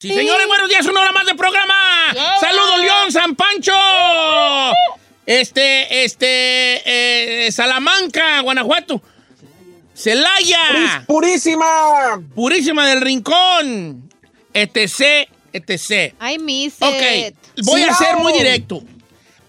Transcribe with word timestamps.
Sí, 0.00 0.14
señores, 0.14 0.46
buenos 0.46 0.68
días, 0.68 0.86
una 0.86 1.00
hora 1.00 1.10
más 1.10 1.26
de 1.26 1.34
programa. 1.34 1.74
Saludos, 2.40 2.78
León, 2.80 3.10
San 3.10 3.34
Pancho. 3.34 3.72
Este, 5.26 6.04
este, 6.04 7.46
eh, 7.46 7.50
Salamanca, 7.50 8.40
Guanajuato. 8.42 9.02
Celaya. 9.94 11.02
Purísima. 11.04 12.22
Purísima 12.32 12.86
del 12.86 13.00
Rincón. 13.00 14.08
etc, 14.54 15.28
etc. 15.52 16.14
I 16.22 16.38
miss 16.38 16.76
Ok, 16.80 17.02
it. 17.26 17.34
voy 17.64 17.82
a 17.82 17.92
ser 17.92 18.18
muy 18.18 18.32
directo. 18.34 18.80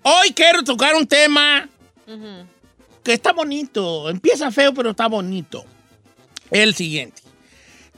Hoy 0.02 0.34
quiero 0.34 0.64
tocar 0.64 0.96
un 0.96 1.06
tema 1.06 1.70
que 3.04 3.14
está 3.14 3.34
bonito. 3.34 4.10
Empieza 4.10 4.50
feo, 4.50 4.74
pero 4.74 4.90
está 4.90 5.06
bonito. 5.08 5.64
El 6.50 6.74
siguiente. 6.74 7.22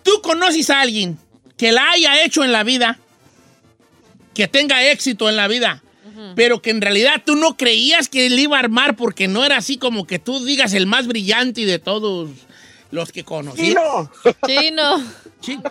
¿Tú 0.03 0.21
conoces 0.21 0.69
a 0.69 0.81
alguien 0.81 1.17
que 1.61 1.71
la 1.71 1.91
haya 1.91 2.23
hecho 2.23 2.43
en 2.43 2.51
la 2.51 2.63
vida, 2.63 2.97
que 4.33 4.47
tenga 4.47 4.83
éxito 4.89 5.29
en 5.29 5.35
la 5.35 5.47
vida, 5.47 5.83
pero 6.35 6.59
que 6.59 6.71
en 6.71 6.81
realidad 6.81 7.21
tú 7.23 7.35
no 7.35 7.55
creías 7.55 8.09
que 8.09 8.25
él 8.25 8.39
iba 8.39 8.57
a 8.57 8.61
armar 8.61 8.95
porque 8.95 9.27
no 9.27 9.45
era 9.45 9.57
así 9.57 9.77
como 9.77 10.07
que 10.07 10.17
tú 10.17 10.43
digas 10.43 10.73
el 10.73 10.87
más 10.87 11.05
brillante 11.05 11.63
de 11.67 11.77
todos 11.77 12.31
los 12.89 13.11
que 13.11 13.23
conocí? 13.23 13.61
Chino. 13.61 14.09
Chino. 15.39 15.61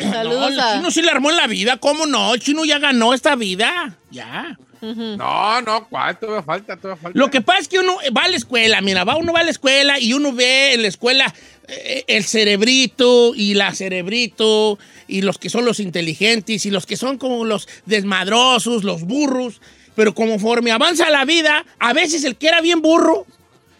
Saludos 0.00 0.40
No, 0.40 0.48
el 0.48 0.60
a- 0.60 0.76
chino 0.76 0.90
sí 0.90 1.02
le 1.02 1.10
armó 1.10 1.28
en 1.28 1.36
la 1.36 1.46
vida, 1.46 1.76
¿cómo 1.76 2.06
no? 2.06 2.32
El 2.32 2.40
chino 2.40 2.64
ya 2.64 2.78
ganó 2.78 3.12
esta 3.12 3.36
vida, 3.36 3.98
ya. 4.10 4.58
No, 4.82 5.62
no, 5.62 5.88
¿cuál? 5.88 6.18
Todavía 6.18 6.42
falta, 6.42 6.76
todavía 6.76 7.00
falta. 7.02 7.18
Lo 7.18 7.30
que 7.30 7.40
pasa 7.40 7.60
es 7.60 7.68
que 7.68 7.78
uno 7.78 7.96
va 8.16 8.24
a 8.24 8.28
la 8.28 8.36
escuela, 8.36 8.80
mira, 8.80 9.04
va, 9.04 9.16
uno 9.16 9.32
va 9.32 9.40
a 9.40 9.44
la 9.44 9.50
escuela 9.50 9.98
y 10.00 10.12
uno 10.12 10.32
ve 10.32 10.74
en 10.74 10.82
la 10.82 10.88
escuela 10.88 11.32
eh, 11.68 12.04
el 12.08 12.24
cerebrito 12.24 13.32
y 13.34 13.54
la 13.54 13.74
cerebrito 13.74 14.78
y 15.08 15.22
los 15.22 15.38
que 15.38 15.50
son 15.50 15.64
los 15.64 15.78
inteligentes 15.80 16.66
y 16.66 16.70
los 16.70 16.86
que 16.86 16.96
son 16.96 17.18
como 17.18 17.44
los 17.44 17.68
desmadrosos, 17.86 18.84
los 18.84 19.02
burros. 19.02 19.60
Pero 19.94 20.14
conforme 20.14 20.70
avanza 20.72 21.10
la 21.10 21.24
vida, 21.24 21.64
a 21.78 21.92
veces 21.92 22.24
el 22.24 22.36
que 22.36 22.48
era 22.48 22.60
bien 22.60 22.80
burro 22.82 23.26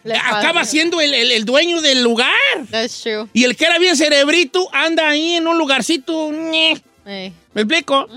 Le 0.03 0.15
acaba 0.15 0.63
siendo 0.65 0.99
el, 1.01 1.13
el- 1.13 1.31
el 1.31 1.43
dueño 1.45 1.81
del 1.81 2.03
lugar. 2.03 2.29
That's 2.69 3.01
true. 3.01 3.27
Y 3.33 3.45
el 3.45 3.55
que 3.55 3.65
era 3.65 3.79
bien 3.79 3.95
cerebrito 3.97 4.67
anda 4.73 5.07
ahí 5.09 5.35
en 5.35 5.47
un 5.47 5.57
lugarcito. 5.57 6.29
ñe. 6.31 6.81
Ey. 7.05 7.33
¿Me 7.53 7.61
explico? 7.61 8.07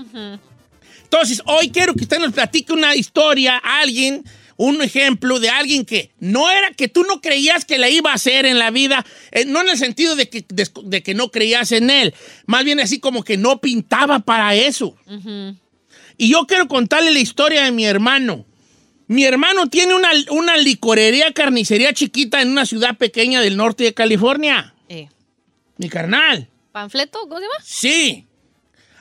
Entonces, 1.09 1.41
hoy 1.45 1.69
quiero 1.69 1.93
que 1.93 2.03
usted 2.03 2.19
nos 2.19 2.33
platique 2.33 2.73
una 2.73 2.93
historia, 2.93 3.55
alguien, 3.63 4.25
un 4.57 4.81
ejemplo 4.81 5.39
de 5.39 5.49
alguien 5.49 5.85
que 5.85 6.11
no 6.19 6.51
era, 6.51 6.71
que 6.73 6.89
tú 6.89 7.03
no 7.03 7.21
creías 7.21 7.63
que 7.63 7.77
le 7.77 7.89
iba 7.91 8.11
a 8.11 8.15
hacer 8.15 8.45
en 8.45 8.59
la 8.59 8.71
vida, 8.71 9.05
eh, 9.31 9.45
no 9.45 9.61
en 9.61 9.69
el 9.69 9.77
sentido 9.77 10.17
de 10.17 10.27
que, 10.27 10.43
de, 10.49 10.69
de 10.83 11.03
que 11.03 11.13
no 11.13 11.31
creías 11.31 11.71
en 11.71 11.89
él, 11.89 12.13
más 12.45 12.65
bien 12.65 12.81
así 12.81 12.99
como 12.99 13.23
que 13.23 13.37
no 13.37 13.61
pintaba 13.61 14.19
para 14.19 14.53
eso. 14.53 14.97
Y 16.17 16.29
yo 16.29 16.45
quiero 16.45 16.67
contarle 16.67 17.11
la 17.11 17.19
historia 17.19 17.63
de 17.63 17.71
mi 17.71 17.85
hermano. 17.85 18.45
Mi 19.07 19.23
hermano 19.23 19.67
tiene 19.67 19.95
una, 19.95 20.09
una 20.31 20.57
licorería, 20.57 21.31
carnicería 21.31 21.93
chiquita 21.93 22.41
en 22.41 22.49
una 22.49 22.65
ciudad 22.65 22.97
pequeña 22.97 23.39
del 23.39 23.55
norte 23.55 23.85
de 23.85 23.93
California. 23.93 24.75
Eh. 24.89 25.07
Mi 25.77 25.87
carnal. 25.87 26.49
¿Panfleto? 26.73 27.19
¿Cómo 27.21 27.37
se 27.37 27.43
llama? 27.43 27.63
Sí. 27.63 28.27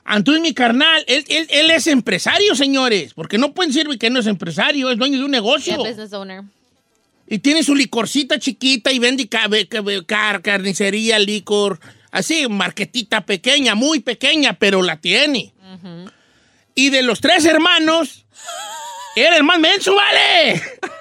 Entonces, 0.08 0.40
mi 0.42 0.54
carnal, 0.54 1.04
él, 1.08 1.24
él- 1.28 1.46
él 1.50 1.70
es 1.70 1.86
empresario, 1.86 2.54
señores, 2.54 3.12
porque 3.14 3.38
no 3.38 3.52
pueden 3.52 3.72
decir 3.72 3.88
que 3.98 4.10
no 4.10 4.20
es 4.20 4.26
empresario, 4.26 4.90
es 4.90 4.98
dueño 4.98 5.18
de 5.18 5.24
un 5.24 5.30
negocio. 5.30 5.76
Yeah, 5.76 5.88
business 5.88 6.12
owner. 6.12 6.42
Y 7.28 7.38
tiene 7.40 7.64
su 7.64 7.74
licorcita 7.74 8.38
chiquita 8.38 8.92
y 8.92 8.98
vende 9.00 9.26
ca- 9.28 9.48
ca- 9.68 9.82
car- 10.06 10.42
carnicería, 10.42 11.18
licor, 11.18 11.80
así, 12.12 12.46
marquetita 12.48 13.26
pequeña, 13.26 13.74
muy 13.74 13.98
pequeña, 14.00 14.52
pero 14.52 14.80
la 14.82 15.00
tiene. 15.00 15.52
Y 16.76 16.90
de 16.90 17.02
los 17.02 17.20
tres 17.20 17.44
hermanos, 17.44 18.24
era 19.16 19.36
el 19.36 19.42
más 19.42 19.58
menso, 19.58 19.94
¿vale? 19.94 20.62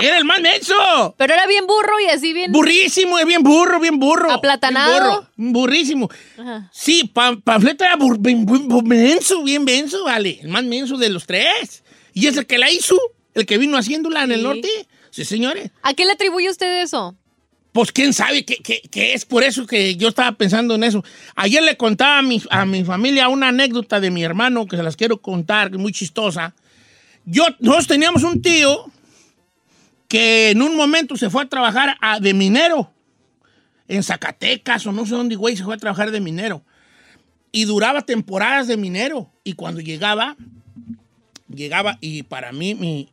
Era 0.00 0.18
el 0.18 0.24
más 0.24 0.40
menso. 0.40 1.14
Pero 1.16 1.34
era 1.34 1.46
bien 1.46 1.66
burro 1.66 1.98
y 2.00 2.10
así 2.10 2.32
bien. 2.32 2.52
Burrísimo, 2.52 3.18
es 3.18 3.26
bien 3.26 3.42
burro, 3.42 3.80
bien 3.80 3.98
burro. 3.98 4.30
Aplatanado. 4.30 4.92
Bien 5.36 5.52
burro, 5.52 5.60
burrísimo. 5.62 6.10
Ajá. 6.38 6.70
Sí, 6.72 7.04
pa- 7.12 7.36
Panfleto 7.42 7.84
era 7.84 7.96
bur- 7.96 8.18
bien, 8.20 8.46
menso, 8.84 9.42
bien 9.42 9.64
menso, 9.64 10.04
vale. 10.04 10.38
El 10.42 10.48
más 10.48 10.64
menso 10.64 10.96
de 10.96 11.08
los 11.08 11.26
tres. 11.26 11.82
Y 12.12 12.26
es 12.26 12.36
el 12.36 12.46
que 12.46 12.58
la 12.58 12.70
hizo, 12.70 12.98
el 13.34 13.46
que 13.46 13.58
vino 13.58 13.76
haciéndola 13.76 14.24
en 14.24 14.32
el 14.32 14.42
norte. 14.42 14.68
Sí, 15.10 15.24
señores. 15.24 15.70
¿A 15.82 15.94
qué 15.94 16.04
le 16.04 16.12
atribuye 16.12 16.50
usted 16.50 16.82
eso? 16.82 17.14
Pues 17.72 17.92
quién 17.92 18.12
sabe 18.14 18.44
que, 18.44 18.56
que- 18.56 18.80
que 18.90 19.12
es 19.14 19.24
por 19.26 19.42
eso 19.44 19.66
que 19.66 19.96
yo 19.96 20.08
estaba 20.08 20.32
pensando 20.32 20.74
en 20.74 20.84
eso. 20.84 21.04
Ayer 21.34 21.62
le 21.62 21.76
contaba 21.76 22.18
a 22.18 22.22
mi, 22.22 22.42
a 22.50 22.64
mi 22.64 22.84
familia 22.84 23.28
una 23.28 23.48
anécdota 23.48 24.00
de 24.00 24.10
mi 24.10 24.22
hermano 24.24 24.66
que 24.66 24.76
se 24.76 24.82
las 24.82 24.96
quiero 24.96 25.20
contar, 25.20 25.70
muy 25.76 25.92
chistosa. 25.92 26.54
Yo, 27.26 27.44
nosotros 27.60 27.86
teníamos 27.88 28.22
un 28.22 28.40
tío 28.40 28.86
que 30.08 30.50
en 30.50 30.62
un 30.62 30.76
momento 30.76 31.16
se 31.16 31.30
fue 31.30 31.42
a 31.42 31.48
trabajar 31.48 31.96
a- 32.00 32.20
de 32.20 32.34
minero 32.34 32.92
en 33.88 34.02
Zacatecas 34.02 34.86
o 34.86 34.92
no 34.92 35.06
sé 35.06 35.14
dónde, 35.14 35.36
güey, 35.36 35.56
se 35.56 35.64
fue 35.64 35.74
a 35.74 35.78
trabajar 35.78 36.10
de 36.10 36.20
minero. 36.20 36.62
Y 37.52 37.64
duraba 37.64 38.02
temporadas 38.02 38.66
de 38.66 38.76
minero. 38.76 39.30
Y 39.44 39.54
cuando 39.54 39.80
llegaba, 39.80 40.36
llegaba 41.48 41.96
y 42.00 42.22
para 42.24 42.52
mí 42.52 42.74
mi, 42.74 43.08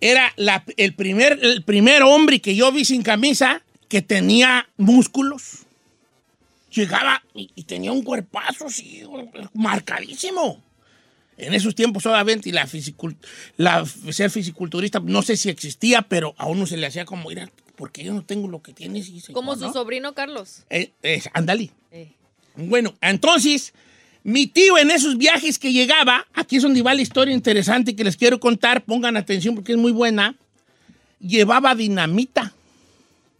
era 0.00 0.32
el, 0.76 0.94
primer, 0.94 1.38
el 1.42 1.62
primer 1.62 2.02
hombre 2.02 2.40
que 2.40 2.54
yo 2.56 2.72
vi 2.72 2.84
sin 2.84 3.02
camisa 3.02 3.62
que 3.88 4.00
tenía 4.02 4.68
músculos. 4.76 5.66
Llegaba 6.72 7.22
y, 7.34 7.50
y 7.56 7.64
tenía 7.64 7.90
un 7.92 8.02
cuerpazo 8.02 8.66
así, 8.66 9.02
marcadísimo. 9.52 10.62
En 11.46 11.54
esos 11.54 11.74
tiempos, 11.74 12.04
obviamente, 12.06 12.48
y 12.48 12.52
la, 12.52 12.68
la 13.56 13.84
ser 14.10 14.30
fisiculturista, 14.30 15.00
no 15.00 15.22
sé 15.22 15.36
si 15.36 15.48
existía, 15.48 16.02
pero 16.02 16.34
a 16.38 16.46
uno 16.46 16.66
se 16.66 16.76
le 16.76 16.86
hacía 16.86 17.04
como, 17.04 17.28
mira, 17.28 17.50
¿por 17.76 17.90
qué 17.92 18.04
yo 18.04 18.12
no 18.12 18.22
tengo 18.24 18.48
lo 18.48 18.62
que 18.62 18.72
tienes? 18.72 19.08
Y 19.08 19.12
dice, 19.12 19.32
Como 19.32 19.52
"Oh, 19.52 19.56
su 19.56 19.66
¿no?". 19.66 19.72
sobrino 19.72 20.14
Carlos. 20.14 20.64
Eh, 20.70 20.92
eh, 21.02 21.22
ándale. 21.32 21.70
Eh. 21.92 22.12
Bueno, 22.56 22.94
entonces, 23.00 23.72
mi 24.22 24.46
tío 24.46 24.76
en 24.78 24.90
esos 24.90 25.16
viajes 25.16 25.58
que 25.58 25.72
llegaba, 25.72 26.26
aquí 26.34 26.56
es 26.56 26.62
donde 26.62 26.82
va 26.82 26.92
la 26.94 27.02
historia 27.02 27.34
interesante 27.34 27.96
que 27.96 28.04
les 28.04 28.16
quiero 28.16 28.38
contar, 28.38 28.84
pongan 28.84 29.16
atención 29.16 29.54
porque 29.54 29.72
es 29.72 29.78
muy 29.78 29.92
buena, 29.92 30.36
llevaba 31.20 31.74
dinamita. 31.74 32.52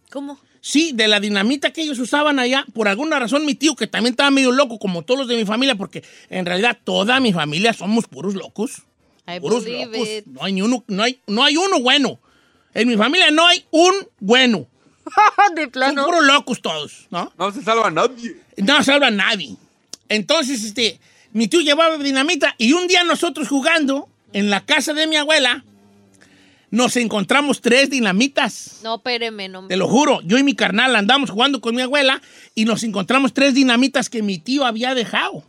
¿Cómo? 0.09 0.39
Sí, 0.63 0.91
de 0.93 1.07
la 1.07 1.19
dinamita 1.19 1.73
que 1.73 1.81
ellos 1.81 1.97
usaban 1.97 2.37
allá, 2.37 2.65
por 2.73 2.87
alguna 2.87 3.19
razón 3.19 3.45
mi 3.45 3.55
tío, 3.55 3.75
que 3.75 3.87
también 3.87 4.13
estaba 4.13 4.29
medio 4.29 4.51
loco, 4.51 4.77
como 4.77 5.01
todos 5.01 5.21
los 5.21 5.27
de 5.27 5.35
mi 5.35 5.43
familia, 5.45 5.73
porque 5.75 6.03
en 6.29 6.45
realidad 6.45 6.77
toda 6.83 7.19
mi 7.19 7.33
familia 7.33 7.73
somos 7.73 8.05
puros 8.07 8.35
locos. 8.35 8.83
I 9.27 9.39
Puros 9.39 9.65
locos. 9.65 10.07
it. 10.07 10.25
No 10.27 10.43
hay, 10.43 10.53
ni 10.53 10.61
uno, 10.61 10.83
no, 10.87 11.03
hay, 11.03 11.19
no 11.27 11.43
hay 11.43 11.57
uno 11.57 11.79
bueno. 11.81 12.19
En 12.73 12.87
mi 12.87 12.95
familia 12.95 13.31
no 13.31 13.45
hay 13.47 13.65
un 13.71 13.93
bueno. 14.19 14.67
De 15.55 15.63
Son 15.63 15.71
plano. 15.71 16.05
puros 16.05 16.23
locos 16.25 16.61
todos, 16.61 17.07
¿no? 17.09 17.33
No 17.37 17.51
se 17.51 17.63
salva 17.63 17.89
nadie. 17.89 18.37
No 18.57 18.83
salva 18.83 19.07
a 19.07 19.11
nadie. 19.11 19.55
Entonces, 20.09 20.63
este, 20.63 20.99
mi 21.33 21.47
tío 21.47 21.61
llevaba 21.61 21.97
dinamita 21.97 22.53
y 22.59 22.73
un 22.73 22.87
día 22.87 23.03
nosotros 23.03 23.47
jugando 23.47 24.07
en 24.33 24.49
la 24.49 24.63
casa 24.65 24.93
de 24.93 25.07
mi 25.07 25.15
abuela, 25.15 25.65
nos 26.71 26.95
encontramos 26.97 27.61
tres 27.61 27.89
dinamitas. 27.89 28.79
No, 28.83 28.95
espéreme, 28.95 29.47
no. 29.49 29.67
Te 29.67 29.75
lo 29.77 29.87
juro, 29.87 30.21
yo 30.23 30.37
y 30.37 30.43
mi 30.43 30.55
carnal 30.55 30.95
andamos 30.95 31.29
jugando 31.29 31.61
con 31.61 31.75
mi 31.75 31.81
abuela 31.81 32.21
y 32.55 32.65
nos 32.65 32.83
encontramos 32.83 33.33
tres 33.33 33.53
dinamitas 33.53 34.09
que 34.09 34.23
mi 34.23 34.39
tío 34.39 34.65
había 34.65 34.95
dejado. 34.95 35.43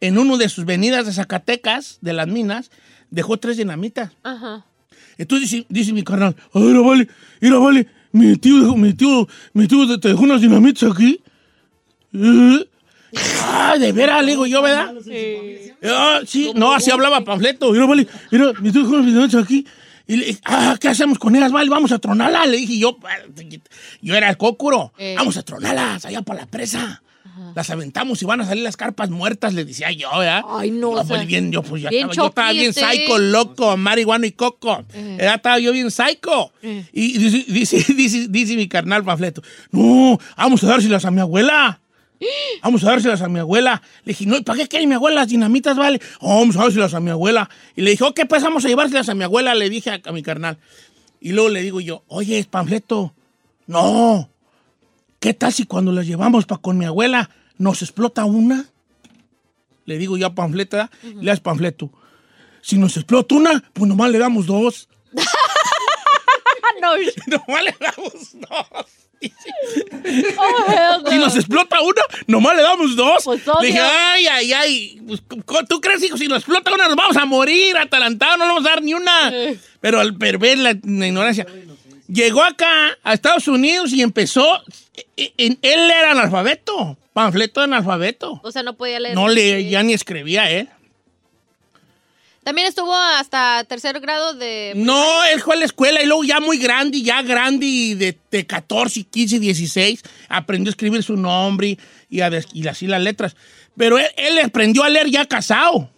En 0.00 0.18
uno 0.18 0.36
de 0.36 0.48
sus 0.48 0.64
venidas 0.64 1.06
de 1.06 1.12
Zacatecas, 1.12 1.98
de 2.00 2.12
las 2.12 2.26
minas, 2.28 2.70
dejó 3.10 3.36
tres 3.38 3.56
dinamitas. 3.56 4.10
Ajá. 4.22 4.64
Entonces 5.18 5.50
dice, 5.50 5.66
dice 5.68 5.92
mi 5.92 6.02
carnal, 6.02 6.34
a 6.52 6.58
ver, 6.58 6.76
vale, 6.80 7.08
mira, 7.40 7.58
vale, 7.58 7.86
mi 8.12 8.36
tío, 8.36 8.56
dejó- 8.58 8.76
mi 8.76 8.92
tío, 8.94 9.28
mi 9.52 9.66
tío 9.68 9.98
te 10.00 10.08
dejó 10.08 10.22
unas 10.22 10.40
dinamitas 10.40 10.90
aquí. 10.90 11.20
Eh, 12.14 12.66
Ah, 13.44 13.76
de 13.78 13.92
veras, 13.92 14.24
le 14.24 14.30
digo 14.32 14.46
yo, 14.46 14.62
¿verdad? 14.62 14.94
Ah, 15.84 16.20
sí, 16.26 16.50
no, 16.54 16.72
así 16.72 16.90
hablaba 16.90 17.22
panfleto. 17.22 17.70
Mira, 17.70 17.84
vale, 17.84 18.06
mira, 18.30 18.52
mi 18.60 18.72
tío 18.72 18.82
dejó 18.82 18.94
unas 18.94 19.06
dinamitas 19.06 19.44
aquí. 19.44 19.66
Y 20.06 20.16
le 20.16 20.38
ah, 20.44 20.76
¿qué 20.80 20.88
hacemos 20.88 21.18
con 21.18 21.34
ellas, 21.36 21.52
vale? 21.52 21.70
Vamos 21.70 21.92
a 21.92 21.98
tronarlas. 21.98 22.48
Le 22.48 22.56
dije 22.58 22.78
yo, 22.78 22.98
yo 24.00 24.14
era 24.14 24.28
el 24.30 24.36
cócuro. 24.36 24.92
Eh. 24.98 25.14
Vamos 25.16 25.36
a 25.36 25.42
tronarlas 25.42 26.04
allá 26.04 26.22
para 26.22 26.40
la 26.40 26.46
presa. 26.46 27.02
Las 27.54 27.70
aventamos 27.70 28.20
y 28.22 28.24
van 28.24 28.40
a 28.40 28.46
salir 28.46 28.62
las 28.62 28.76
carpas 28.76 29.10
muertas, 29.10 29.54
le 29.54 29.64
decía 29.64 29.90
yo, 29.90 30.10
¿verdad? 30.18 30.42
Ay, 30.48 30.70
no, 30.70 30.90
o 30.90 30.96
sea, 30.96 31.16
pues 31.16 31.26
bien, 31.26 31.50
yo, 31.50 31.62
pues 31.62 31.82
bien 31.88 32.10
estaba, 32.10 32.14
yo 32.14 32.26
estaba 32.26 32.52
bien 32.52 32.74
psycho, 32.74 33.18
loco, 33.18 33.76
marihuana 33.76 34.26
y 34.26 34.32
coco. 34.32 34.84
Era, 34.92 35.34
estaba 35.34 35.58
yo 35.58 35.72
bien 35.72 35.90
psycho. 35.90 36.52
Y 36.92 37.18
dice, 37.18 37.44
dice, 37.48 37.84
dice, 37.94 38.26
dice 38.28 38.56
mi 38.56 38.68
carnal 38.68 39.04
panfleto, 39.04 39.42
no, 39.70 40.18
vamos 40.36 40.62
a 40.64 40.66
dárselas 40.66 41.04
a 41.04 41.10
mi 41.10 41.20
abuela. 41.20 41.80
Vamos 42.62 42.84
a 42.84 42.90
dárselas 42.90 43.22
a 43.22 43.28
mi 43.28 43.38
abuela. 43.40 43.82
Le 44.04 44.12
dije, 44.12 44.26
no, 44.26 44.36
¿y 44.36 44.42
para 44.42 44.58
qué 44.58 44.68
quiere 44.68 44.86
mi 44.86 44.94
abuela 44.94 45.22
las 45.22 45.28
dinamitas, 45.28 45.76
vale? 45.76 46.00
"Oh, 46.20 46.38
vamos 46.40 46.56
a 46.56 46.60
dárselas 46.60 46.94
a 46.94 47.00
mi 47.00 47.10
abuela. 47.10 47.48
Y 47.76 47.82
le 47.82 47.90
dije, 47.92 48.04
ok, 48.04 48.20
pues 48.28 48.42
vamos 48.42 48.64
a 48.64 48.68
llevárselas 48.68 49.08
a 49.08 49.14
mi 49.14 49.24
abuela, 49.24 49.54
le 49.54 49.68
dije 49.70 49.90
a, 49.90 50.00
a 50.04 50.12
mi 50.12 50.22
carnal. 50.22 50.58
Y 51.20 51.32
luego 51.32 51.48
le 51.48 51.62
digo 51.62 51.80
yo, 51.80 52.02
oye, 52.08 52.44
panfleto, 52.50 53.14
no. 53.66 54.28
¿Qué 55.20 55.34
tal 55.34 55.52
si 55.52 55.64
cuando 55.66 55.92
las 55.92 56.06
llevamos 56.06 56.46
para 56.46 56.60
con 56.60 56.76
mi 56.78 56.84
abuela 56.84 57.30
nos 57.58 57.82
explota 57.82 58.24
una? 58.24 58.66
Le 59.84 59.98
digo 59.98 60.16
yo 60.16 60.26
a 60.26 60.34
panfleto, 60.34 60.76
¿verdad? 60.76 60.90
le 61.20 61.30
das 61.30 61.40
panfleto. 61.40 61.90
Si 62.60 62.76
nos 62.78 62.96
explota 62.96 63.34
una, 63.34 63.62
pues 63.72 63.88
nomás 63.88 64.10
le 64.10 64.18
damos 64.18 64.46
dos. 64.46 64.88
No. 66.82 66.90
nomás 67.46 67.64
le 67.64 67.74
damos 67.80 68.12
dos. 68.34 68.86
Oh, 70.36 70.72
hell 70.72 71.02
no. 71.04 71.10
Si 71.10 71.18
nos 71.18 71.36
explota 71.36 71.80
una, 71.80 72.02
nomás 72.26 72.56
le 72.56 72.62
damos 72.62 72.96
dos. 72.96 73.22
Pues, 73.24 73.40
le 73.60 73.66
dije, 73.68 73.78
ay, 73.80 74.26
ay, 74.26 74.52
ay. 74.52 75.02
Pues, 75.06 75.22
¿cómo- 75.46 75.64
¿Tú 75.64 75.80
crees, 75.80 76.02
hijo? 76.02 76.16
Si 76.16 76.26
nos 76.26 76.38
explota 76.38 76.72
una, 76.72 76.88
nos 76.88 76.96
vamos 76.96 77.16
a 77.16 77.24
morir 77.24 77.76
atalantados, 77.78 78.38
no 78.38 78.44
le 78.46 78.52
vamos 78.54 78.66
a 78.66 78.70
dar 78.70 78.82
ni 78.82 78.94
una. 78.94 79.30
Eh. 79.32 79.58
Pero 79.80 80.00
al 80.00 80.16
perver 80.16 80.58
la, 80.58 80.76
la 80.82 81.06
ignorancia. 81.06 81.46
Llegó 82.08 82.42
acá, 82.42 82.98
a 83.04 83.14
Estados 83.14 83.46
Unidos, 83.48 83.92
y 83.92 84.02
empezó. 84.02 84.60
e- 85.16 85.32
e- 85.38 85.56
él 85.62 85.90
era 85.90 86.10
analfabeto. 86.12 86.98
Panfleto 87.12 87.60
de 87.60 87.64
analfabeto. 87.64 88.40
O 88.42 88.50
sea, 88.50 88.62
no 88.62 88.74
podía 88.74 88.98
leer. 88.98 89.14
No 89.14 89.28
leía 89.28 89.82
ni 89.82 89.92
escribía 89.92 90.50
él. 90.50 90.68
También 92.42 92.66
estuvo 92.66 92.92
hasta 92.94 93.62
tercer 93.64 94.00
grado 94.00 94.34
de... 94.34 94.72
No, 94.74 95.24
él 95.24 95.40
fue 95.40 95.54
a 95.54 95.58
la 95.58 95.64
escuela 95.64 96.02
y 96.02 96.06
luego 96.06 96.24
ya 96.24 96.40
muy 96.40 96.58
grande, 96.58 97.00
ya 97.00 97.22
grande 97.22 97.66
y 97.66 97.94
de, 97.94 98.18
de 98.32 98.46
14, 98.46 99.04
15, 99.04 99.38
16, 99.38 100.02
aprendió 100.28 100.70
a 100.70 100.72
escribir 100.72 101.04
su 101.04 101.16
nombre 101.16 101.78
y, 102.10 102.20
a 102.20 102.30
y 102.52 102.66
así 102.66 102.88
las 102.88 103.00
letras. 103.00 103.36
Pero 103.76 103.96
él, 103.98 104.06
él 104.16 104.38
aprendió 104.40 104.82
a 104.82 104.88
leer 104.88 105.08
ya 105.08 105.24
casado, 105.26 105.88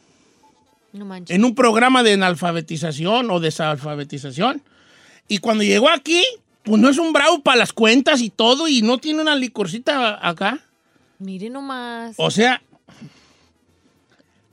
No 0.93 1.07
manches. 1.07 1.35
en 1.35 1.45
un 1.47 1.55
programa 1.55 2.03
de 2.03 2.13
analfabetización 2.13 3.31
o 3.31 3.41
desalfabetización. 3.41 4.63
Y 5.29 5.39
cuando 5.39 5.65
llegó 5.65 5.89
aquí, 5.89 6.23
pues 6.63 6.79
no 6.79 6.91
es 6.91 6.99
un 6.99 7.15
bravo 7.15 7.41
para 7.41 7.57
las 7.57 7.73
cuentas 7.73 8.21
y 8.21 8.29
todo 8.29 8.69
y 8.69 8.83
no 8.83 8.99
tiene 8.99 9.23
una 9.23 9.35
licorcita 9.35 10.19
acá. 10.29 10.61
Mire 11.19 11.49
nomás. 11.49 12.15
O 12.19 12.31
sea, 12.31 12.63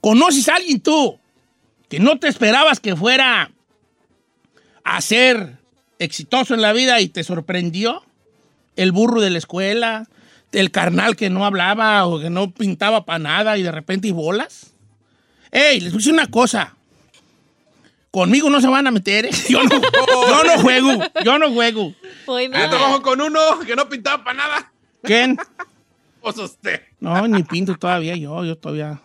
¿conoces 0.00 0.48
a 0.48 0.56
alguien 0.56 0.80
tú 0.80 1.18
que 1.92 2.00
no 2.00 2.18
te 2.18 2.26
esperabas 2.26 2.80
que 2.80 2.96
fuera 2.96 3.50
a 4.82 5.00
ser 5.02 5.58
exitoso 5.98 6.54
en 6.54 6.62
la 6.62 6.72
vida 6.72 7.02
y 7.02 7.08
te 7.08 7.22
sorprendió? 7.22 8.02
El 8.76 8.92
burro 8.92 9.20
de 9.20 9.28
la 9.28 9.36
escuela, 9.36 10.08
el 10.52 10.70
carnal 10.70 11.16
que 11.16 11.28
no 11.28 11.44
hablaba 11.44 12.06
o 12.06 12.18
que 12.18 12.30
no 12.30 12.50
pintaba 12.50 13.04
para 13.04 13.18
nada 13.18 13.58
y 13.58 13.62
de 13.62 13.70
repente 13.70 14.08
y 14.08 14.10
bolas. 14.10 14.72
Ey, 15.50 15.80
les 15.80 15.92
voy 15.92 15.96
a 15.96 15.98
decir 15.98 16.14
una 16.14 16.28
cosa. 16.28 16.74
Conmigo 18.10 18.48
no 18.48 18.62
se 18.62 18.68
van 18.68 18.86
a 18.86 18.90
meter, 18.90 19.26
¿eh? 19.26 19.30
Yo 19.50 19.62
no, 19.62 19.78
yo 19.78 20.44
no 20.44 20.62
juego, 20.62 20.98
yo 21.22 21.38
no 21.38 21.52
juego. 21.52 21.94
Yo 22.26 22.70
trabajo 22.70 23.02
con 23.02 23.20
uno 23.20 23.38
que 23.66 23.76
no 23.76 23.86
pintaba 23.90 24.24
para 24.24 24.38
nada. 24.38 24.72
¿Quién? 25.02 25.36
Pues 26.22 26.38
usted. 26.38 26.80
No, 27.00 27.28
ni 27.28 27.42
pinto 27.42 27.76
todavía 27.76 28.16
yo, 28.16 28.46
yo 28.46 28.56
todavía 28.56 28.98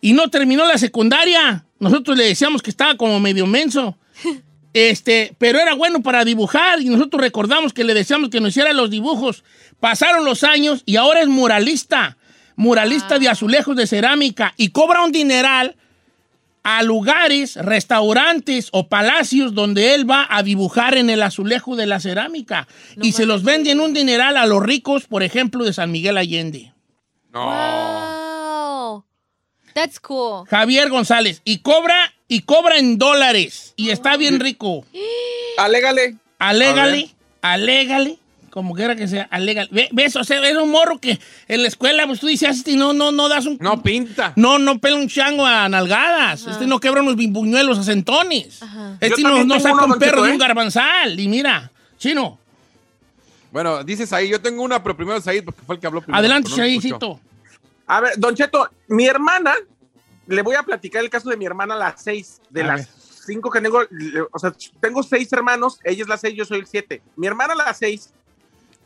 Y 0.00 0.12
no 0.12 0.30
terminó 0.30 0.64
la 0.64 0.78
secundaria. 0.78 1.64
Nosotros 1.80 2.16
le 2.16 2.24
decíamos 2.24 2.62
que 2.62 2.70
estaba 2.70 2.96
como 2.96 3.20
medio 3.20 3.46
menso. 3.46 3.98
Este, 4.72 5.34
pero 5.38 5.58
era 5.58 5.74
bueno 5.74 6.00
para 6.00 6.24
dibujar 6.24 6.80
y 6.80 6.84
nosotros 6.90 7.20
recordamos 7.20 7.72
que 7.72 7.82
le 7.82 7.92
decíamos 7.92 8.30
que 8.30 8.38
nos 8.38 8.50
hiciera 8.50 8.72
los 8.72 8.88
dibujos. 8.88 9.42
Pasaron 9.80 10.24
los 10.24 10.44
años 10.44 10.84
y 10.86 10.94
ahora 10.94 11.22
es 11.22 11.26
muralista, 11.26 12.18
muralista 12.54 13.18
de 13.18 13.28
azulejos 13.28 13.74
de 13.74 13.88
cerámica 13.88 14.54
y 14.56 14.68
cobra 14.68 15.02
un 15.02 15.10
dineral 15.10 15.74
a 16.62 16.82
lugares, 16.82 17.56
restaurantes 17.56 18.68
o 18.72 18.88
palacios 18.88 19.54
donde 19.54 19.94
él 19.94 20.08
va 20.08 20.26
a 20.30 20.42
dibujar 20.42 20.96
en 20.96 21.10
el 21.10 21.22
azulejo 21.22 21.76
de 21.76 21.86
la 21.86 22.00
cerámica 22.00 22.68
y 23.00 23.12
se 23.12 23.26
los 23.26 23.42
vende 23.42 23.70
en 23.70 23.80
un 23.80 23.94
dineral 23.94 24.36
a 24.36 24.46
los 24.46 24.62
ricos, 24.62 25.06
por 25.06 25.22
ejemplo, 25.22 25.64
de 25.64 25.72
San 25.72 25.90
Miguel 25.90 26.18
Allende. 26.18 26.72
No. 27.32 27.46
Wow. 27.46 29.04
That's 29.74 30.00
cool. 30.00 30.46
Javier 30.48 30.90
González 30.90 31.40
y 31.44 31.58
cobra 31.58 32.12
y 32.28 32.40
cobra 32.42 32.78
en 32.78 32.98
dólares 32.98 33.74
y 33.76 33.90
está 33.90 34.16
bien 34.16 34.40
rico. 34.40 34.84
Alégale. 35.58 36.16
Alégale, 36.38 37.14
alégale, 37.42 38.18
como 38.50 38.74
quiera 38.74 38.94
que 38.96 39.06
sea. 39.08 39.28
Ve- 39.70 39.88
¿Ves? 39.92 40.16
O 40.16 40.24
sea, 40.24 40.46
era 40.46 40.62
un 40.62 40.70
morro 40.70 40.98
que 40.98 41.18
en 41.48 41.62
la 41.62 41.68
escuela, 41.68 42.06
pues 42.06 42.20
tú 42.20 42.26
dices, 42.26 42.56
este 42.58 42.76
no, 42.76 42.92
no, 42.92 43.12
no 43.12 43.28
das 43.28 43.46
un... 43.46 43.56
No 43.60 43.82
pinta. 43.82 44.32
No, 44.36 44.58
no 44.58 44.78
pela 44.78 44.96
un 44.96 45.08
chango 45.08 45.46
a 45.46 45.68
nalgadas. 45.68 46.46
Este 46.46 46.66
no 46.66 46.78
quebra 46.80 47.00
unos 47.02 47.16
bimbuñuelos 47.16 47.78
a 47.78 47.82
centones. 47.84 48.60
Este 49.00 49.22
Yo 49.22 49.44
no, 49.44 49.60
saca 49.60 49.84
un 49.84 49.98
perro 49.98 50.22
de 50.22 50.30
¿eh? 50.30 50.32
un 50.32 50.38
garbanzal. 50.38 51.18
Y 51.18 51.28
mira, 51.28 51.70
chino, 51.98 52.38
Bueno, 53.52 53.82
dices 53.84 54.12
ahí, 54.12 54.28
yo 54.28 54.40
tengo 54.40 54.62
una, 54.62 54.82
pero 54.82 54.96
primero 54.96 55.20
Said, 55.20 55.44
porque 55.44 55.60
fue 55.66 55.74
el 55.76 55.80
que 55.80 55.86
habló 55.86 56.00
primero. 56.02 56.18
adelante, 56.18 56.50
no. 56.50 56.56
Chaycito. 56.56 57.20
A 57.86 58.00
ver, 58.00 58.12
Don 58.18 58.34
Cheto, 58.36 58.68
mi 58.88 59.06
hermana, 59.06 59.54
le 60.28 60.42
voy 60.42 60.54
a 60.54 60.62
platicar 60.62 61.02
el 61.02 61.10
caso 61.10 61.28
de 61.28 61.36
mi 61.36 61.44
hermana, 61.46 61.74
las 61.74 62.00
seis, 62.02 62.40
de 62.50 62.62
A 62.62 62.66
las 62.66 62.76
ver. 62.76 62.88
cinco 63.26 63.50
que 63.50 63.60
tengo, 63.60 63.80
o 64.30 64.38
sea, 64.38 64.52
tengo 64.80 65.02
seis 65.02 65.32
hermanos, 65.32 65.80
ella 65.82 66.02
es 66.02 66.08
la 66.08 66.16
seis, 66.16 66.34
yo 66.36 66.44
soy 66.44 66.60
el 66.60 66.66
siete. 66.66 67.02
Mi 67.16 67.26
hermana, 67.26 67.56
las 67.56 67.76
seis, 67.78 68.10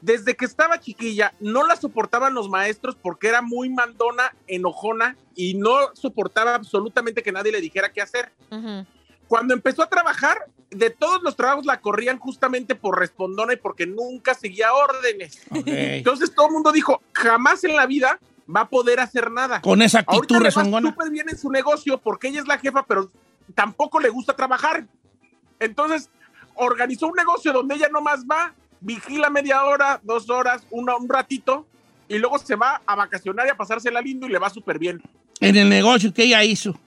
Desde 0.05 0.37
que 0.37 0.45
estaba 0.45 0.79
chiquilla, 0.81 1.33
no 1.41 1.67
la 1.67 1.77
soportaban 1.77 2.35
los 2.35 2.51
maestros 2.51 2.95
porque 2.95 3.29
era 3.29 3.41
muy 3.41 3.71
mandona, 3.71 4.35
enojona 4.47 5.17
y 5.35 5.55
no 5.55 5.75
soportaba 5.95 6.55
absolutamente 6.55 7.23
que 7.23 7.33
nadie 7.33 7.51
le 7.51 7.63
dijera 7.63 7.91
qué 7.91 8.03
hacer. 8.03 8.31
Ujú. 8.51 8.85
Cuando 9.27 9.55
empezó 9.55 9.83
a 9.83 9.89
trabajar, 9.89 10.45
de 10.69 10.91
todos 10.91 11.23
los 11.23 11.37
trabajos 11.37 11.65
la 11.65 11.81
corrían 11.81 12.19
justamente 12.19 12.75
por 12.75 12.99
respondona 12.99 13.55
y 13.55 13.57
porque 13.57 13.87
nunca 13.87 14.35
seguía 14.35 14.75
órdenes. 14.75 15.41
Ok. 15.51 15.63
Entonces 15.65 16.35
todo 16.35 16.49
el 16.49 16.53
mundo 16.53 16.71
dijo, 16.71 17.01
jamás 17.15 17.65
en 17.65 17.75
la 17.75 17.87
vida 17.87 18.21
va 18.55 18.61
a 18.61 18.69
poder 18.69 19.01
hacer 19.01 19.31
nada. 19.31 19.63
Con 19.63 19.81
esa 19.81 20.01
actitud 20.01 20.37
rezongona. 20.37 20.91
súper 20.91 21.11
bien 21.11 21.31
en 21.31 21.39
su 21.39 21.51
negocio 21.51 21.97
porque 21.97 22.29
ella 22.29 22.41
es 22.43 22.47
la 22.47 22.59
jefa, 22.59 22.85
pero 22.85 23.11
tampoco 23.55 24.01
le 24.01 24.11
gusta 24.11 24.37
trabajar. 24.37 24.87
Entonces, 25.61 26.11
organizó 26.57 27.07
un 27.07 27.15
negocio 27.15 27.55
donde 27.55 27.77
ella 27.77 27.89
nomás 27.89 28.27
va, 28.27 28.53
vigila 28.81 29.31
media 29.31 29.65
hora, 29.65 30.01
dos 30.03 30.29
horas, 30.31 30.63
una- 30.71 30.97
un 30.97 31.09
ratito, 31.09 31.67
y 32.09 32.19
luego 32.19 32.39
se 32.39 32.55
va 32.57 32.83
a 32.87 32.95
vacacionar 32.95 33.47
y 33.47 33.51
a 33.51 33.57
pasársela 33.57 34.01
lindo 34.01 34.27
y 34.27 34.31
le 34.31 34.39
va 34.39 34.51
súper 34.51 34.79
bien. 34.79 35.03
En 35.41 35.57
el 35.57 35.69
negocio 35.69 36.13
que 36.13 36.25
ella 36.25 36.45
hizo. 36.45 36.79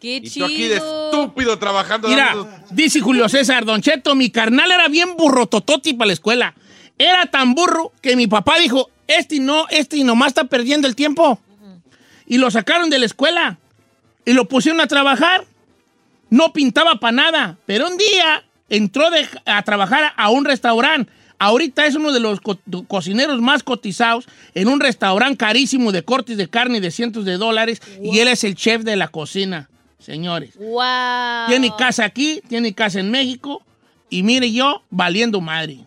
Qué 0.00 0.16
Y 0.16 0.20
tú 0.22 0.28
chido. 0.30 0.46
aquí 0.46 0.68
de 0.68 0.76
estúpido 0.76 1.58
trabajando. 1.58 2.08
Mira, 2.08 2.26
dando- 2.34 2.48
dice 2.70 3.00
Julio 3.00 3.28
César, 3.28 3.64
Don 3.64 3.80
Cheto, 3.80 4.14
mi 4.14 4.30
carnal 4.30 4.70
era 4.70 4.88
bien 4.88 5.16
burro 5.16 5.46
tototi 5.46 5.94
para 5.94 6.08
la 6.08 6.12
escuela. 6.12 6.54
Era 6.98 7.26
tan 7.26 7.54
burro 7.54 7.92
que 8.02 8.14
mi 8.16 8.26
papá 8.26 8.58
dijo, 8.58 8.90
este 9.06 9.40
no, 9.40 9.66
este 9.70 10.02
nomás 10.04 10.28
está 10.28 10.44
perdiendo 10.44 10.86
el 10.86 10.94
tiempo. 10.94 11.38
Y 12.26 12.38
lo 12.38 12.50
sacaron 12.50 12.90
de 12.90 12.98
la 12.98 13.06
escuela 13.06 13.58
y 14.24 14.32
lo 14.32 14.46
pusieron 14.48 14.80
a 14.80 14.86
trabajar. 14.86 15.44
No 16.28 16.52
pintaba 16.52 16.96
para 16.96 17.12
nada, 17.12 17.58
pero 17.66 17.86
un 17.86 17.96
día 17.96 18.44
entró 18.68 19.10
de- 19.10 19.26
a 19.44 19.62
trabajar 19.62 20.12
a 20.16 20.30
un 20.30 20.44
restaurante. 20.44 21.10
Ahorita 21.38 21.84
es 21.86 21.94
uno 21.94 22.12
de 22.12 22.20
los 22.20 22.40
co- 22.40 22.58
cocineros 22.88 23.40
más 23.42 23.62
cotizados 23.62 24.26
en 24.54 24.68
un 24.68 24.80
restaurante 24.80 25.36
carísimo 25.36 25.92
de 25.92 26.02
cortes 26.02 26.36
de 26.38 26.48
carne 26.48 26.80
de 26.80 26.90
cientos 26.90 27.24
de 27.26 27.36
dólares 27.36 27.82
y 28.02 28.20
él 28.20 28.28
es 28.28 28.42
el 28.44 28.54
chef 28.54 28.82
de 28.84 28.96
la 28.96 29.08
cocina, 29.08 29.68
señores. 29.98 30.56
Wow. 30.56 31.48
Tiene 31.48 31.70
casa 31.76 32.04
aquí, 32.06 32.40
tiene 32.48 32.72
casa 32.74 33.00
en 33.00 33.10
México 33.10 33.62
y 34.08 34.22
mire 34.22 34.50
yo 34.50 34.82
valiendo 34.88 35.40
madre. 35.42 35.80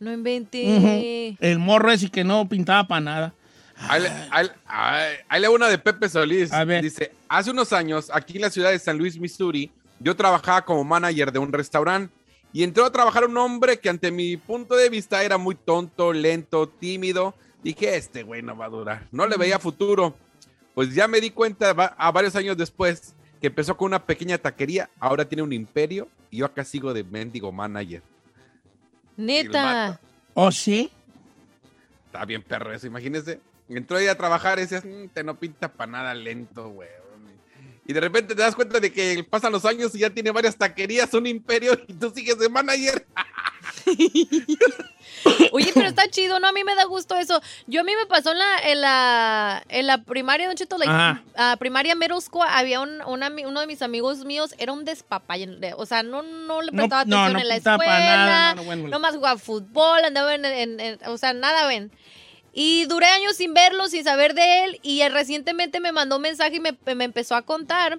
No 0.00 0.12
inventé. 0.12 1.36
El 1.40 1.58
morro 1.58 1.90
ese 1.90 2.10
que 2.10 2.24
no 2.24 2.46
pintaba 2.46 2.86
para 2.86 3.00
nada. 3.00 3.34
Ahí, 3.88 5.40
le- 5.40 5.48
una 5.48 5.68
de 5.68 5.78
Pepe 5.78 6.08
Solís. 6.08 6.52
A 6.52 6.64
ver. 6.64 6.82
Dice, 6.82 7.12
hace 7.28 7.50
unos 7.50 7.72
años, 7.72 8.10
aquí 8.12 8.36
en 8.36 8.42
la 8.42 8.50
ciudad 8.50 8.70
de 8.70 8.78
San 8.78 8.98
Luis, 8.98 9.18
Missouri, 9.18 9.70
yo 10.00 10.16
trabajaba 10.16 10.64
como 10.64 10.84
manager 10.84 11.32
de 11.32 11.38
un 11.38 11.52
restaurante 11.52 12.12
y 12.52 12.62
entró 12.62 12.84
a 12.84 12.92
trabajar 12.92 13.24
un 13.24 13.36
hombre 13.36 13.78
que 13.80 13.88
ante 13.88 14.10
mi 14.10 14.36
punto 14.36 14.76
de 14.76 14.88
vista 14.88 15.22
era 15.24 15.38
muy 15.38 15.54
tonto, 15.54 16.12
lento, 16.12 16.68
tímido. 16.68 17.34
Dije, 17.62 17.96
este 17.96 18.22
güey 18.22 18.42
no 18.42 18.56
va 18.56 18.66
a 18.66 18.68
durar. 18.68 19.08
No 19.10 19.26
le 19.26 19.36
veía 19.36 19.58
futuro. 19.58 20.14
Pues 20.74 20.94
ya 20.94 21.08
me 21.08 21.20
di 21.20 21.30
cuenta 21.30 21.70
a 21.70 22.12
varios 22.12 22.36
años 22.36 22.56
después 22.56 23.14
que 23.40 23.48
empezó 23.48 23.76
con 23.76 23.86
una 23.86 24.04
pequeña 24.04 24.38
taquería, 24.38 24.88
ahora 24.98 25.24
tiene 25.24 25.42
un 25.42 25.52
imperio 25.52 26.08
y 26.30 26.38
yo 26.38 26.46
acá 26.46 26.64
sigo 26.64 26.94
de 26.94 27.04
mendigo 27.04 27.52
manager. 27.52 28.02
Neta. 29.16 30.00
¿Oh, 30.34 30.50
sí? 30.50 30.90
Está 32.06 32.24
bien 32.24 32.42
perro 32.42 32.72
eso, 32.72 32.86
imagínese. 32.86 33.40
Entró 33.68 33.96
ahí 33.96 34.06
a 34.06 34.16
trabajar 34.16 34.58
y 34.58 34.62
decías, 34.62 34.84
"Mm, 34.84 35.08
te 35.12 35.24
no 35.24 35.36
pinta 35.36 35.68
para 35.72 35.90
nada 35.90 36.14
lento, 36.14 36.68
güey. 36.68 36.88
Y 37.86 37.92
de 37.92 38.00
repente 38.00 38.34
te 38.34 38.40
das 38.40 38.54
cuenta 38.54 38.80
de 38.80 38.92
que 38.92 39.24
pasan 39.28 39.52
los 39.52 39.64
años 39.66 39.94
y 39.94 39.98
ya 39.98 40.10
tiene 40.10 40.30
varias 40.30 40.56
taquerías, 40.56 41.12
un 41.14 41.26
imperio 41.26 41.78
y 41.86 41.92
tú 41.94 42.10
sigues 42.14 42.38
de 42.38 42.48
manager. 42.48 43.06
Oye, 45.52 45.70
pero 45.74 45.88
está 45.88 46.08
chido, 46.08 46.38
¿no? 46.40 46.48
A 46.48 46.52
mí 46.52 46.64
me 46.64 46.74
da 46.74 46.84
gusto 46.84 47.16
eso. 47.16 47.40
Yo 47.66 47.80
a 47.80 47.84
mí 47.84 47.92
me 47.98 48.06
pasó 48.06 48.32
en 48.32 48.38
la, 48.38 48.58
en 48.64 48.80
la, 48.80 49.62
en 49.68 49.86
la 49.86 49.98
primaria, 50.02 50.46
Don 50.46 50.56
Cheto, 50.56 50.76
like, 50.78 50.92
ah, 51.36 51.56
primaria 51.58 51.94
middle 51.94 52.20
school, 52.20 52.46
había 52.48 52.80
un, 52.80 53.00
uno 53.06 53.60
de 53.60 53.66
mis 53.66 53.82
amigos 53.82 54.24
míos, 54.24 54.54
era 54.58 54.72
un 54.72 54.84
despapalle. 54.84 55.74
O 55.76 55.86
sea, 55.86 56.02
no, 56.02 56.22
no 56.22 56.62
le 56.62 56.72
prestaba 56.72 57.04
no, 57.04 57.16
atención 57.16 57.32
no 57.34 57.38
en 57.40 57.48
la 57.48 57.56
escuela. 57.56 58.00
nada, 58.00 58.54
no, 58.54 58.56
no, 58.56 58.64
bueno, 58.64 58.82
bueno. 58.82 58.96
Nomás 58.96 59.14
jugaba 59.14 59.38
fútbol, 59.38 60.04
andaba 60.04 60.34
en, 60.34 60.44
en- 60.44 60.80
en- 60.80 60.98
o 61.06 61.16
sea, 61.18 61.32
nada, 61.32 61.66
ven. 61.66 61.90
Y 62.54 62.86
duré 62.86 63.06
años 63.06 63.36
sin 63.36 63.52
verlo, 63.52 63.88
sin 63.88 64.04
saber 64.04 64.34
de 64.34 64.64
él, 64.64 64.80
y 64.82 65.00
él 65.00 65.12
recientemente 65.12 65.80
me 65.80 65.90
mandó 65.92 66.16
un 66.16 66.22
mensaje 66.22 66.56
y 66.56 66.60
me, 66.60 66.76
me 66.94 67.04
empezó 67.04 67.34
a 67.34 67.42
contar 67.42 67.98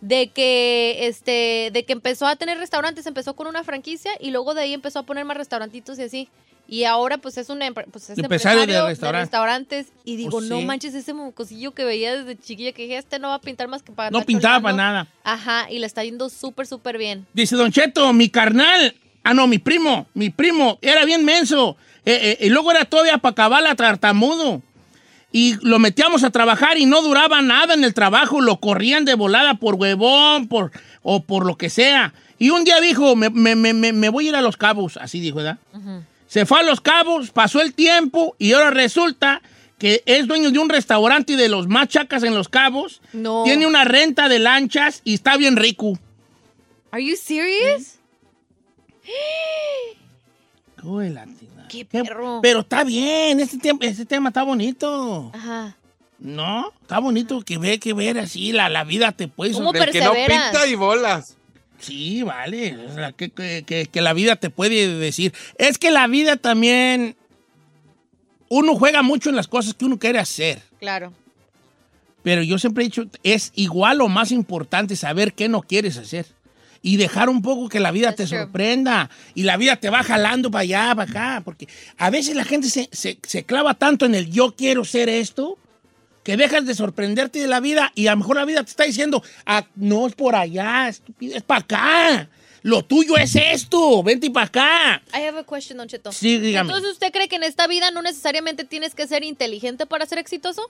de 0.00 0.28
que 0.28 1.06
este 1.08 1.70
de 1.72 1.84
que 1.84 1.92
empezó 1.92 2.26
a 2.26 2.36
tener 2.36 2.58
restaurantes, 2.58 3.06
empezó 3.06 3.34
con 3.34 3.46
una 3.46 3.64
franquicia 3.64 4.12
y 4.20 4.30
luego 4.30 4.54
de 4.54 4.62
ahí 4.62 4.74
empezó 4.74 5.00
a 5.00 5.02
poner 5.04 5.24
más 5.24 5.36
restaurantitos 5.36 5.98
y 5.98 6.02
así. 6.02 6.28
Y 6.68 6.84
ahora 6.84 7.18
pues 7.18 7.38
es 7.38 7.48
un 7.48 7.60
pues, 7.92 8.10
es 8.10 8.18
Empresario 8.18 8.66
de 8.66 9.12
restaurantes 9.12 9.86
y 10.04 10.16
digo, 10.16 10.32
Pues 10.32 10.46
no 10.46 10.60
manches 10.62 10.94
ese 10.94 11.12
mocosillo 11.14 11.72
que 11.72 11.84
veía 11.84 12.16
desde 12.16 12.36
chiquilla 12.40 12.72
que 12.72 12.82
dije, 12.82 12.98
este 12.98 13.20
no 13.20 13.28
va 13.28 13.34
a 13.34 13.40
pintar 13.40 13.68
más 13.68 13.82
que 13.82 13.92
para 13.92 14.10
No 14.10 14.22
pintaba 14.22 14.60
para 14.60 14.72
choleando". 14.72 14.92
nada. 14.92 15.08
Ajá, 15.22 15.70
y 15.70 15.78
le 15.78 15.86
está 15.86 16.02
yendo 16.02 16.28
súper 16.28 16.66
súper 16.66 16.98
bien. 16.98 17.26
Dice 17.32 17.54
Don 17.54 17.70
Cheto, 17.70 18.12
mi 18.12 18.28
carnal. 18.28 18.94
Ah, 19.28 19.34
no, 19.34 19.46
mi 19.46 19.58
primo. 19.58 20.06
Mi 20.14 20.30
primo 20.30 20.78
era 20.82 21.04
bien 21.04 21.24
menso. 21.24 21.76
Eh, 22.04 22.36
eh, 22.40 22.46
y 22.46 22.48
luego 22.50 22.70
era 22.70 22.84
todavía 22.84 23.18
para 23.18 23.32
acabar 23.32 23.74
tartamudo. 23.74 24.62
Y 25.32 25.56
lo 25.62 25.78
metíamos 25.80 26.22
a 26.24 26.30
trabajar 26.30 26.78
y 26.78 26.86
no 26.86 27.02
duraba 27.02 27.42
nada 27.42 27.74
en 27.74 27.82
el 27.82 27.92
trabajo. 27.92 28.40
Lo 28.40 28.58
corrían 28.60 29.04
de 29.04 29.14
volada 29.14 29.54
por 29.54 29.74
huevón 29.74 30.46
por, 30.48 30.70
o 31.02 31.24
por 31.24 31.44
lo 31.44 31.56
que 31.56 31.68
sea. 31.70 32.14
Y 32.38 32.50
un 32.50 32.64
día 32.64 32.80
dijo, 32.80 33.16
me, 33.16 33.28
me- 33.30 33.56
me- 33.56 33.72
me- 33.92 34.08
voy 34.08 34.26
a 34.26 34.28
ir 34.30 34.36
a 34.36 34.42
Los 34.42 34.56
Cabos. 34.56 34.96
Así 34.96 35.18
dijo, 35.20 35.38
¿verdad? 35.38 35.58
Se 36.28 36.46
fue 36.46 36.60
a 36.60 36.62
Los 36.62 36.80
Cabos, 36.80 37.30
pasó 37.30 37.60
el 37.60 37.74
tiempo 37.74 38.36
y 38.38 38.52
ahora 38.52 38.70
resulta 38.70 39.42
que 39.78 40.02
es 40.06 40.26
dueño 40.26 40.50
de 40.52 40.58
un 40.58 40.68
restaurante 40.68 41.36
de 41.36 41.48
los 41.48 41.66
más 41.68 41.88
chacas 41.88 42.22
en 42.22 42.34
Los 42.34 42.48
Cabos. 42.48 43.00
No. 43.12 43.42
Tiene 43.44 43.66
una 43.66 43.84
renta 43.84 44.28
de 44.28 44.38
lanchas 44.38 45.00
y 45.04 45.14
está 45.14 45.36
bien 45.36 45.56
rico. 45.56 45.98
Are 46.92 47.04
you 47.04 47.16
serious? 47.16 47.95
Uy, 50.82 51.08
la 51.10 51.24
tina. 51.24 51.66
Qué 51.68 51.84
perro. 51.84 52.40
Pero 52.42 52.60
está 52.60 52.84
bien, 52.84 53.40
este, 53.40 53.56
tem- 53.58 53.78
este 53.82 54.04
tema 54.06 54.28
está 54.28 54.42
bonito. 54.42 55.30
Ajá. 55.34 55.76
¿No? 56.18 56.72
Está 56.82 56.98
bonito 56.98 57.40
que 57.42 57.58
ve, 57.58 57.78
que 57.78 57.92
ver 57.92 58.18
así, 58.18 58.52
la, 58.52 58.68
la 58.68 58.84
vida 58.84 59.12
te 59.12 59.28
puede... 59.28 59.52
¿Cómo 59.52 59.66
sorprender. 59.72 59.92
Del 59.92 60.02
que 60.02 60.08
no 60.08 60.14
pinta 60.26 60.66
y 60.66 60.74
bolas. 60.74 61.36
Sí, 61.78 62.22
vale. 62.22 62.76
o 62.86 62.94
sea, 62.94 63.12
que, 63.12 63.30
que- 63.30 63.64
que- 63.66 63.86
que 63.86 64.00
la 64.00 64.12
vida 64.12 64.36
te 64.36 64.48
puede 64.48 64.88
decir. 64.98 65.34
Es 65.58 65.78
que 65.78 65.90
la 65.90 66.06
vida 66.06 66.36
también... 66.36 67.16
Uno 68.48 68.76
juega 68.76 69.02
mucho 69.02 69.28
en 69.28 69.36
las 69.36 69.48
cosas 69.48 69.74
que 69.74 69.84
uno 69.84 69.98
quiere 69.98 70.20
hacer. 70.20 70.62
Claro. 70.78 71.12
Pero 72.22 72.42
yo 72.42 72.58
siempre 72.58 72.84
he 72.84 72.86
dicho, 72.86 73.06
es 73.24 73.50
igual 73.56 74.00
o 74.00 74.08
más 74.08 74.30
importante 74.30 74.94
saber 74.94 75.32
qué 75.32 75.48
no 75.48 75.62
quieres 75.62 75.96
hacer. 75.96 76.26
Y 76.88 76.98
dejar 76.98 77.28
un 77.28 77.42
poco 77.42 77.68
que 77.68 77.80
la 77.80 77.90
vida 77.90 78.08
That's 78.10 78.16
te 78.18 78.26
true. 78.26 78.38
sorprenda. 78.44 79.10
Y 79.34 79.42
la 79.42 79.56
vida 79.56 79.74
te 79.74 79.90
va 79.90 80.04
jalando 80.04 80.52
para 80.52 80.62
allá, 80.62 80.94
para 80.94 81.10
acá. 81.10 81.42
Porque 81.44 81.66
a 81.98 82.10
veces 82.10 82.36
la 82.36 82.44
gente 82.44 82.70
se, 82.70 82.88
se- 82.92 83.18
se 83.26 83.42
clava 83.42 83.74
tanto 83.74 84.06
en 84.06 84.14
el 84.14 84.30
yo 84.30 84.54
quiero 84.54 84.84
ser 84.84 85.08
esto, 85.08 85.58
que 86.22 86.36
dejas 86.36 86.64
de 86.64 86.74
sorprenderte 86.76 87.40
de 87.40 87.48
la 87.48 87.58
vida 87.58 87.90
y 87.96 88.06
a 88.06 88.12
lo 88.12 88.18
mejor 88.18 88.36
la 88.36 88.44
vida 88.44 88.62
te 88.62 88.70
está 88.70 88.84
diciendo, 88.84 89.22
"Ah, 89.46 89.64
no 89.74 90.06
es 90.06 90.14
por 90.14 90.36
allá, 90.36 90.88
estúpido, 90.88 91.36
es 91.36 91.42
para 91.42 91.60
acá. 91.60 92.28
Lo 92.62 92.84
tuyo 92.84 93.16
es 93.16 93.36
esto, 93.36 94.02
vente 94.02 94.30
para 94.30 94.46
acá. 94.46 95.02
I 95.14 95.22
have 95.22 95.38
a 95.38 95.44
question, 95.44 95.78
Don 95.78 95.88
Cheto. 95.88 96.10
Sí, 96.12 96.38
dígame. 96.38 96.68
Entonces, 96.70 96.92
¿usted 96.92 97.12
cree 97.12 97.28
que 97.28 97.36
en 97.36 97.42
esta 97.44 97.66
vida 97.66 97.90
no 97.90 98.02
necesariamente 98.02 98.64
tienes 98.64 98.94
que 98.94 99.06
ser 99.06 99.22
inteligente 99.24 99.86
para 99.86 100.04
ser 100.06 100.18
exitoso? 100.18 100.62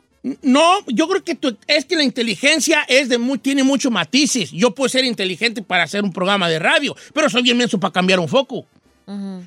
No, 0.43 0.78
yo 0.88 1.09
creo 1.09 1.25
que 1.25 1.35
tu- 1.35 1.57
es 1.66 1.85
que 1.85 1.97
la 1.97 2.02
inteligencia 2.02 2.83
es 2.88 3.09
de 3.09 3.19
muy, 3.19 3.38
tiene 3.38 3.62
muchos 3.62 3.90
matices. 3.93 4.50
Yo 4.50 4.75
puedo 4.75 4.88
ser 4.88 5.05
inteligente 5.05 5.62
para 5.62 5.85
hacer 5.85 6.02
un 6.05 6.12
programa 6.12 6.49
de 6.49 6.59
radio, 6.59 6.95
pero 7.14 7.31
soy 7.31 7.43
bien 7.43 7.57
menso 7.57 7.78
para 7.81 7.93
cambiar 7.93 8.19
un 8.21 8.28
foco. 8.28 8.66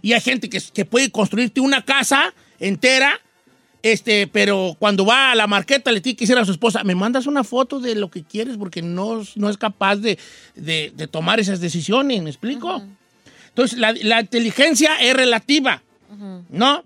Y 0.02 0.14
hay 0.14 0.22
gente 0.22 0.50
que, 0.50 0.62
que 0.74 0.86
puede 0.86 1.12
construirte 1.12 1.60
una 1.60 1.84
casa 1.84 2.34
entera, 2.60 3.20
este, 3.84 4.28
pero 4.28 4.76
cuando 4.80 5.06
va 5.06 5.32
a 5.32 5.36
la 5.36 5.48
marqueta 5.48 5.92
le 5.92 6.02
tiene 6.02 6.16
que 6.18 6.26
decir 6.26 6.38
a 6.38 6.46
su 6.46 6.52
esposa, 6.52 6.84
me 6.84 6.96
mandas 6.96 7.28
una 7.28 7.44
foto 7.44 7.80
de 7.80 7.96
lo 7.96 8.10
que 8.10 8.24
quieres 8.24 8.58
porque 8.58 8.82
no, 8.82 9.24
no 9.36 9.50
es 9.50 9.58
capaz 9.58 9.96
de, 9.98 10.18
de- 10.56 10.92
de 10.96 11.08
tomar 11.08 11.40
esas 11.40 11.60
decisiones, 11.62 12.22
¿me 12.22 12.30
explico? 12.30 12.82
Entonces, 13.50 13.80
la, 13.80 13.94
la 13.94 14.22
inteligencia 14.22 14.96
es 15.02 15.14
relativa, 15.16 15.82
¿no? 16.50 16.84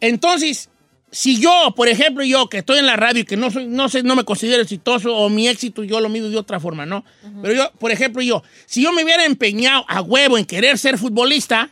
Entonces, 0.00 0.68
si 1.10 1.40
yo, 1.40 1.72
por 1.76 1.88
ejemplo, 1.88 2.22
yo 2.24 2.48
que 2.48 2.58
estoy 2.58 2.78
en 2.78 2.86
la 2.86 2.96
radio 2.96 3.22
y 3.22 3.24
que 3.24 3.36
no 3.36 3.50
soy, 3.50 3.66
no 3.66 3.88
sé, 3.88 4.02
no 4.02 4.14
me 4.16 4.24
considero 4.24 4.62
exitoso 4.62 5.16
o 5.16 5.28
mi 5.30 5.48
éxito 5.48 5.84
yo 5.84 6.00
lo 6.00 6.08
mido 6.08 6.28
de 6.28 6.36
otra 6.36 6.60
forma, 6.60 6.84
¿no? 6.84 7.04
Pero 7.42 7.54
yo, 7.54 7.72
por 7.78 7.90
ejemplo, 7.92 8.20
yo, 8.22 8.42
si 8.66 8.82
yo 8.82 8.92
me 8.92 9.02
hubiera 9.04 9.24
empeñado 9.24 9.84
a 9.88 10.02
huevo 10.02 10.36
en 10.36 10.44
querer 10.44 10.76
ser 10.78 10.98
futbolista, 10.98 11.70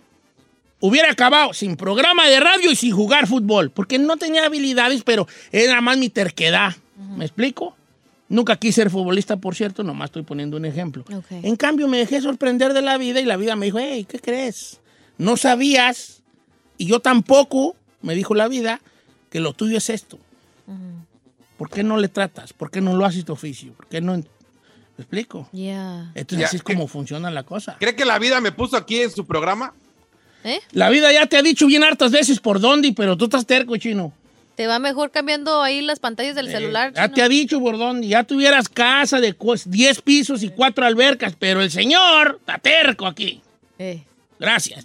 hubiera 0.86 1.10
acabado 1.10 1.52
sin 1.54 1.76
programa 1.76 2.26
de 2.28 2.40
radio 2.40 2.70
y 2.70 2.76
sin 2.76 2.92
jugar 2.94 3.26
fútbol, 3.26 3.70
porque 3.70 3.98
no 3.98 4.16
tenía 4.18 4.44
habilidades, 4.44 5.02
pero 5.02 5.26
era 5.50 5.80
más 5.80 5.96
mi 5.96 6.10
terquedad. 6.10 6.74
¿Me 7.16 7.24
explico? 7.24 7.74
Nunca 8.28 8.56
quise 8.56 8.82
ser 8.82 8.90
futbolista, 8.90 9.36
por 9.36 9.54
cierto, 9.54 9.82
nomás 9.82 10.06
estoy 10.08 10.22
poniendo 10.24 10.56
un 10.56 10.64
ejemplo. 10.64 11.04
Ok. 11.14 11.26
En 11.42 11.56
cambio, 11.56 11.88
me 11.88 11.98
dejé 11.98 12.20
sorprender 12.20 12.72
de 12.74 12.82
la 12.82 12.98
vida 12.98 13.20
y 13.20 13.24
la 13.24 13.36
vida 13.36 13.56
me 13.56 13.66
dijo, 13.66 13.78
hey, 13.78 14.06
¿qué 14.08 14.18
crees? 14.18 14.80
No 15.18 15.36
sabías 15.36 16.22
Y 16.76 16.86
yo 16.86 17.00
tampoco, 17.00 17.76
me 18.02 18.14
dijo 18.14 18.34
la 18.34 18.48
vida, 18.48 18.80
que 19.30 19.40
lo 19.40 19.52
tuyo 19.54 19.78
es 19.78 19.88
esto. 19.90 20.18
¿Por 21.56 21.70
qué 21.70 21.82
no 21.84 21.96
le 21.96 22.08
tratas? 22.08 22.52
¿Por 22.52 22.70
qué 22.70 22.80
no 22.80 22.96
lo 22.96 23.04
haces 23.06 23.24
tu 23.24 23.32
oficio? 23.32 23.72
¿Por 23.72 23.86
qué 23.86 24.00
no...? 24.00 24.16
¿Me 24.16 25.02
explico? 25.02 25.48
Yeah. 25.52 26.10
Entonces 26.14 26.40
Ya, 26.40 26.46
así 26.46 26.56
es 26.56 26.62
¿qué- 26.62 26.74
como 26.74 26.86
funciona 26.88 27.30
la 27.30 27.42
cosa. 27.44 27.76
¿Cree 27.80 27.96
que 27.96 28.04
la 28.04 28.18
vida 28.18 28.40
me 28.40 28.52
puso 28.52 28.76
aquí 28.76 29.00
en 29.00 29.10
su 29.10 29.24
programa? 29.26 29.72
¿Eh? 30.44 30.60
La 30.72 30.90
vida 30.90 31.10
ya 31.12 31.26
te 31.26 31.36
ha 31.38 31.42
dicho 31.42 31.66
bien 31.66 31.82
hartas 31.84 32.12
veces 32.12 32.38
por 32.38 32.60
dónde, 32.60 32.92
pero 32.94 33.16
tú 33.16 33.24
estás 33.24 33.46
terco, 33.46 33.76
chino. 33.78 34.12
Te 34.54 34.66
va 34.68 34.78
mejor 34.78 35.10
cambiando 35.10 35.62
ahí 35.62 35.80
las 35.82 35.98
pantallas 35.98 36.36
del 36.36 36.48
celular. 36.50 36.90
Eh, 36.90 36.92
ya 36.94 37.04
chino. 37.06 37.14
te 37.14 37.22
ha 37.22 37.28
dicho 37.28 37.60
por 37.60 37.76
dónde. 37.78 38.06
Ya 38.06 38.22
tuvieras 38.24 38.68
casa 38.68 39.20
de 39.20 39.32
cu- 39.32 39.56
10 39.64 40.00
pisos 40.02 40.42
y 40.44 40.50
4 40.50 40.86
albercas, 40.86 41.34
pero 41.38 41.60
el 41.62 41.70
señor 41.72 42.36
está 42.38 42.58
terco 42.58 43.06
aquí. 43.06 43.40
Eh. 43.78 44.02
Gracias. 44.38 44.84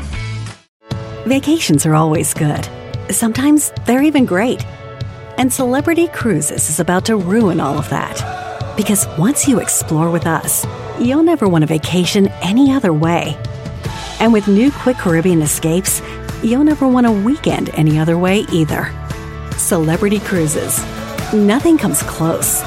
Vacations 1.25 1.85
are 1.85 1.93
always 1.93 2.33
good. 2.33 2.67
Sometimes 3.11 3.71
they're 3.85 4.01
even 4.01 4.25
great. 4.25 4.65
And 5.37 5.53
Celebrity 5.53 6.07
Cruises 6.07 6.67
is 6.67 6.79
about 6.79 7.05
to 7.05 7.15
ruin 7.15 7.59
all 7.59 7.77
of 7.77 7.87
that. 7.89 8.75
Because 8.75 9.05
once 9.19 9.47
you 9.47 9.59
explore 9.59 10.09
with 10.09 10.25
us, 10.25 10.65
you'll 10.99 11.21
never 11.21 11.47
want 11.47 11.63
a 11.63 11.67
vacation 11.67 12.27
any 12.41 12.73
other 12.73 12.91
way. 12.91 13.37
And 14.19 14.33
with 14.33 14.47
new 14.47 14.71
Quick 14.71 14.97
Caribbean 14.97 15.43
escapes, 15.43 16.01
you'll 16.41 16.63
never 16.63 16.87
want 16.87 17.05
a 17.05 17.11
weekend 17.11 17.69
any 17.75 17.99
other 17.99 18.17
way 18.17 18.39
either. 18.51 18.91
Celebrity 19.57 20.19
Cruises. 20.21 20.83
Nothing 21.31 21.77
comes 21.77 22.01
close. 22.01 22.63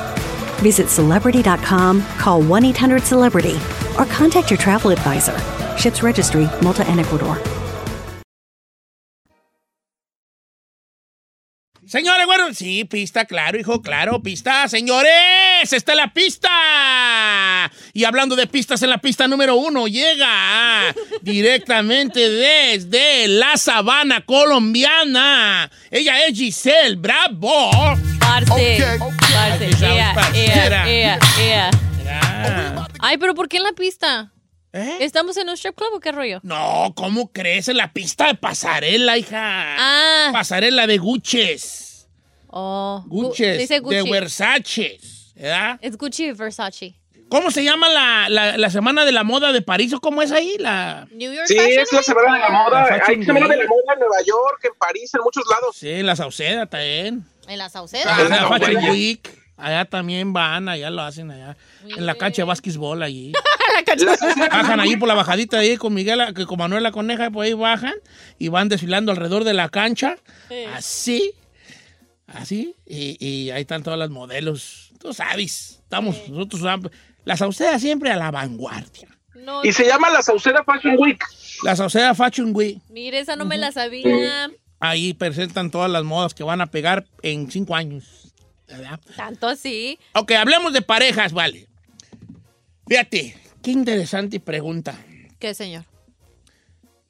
Visit 0.60 0.88
celebrity.com, 0.88 2.02
call 2.18 2.40
1 2.40 2.64
800 2.66 3.02
Celebrity, 3.02 3.56
or 3.98 4.06
contact 4.06 4.52
your 4.52 4.58
travel 4.58 4.92
advisor. 4.92 5.36
Ships 5.76 6.04
Registry, 6.04 6.48
Malta 6.62 6.86
and 6.86 7.00
Ecuador. 7.00 7.36
Señores, 11.94 12.26
bueno, 12.26 12.52
sí, 12.52 12.84
pista, 12.84 13.24
claro, 13.24 13.56
hijo, 13.56 13.80
claro, 13.80 14.20
pista. 14.20 14.66
Señores, 14.68 15.72
está 15.72 15.92
en 15.92 15.98
la 15.98 16.12
pista. 16.12 16.50
Y 17.92 18.02
hablando 18.02 18.34
de 18.34 18.48
pistas, 18.48 18.82
en 18.82 18.90
la 18.90 18.98
pista 18.98 19.28
número 19.28 19.54
uno 19.54 19.86
llega 19.86 20.92
directamente 21.22 22.28
desde 22.28 23.28
la 23.28 23.56
sabana 23.56 24.22
colombiana. 24.22 25.70
Ella 25.88 26.26
es 26.26 26.36
Giselle 26.36 26.96
Bravo. 26.96 27.70
Parce. 28.18 28.98
Parce. 29.32 29.66
Giselle, 29.68 29.98
Ea, 30.34 30.82
ea, 30.88 31.18
ea, 31.38 31.70
ea. 32.04 32.88
Ay, 32.98 33.18
pero 33.18 33.36
¿por 33.36 33.48
qué 33.48 33.58
en 33.58 33.62
la 33.62 33.72
pista? 33.72 34.33
¿Eh? 34.76 34.96
¿Estamos 35.00 35.36
en 35.36 35.48
un 35.48 35.54
strip 35.56 35.76
club 35.76 35.90
o 35.94 36.00
qué 36.00 36.10
rollo? 36.10 36.40
No, 36.42 36.92
¿cómo 36.96 37.30
crees? 37.32 37.68
En 37.68 37.76
la 37.76 37.92
pista 37.92 38.26
de 38.26 38.34
pasarela, 38.34 39.16
hija. 39.16 39.38
Ah. 39.78 40.30
Pasarela 40.32 40.86
de 40.88 40.98
Guches. 40.98 42.08
Oh. 42.48 43.04
Gu- 43.06 43.28
Guches. 43.28 43.58
Dice 43.58 43.78
Gucci. 43.78 43.96
De 43.96 44.10
Versace. 44.10 44.98
¿Verdad? 45.36 45.78
Es 45.80 45.96
Gucci 45.96 46.24
y 46.26 46.32
Versace. 46.32 46.94
¿Cómo 47.28 47.50
se 47.52 47.62
llama 47.64 47.88
la, 47.88 48.28
la- 48.28 48.58
la 48.58 48.70
semana 48.70 49.04
de 49.04 49.12
la 49.12 49.22
moda 49.24 49.52
de 49.52 49.62
París 49.62 49.92
o 49.92 50.00
cómo 50.00 50.22
es 50.22 50.32
ahí? 50.32 50.56
La, 50.58 51.06
New 51.12 51.32
York 51.32 51.46
Sí, 51.46 51.56
Fashion 51.56 51.82
es 51.82 51.92
la 51.92 52.02
semana 52.02 52.34
de 52.34 52.40
la 52.40 52.50
moda. 52.50 52.80
La 52.98 53.02
Hay 53.06 53.24
semana 53.24 53.48
de 53.48 53.56
la 53.56 53.62
Week. 53.62 53.68
moda 53.68 53.92
en 53.94 53.98
Nueva 54.00 54.22
York, 54.26 54.60
en 54.64 54.72
París, 54.78 55.10
en 55.14 55.20
muchos 55.22 55.44
lados. 55.50 55.76
sí, 55.76 56.02
la 56.02 56.16
Sauceda 56.16 56.66
también. 56.66 57.24
En 57.48 57.58
la 57.58 57.68
Sauceda. 57.70 58.04
Ah, 58.16 58.24
la 58.28 58.40
no, 58.40 58.48
Fashion. 58.58 58.90
Week. 58.90 59.44
Allá 59.56 59.84
también 59.84 60.32
van, 60.32 60.68
allá 60.68 60.90
lo 60.90 61.02
hacen 61.02 61.30
allá. 61.30 61.56
En 61.96 62.04
la 62.06 62.16
cancha 62.16 62.42
de 62.42 62.46
básquetbol 62.46 63.02
allí. 63.04 63.32
bajan 64.50 64.80
allí 64.80 64.96
por 64.96 65.08
la 65.08 65.14
bajadita 65.14 65.58
ahí 65.58 65.76
con 65.76 65.94
Miguel, 65.94 66.20
que 66.34 66.46
con 66.46 66.58
Manuel 66.58 66.82
la 66.82 66.92
Coneja, 66.92 67.30
por 67.30 67.44
ahí 67.44 67.52
bajan 67.52 67.94
y 68.38 68.48
van 68.48 68.68
desfilando 68.68 69.12
alrededor 69.12 69.44
de 69.44 69.54
la 69.54 69.68
cancha. 69.68 70.16
Así. 70.74 71.32
Así. 72.26 72.74
Y, 72.86 73.16
y 73.24 73.50
ahí 73.50 73.62
están 73.62 73.82
todas 73.82 73.98
las 73.98 74.10
modelos. 74.10 74.92
Tú 74.98 75.12
sabes. 75.12 75.80
Estamos 75.82 76.28
nosotros. 76.28 76.90
La 77.24 77.36
Sauceda 77.36 77.78
siempre 77.78 78.10
a 78.10 78.16
la 78.16 78.30
vanguardia. 78.30 79.08
No, 79.34 79.64
Y 79.64 79.72
se 79.72 79.86
llama 79.86 80.10
la 80.10 80.22
Sauceda 80.22 80.64
Fashion 80.64 80.96
Week. 80.98 81.22
La 81.62 81.76
Sauceda 81.76 82.14
Fashion 82.14 82.50
Week. 82.54 82.80
mire, 82.88 83.18
esa 83.20 83.36
no 83.36 83.44
me 83.44 83.58
la 83.58 83.72
sabía. 83.72 84.50
Ahí 84.80 85.14
presentan 85.14 85.70
todas 85.70 85.90
las 85.90 86.02
modas 86.04 86.34
que 86.34 86.42
van 86.42 86.60
a 86.60 86.66
pegar 86.66 87.06
en 87.22 87.50
cinco 87.50 87.76
años. 87.76 88.32
¿Verdad? 88.66 88.98
Tanto 89.16 89.46
así. 89.46 89.98
Ok, 90.14 90.32
hablemos 90.32 90.72
de 90.72 90.82
parejas, 90.82 91.32
vale. 91.32 91.68
Fíjate, 92.88 93.36
qué 93.64 93.70
interesante 93.72 94.38
pregunta. 94.38 94.94
¿Qué, 95.40 95.54
señor? 95.54 95.84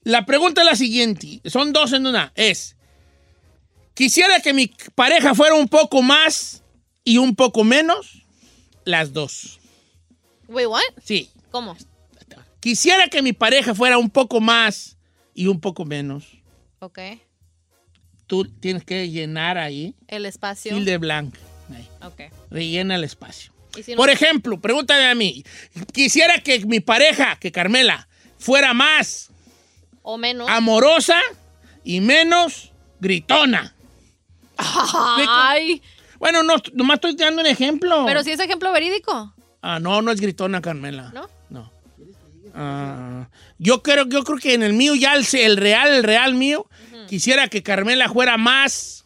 La 0.04 0.24
pregunta 0.24 0.62
es 0.62 0.66
la 0.66 0.76
siguiente, 0.76 1.40
son 1.46 1.72
dos 1.72 1.92
en 1.92 2.06
una. 2.06 2.32
Es, 2.36 2.76
quisiera 3.94 4.40
que 4.40 4.54
mi 4.54 4.68
pareja 4.94 5.34
fuera 5.34 5.54
un 5.56 5.68
poco 5.68 6.00
más 6.00 6.62
y 7.02 7.18
un 7.18 7.34
poco 7.34 7.64
menos, 7.64 8.22
las 8.84 9.12
dos. 9.12 9.58
Wait, 10.46 10.68
what? 10.68 10.80
Sí. 11.02 11.30
¿Cómo? 11.50 11.76
Quisiera 12.60 13.08
que 13.08 13.20
mi 13.20 13.32
pareja 13.32 13.74
fuera 13.74 13.98
un 13.98 14.08
poco 14.08 14.40
más 14.40 14.96
y 15.34 15.48
un 15.48 15.60
poco 15.60 15.84
menos. 15.84 16.24
Ok. 16.78 16.98
Tú 18.26 18.44
tienes 18.44 18.84
que 18.84 19.10
llenar 19.10 19.58
ahí. 19.58 19.94
El 20.06 20.24
espacio. 20.24 20.74
Fil 20.74 20.84
de 20.84 20.98
blanco. 20.98 21.36
Ahí. 21.70 21.88
Ok. 22.02 22.32
Rellena 22.50 22.94
el 22.94 23.04
espacio. 23.04 23.53
Y 23.76 23.82
si 23.82 23.92
no- 23.92 23.96
Por 23.96 24.10
ejemplo, 24.10 24.60
pregúntame 24.60 25.06
a 25.06 25.14
mí. 25.14 25.44
Quisiera 25.92 26.38
que 26.40 26.64
mi 26.66 26.80
pareja, 26.80 27.36
que 27.36 27.50
Carmela, 27.52 28.08
fuera 28.38 28.72
más 28.74 29.30
o 30.02 30.16
menos. 30.18 30.48
amorosa 30.48 31.18
y 31.82 32.00
menos 32.00 32.72
gritona. 33.00 33.74
Ay. 34.56 35.82
Bueno, 36.18 36.42
no, 36.42 36.54
nomás 36.72 36.94
estoy 36.96 37.16
dando 37.16 37.40
un 37.42 37.46
ejemplo. 37.46 38.04
Pero 38.06 38.22
si 38.22 38.30
es 38.32 38.40
ejemplo 38.40 38.72
verídico. 38.72 39.34
Ah, 39.62 39.78
no, 39.80 40.00
no 40.02 40.10
es 40.12 40.20
gritona, 40.20 40.60
Carmela. 40.60 41.10
¿No? 41.14 41.28
No. 41.50 41.72
Ah, 42.54 43.28
yo 43.58 43.82
creo, 43.82 44.06
yo 44.06 44.22
creo 44.24 44.38
que 44.38 44.54
en 44.54 44.62
el 44.62 44.74
mío 44.74 44.94
ya 44.94 45.14
el, 45.14 45.26
el 45.32 45.56
real, 45.56 45.88
el 45.92 46.02
real 46.04 46.34
mío, 46.34 46.68
quisiera 47.08 47.48
que 47.48 47.62
Carmela 47.62 48.08
fuera 48.08 48.36
más. 48.36 49.03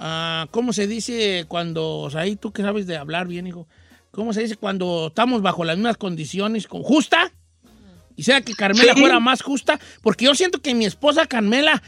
Ah, 0.00 0.48
¿Cómo 0.50 0.72
se 0.72 0.86
dice 0.88 1.44
cuando, 1.46 1.98
o 1.98 2.10
sea, 2.10 2.22
ahí 2.22 2.34
tú 2.34 2.50
que 2.52 2.62
sabes 2.62 2.86
de 2.88 2.96
hablar 2.96 3.28
bien, 3.28 3.46
hijo? 3.46 3.68
¿Cómo 4.10 4.32
se 4.32 4.40
dice 4.42 4.56
cuando 4.56 5.06
estamos 5.08 5.40
bajo 5.42 5.62
las 5.64 5.76
mismas 5.76 5.96
condiciones, 5.96 6.66
con 6.66 6.82
justa? 6.82 7.32
Quisiera 8.16 8.40
que 8.40 8.54
Carmela 8.54 8.94
Sí. 8.94 9.00
fuera 9.00 9.20
más 9.20 9.40
justa, 9.42 9.78
porque 10.02 10.24
yo 10.24 10.34
siento 10.34 10.60
que 10.60 10.74
mi 10.74 10.84
esposa 10.84 11.26
Carmela, 11.26 11.80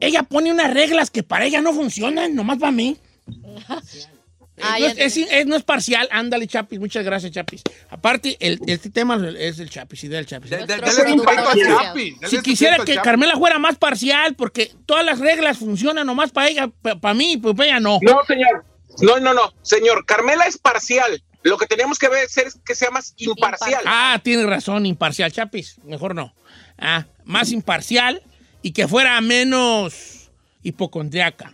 ella 0.00 0.22
pone 0.22 0.50
unas 0.50 0.72
reglas 0.72 1.10
que 1.10 1.22
para 1.22 1.44
ella 1.44 1.60
no 1.60 1.72
funcionan, 1.74 2.34
nomás 2.34 2.58
para 2.58 2.72
mí. 2.72 2.96
Ah, 4.62 4.76
no, 4.78 4.86
es, 4.86 4.94
es- 4.98 5.16
es- 5.16 5.46
no 5.46 5.56
es 5.56 5.62
parcial. 5.62 6.08
Ándale, 6.10 6.46
Chapis. 6.46 6.78
Muchas 6.78 7.04
gracias, 7.04 7.32
Chapis. 7.32 7.62
Aparte, 7.90 8.36
el, 8.40 8.60
este 8.66 8.90
tema 8.90 9.16
es 9.38 9.58
el 9.58 9.70
Chapis, 9.70 10.04
idea 10.04 10.16
del 10.18 10.26
Chapis. 10.26 10.50
De- 10.50 10.56
de- 10.58 10.66
Nuestro 10.78 10.86
dale 11.04 11.14
respeto 11.14 11.40
a 11.40 11.48
oficial. 11.48 11.76
Chapi, 11.78 12.10
dale 12.20 12.28
Si 12.36 12.42
quisiera 12.42 12.84
que. 12.84 12.96
Carmela 12.96 13.36
fuera 13.36 13.58
más 13.58 13.76
parcial, 13.76 14.34
porque 14.34 14.72
todas 14.86 15.04
las 15.04 15.18
reglas 15.18 15.58
funcionan 15.58 16.06
nomás 16.06 16.30
para 16.32 16.48
ella, 16.48 16.68
para 16.68 17.14
mí, 17.14 17.36
pues 17.36 17.54
para 17.54 17.68
ella 17.70 17.80
no. 17.80 17.98
No, 18.02 18.24
señor. 18.26 18.64
No, 19.00 19.18
no, 19.20 19.32
no. 19.34 19.52
Señor, 19.62 20.04
Carmela 20.06 20.44
es 20.46 20.58
parcial. 20.58 21.22
Lo 21.42 21.56
que 21.56 21.66
tenemos 21.66 21.98
que 21.98 22.08
ver 22.08 22.24
es 22.24 22.58
que 22.64 22.74
sea 22.74 22.90
más 22.90 23.14
imparcial. 23.16 23.80
Ah, 23.86 24.20
tiene 24.24 24.44
razón, 24.44 24.86
imparcial, 24.86 25.30
Chapis. 25.32 25.76
Mejor 25.84 26.14
no. 26.14 26.34
Ah, 26.78 27.06
más 27.24 27.52
imparcial 27.52 28.22
y 28.60 28.72
que 28.72 28.88
fuera 28.88 29.20
menos 29.20 30.30
hipocondriaca. 30.64 31.52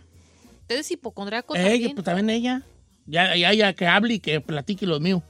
Usted 0.62 0.78
es 0.78 0.90
hipocondriaco 0.90 1.54
Ella, 1.54 1.68
también. 1.68 1.94
pues 1.94 2.04
también 2.04 2.30
ella. 2.30 2.62
Ya, 3.06 3.36
ya, 3.36 3.52
ya 3.52 3.72
que 3.74 3.86
hable 3.86 4.14
y 4.14 4.20
que 4.20 4.40
platique 4.40 4.86
lo 4.86 4.98
mío. 5.00 5.22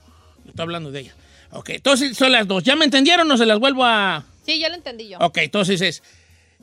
Yo 0.44 0.50
estoy 0.50 0.62
hablando 0.62 0.90
de 0.92 1.00
ella. 1.00 1.14
Ok, 1.50 1.70
entonces 1.70 2.16
son 2.16 2.32
las 2.32 2.46
dos. 2.48 2.62
¿Ya 2.64 2.76
me 2.76 2.84
entendieron 2.84 3.30
o 3.30 3.36
se 3.36 3.46
las 3.46 3.58
vuelvo 3.58 3.84
a...? 3.84 4.24
Sí, 4.46 4.58
ya 4.58 4.68
lo 4.68 4.74
entendí 4.74 5.08
yo. 5.08 5.18
Ok, 5.20 5.38
entonces 5.38 5.80
es. 5.80 6.02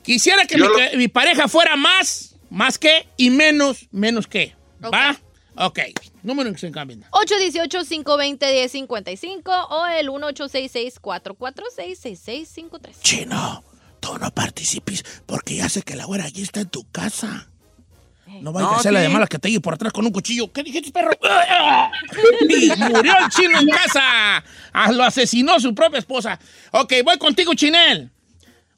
Quisiera 0.03 0.45
que 0.45 0.55
mi, 0.55 0.61
lo- 0.63 0.69
mi 0.97 1.07
pareja 1.07 1.47
fuera 1.47 1.75
más, 1.75 2.35
más 2.49 2.77
que 2.77 3.07
y 3.17 3.29
menos, 3.29 3.87
menos 3.91 4.27
que. 4.27 4.55
¿Va? 4.83 5.17
Ok. 5.55 5.79
Número 6.23 6.49
en 6.49 6.55
que 6.55 6.61
se 6.61 6.71
cambien. 6.71 7.03
818-520-1055 7.11 9.67
o 9.69 9.85
el 9.87 10.09
1866-446-6653. 10.09 13.01
Chino, 13.01 13.63
tú 13.99 14.17
no 14.17 14.31
participes 14.31 15.03
porque 15.25 15.55
ya 15.55 15.69
sé 15.69 15.81
que 15.83 15.95
la 15.95 16.05
güera 16.05 16.25
allí 16.25 16.41
está 16.43 16.61
en 16.61 16.69
tu 16.69 16.83
casa. 16.91 17.49
No 18.27 18.53
vayas 18.53 18.69
No, 18.69 18.75
a 18.75 18.79
hacer 18.79 18.93
la 18.93 18.99
de 19.01 19.09
malas 19.09 19.27
que 19.29 19.37
te 19.39 19.49
lleve 19.49 19.61
por 19.61 19.73
atrás 19.73 19.91
con 19.91 20.05
un 20.05 20.11
cuchillo. 20.11 20.51
¿Qué 20.53 20.63
dijiste, 20.63 20.91
perro? 20.91 21.11
y 22.49 22.69
murió 22.91 23.13
el 23.19 23.29
chino 23.29 23.59
en 23.59 23.67
casa. 23.67 24.43
Ah, 24.73 24.91
lo 24.91 25.03
asesinó 25.03 25.59
su 25.59 25.75
propia 25.75 25.99
esposa. 25.99 26.39
Ok, 26.71 26.93
voy 27.03 27.17
contigo, 27.17 27.53
Chinel. 27.53 28.09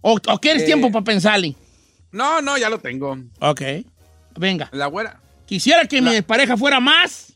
¿O, 0.02 0.14
o 0.28 0.40
quieres 0.40 0.64
Eh. 0.64 0.66
tiempo 0.66 0.92
para 0.92 1.06
pensarle? 1.06 1.56
No, 2.12 2.42
no, 2.42 2.58
ya 2.58 2.70
lo 2.70 2.80
tengo. 2.80 3.18
Ok. 3.40 3.62
Venga. 4.38 4.70
La 4.72 4.88
güera. 4.88 5.20
Quisiera 5.46 5.86
que 5.86 6.02
mi 6.02 6.22
pareja 6.24 6.58
fuera 6.58 6.80
más 6.80 7.34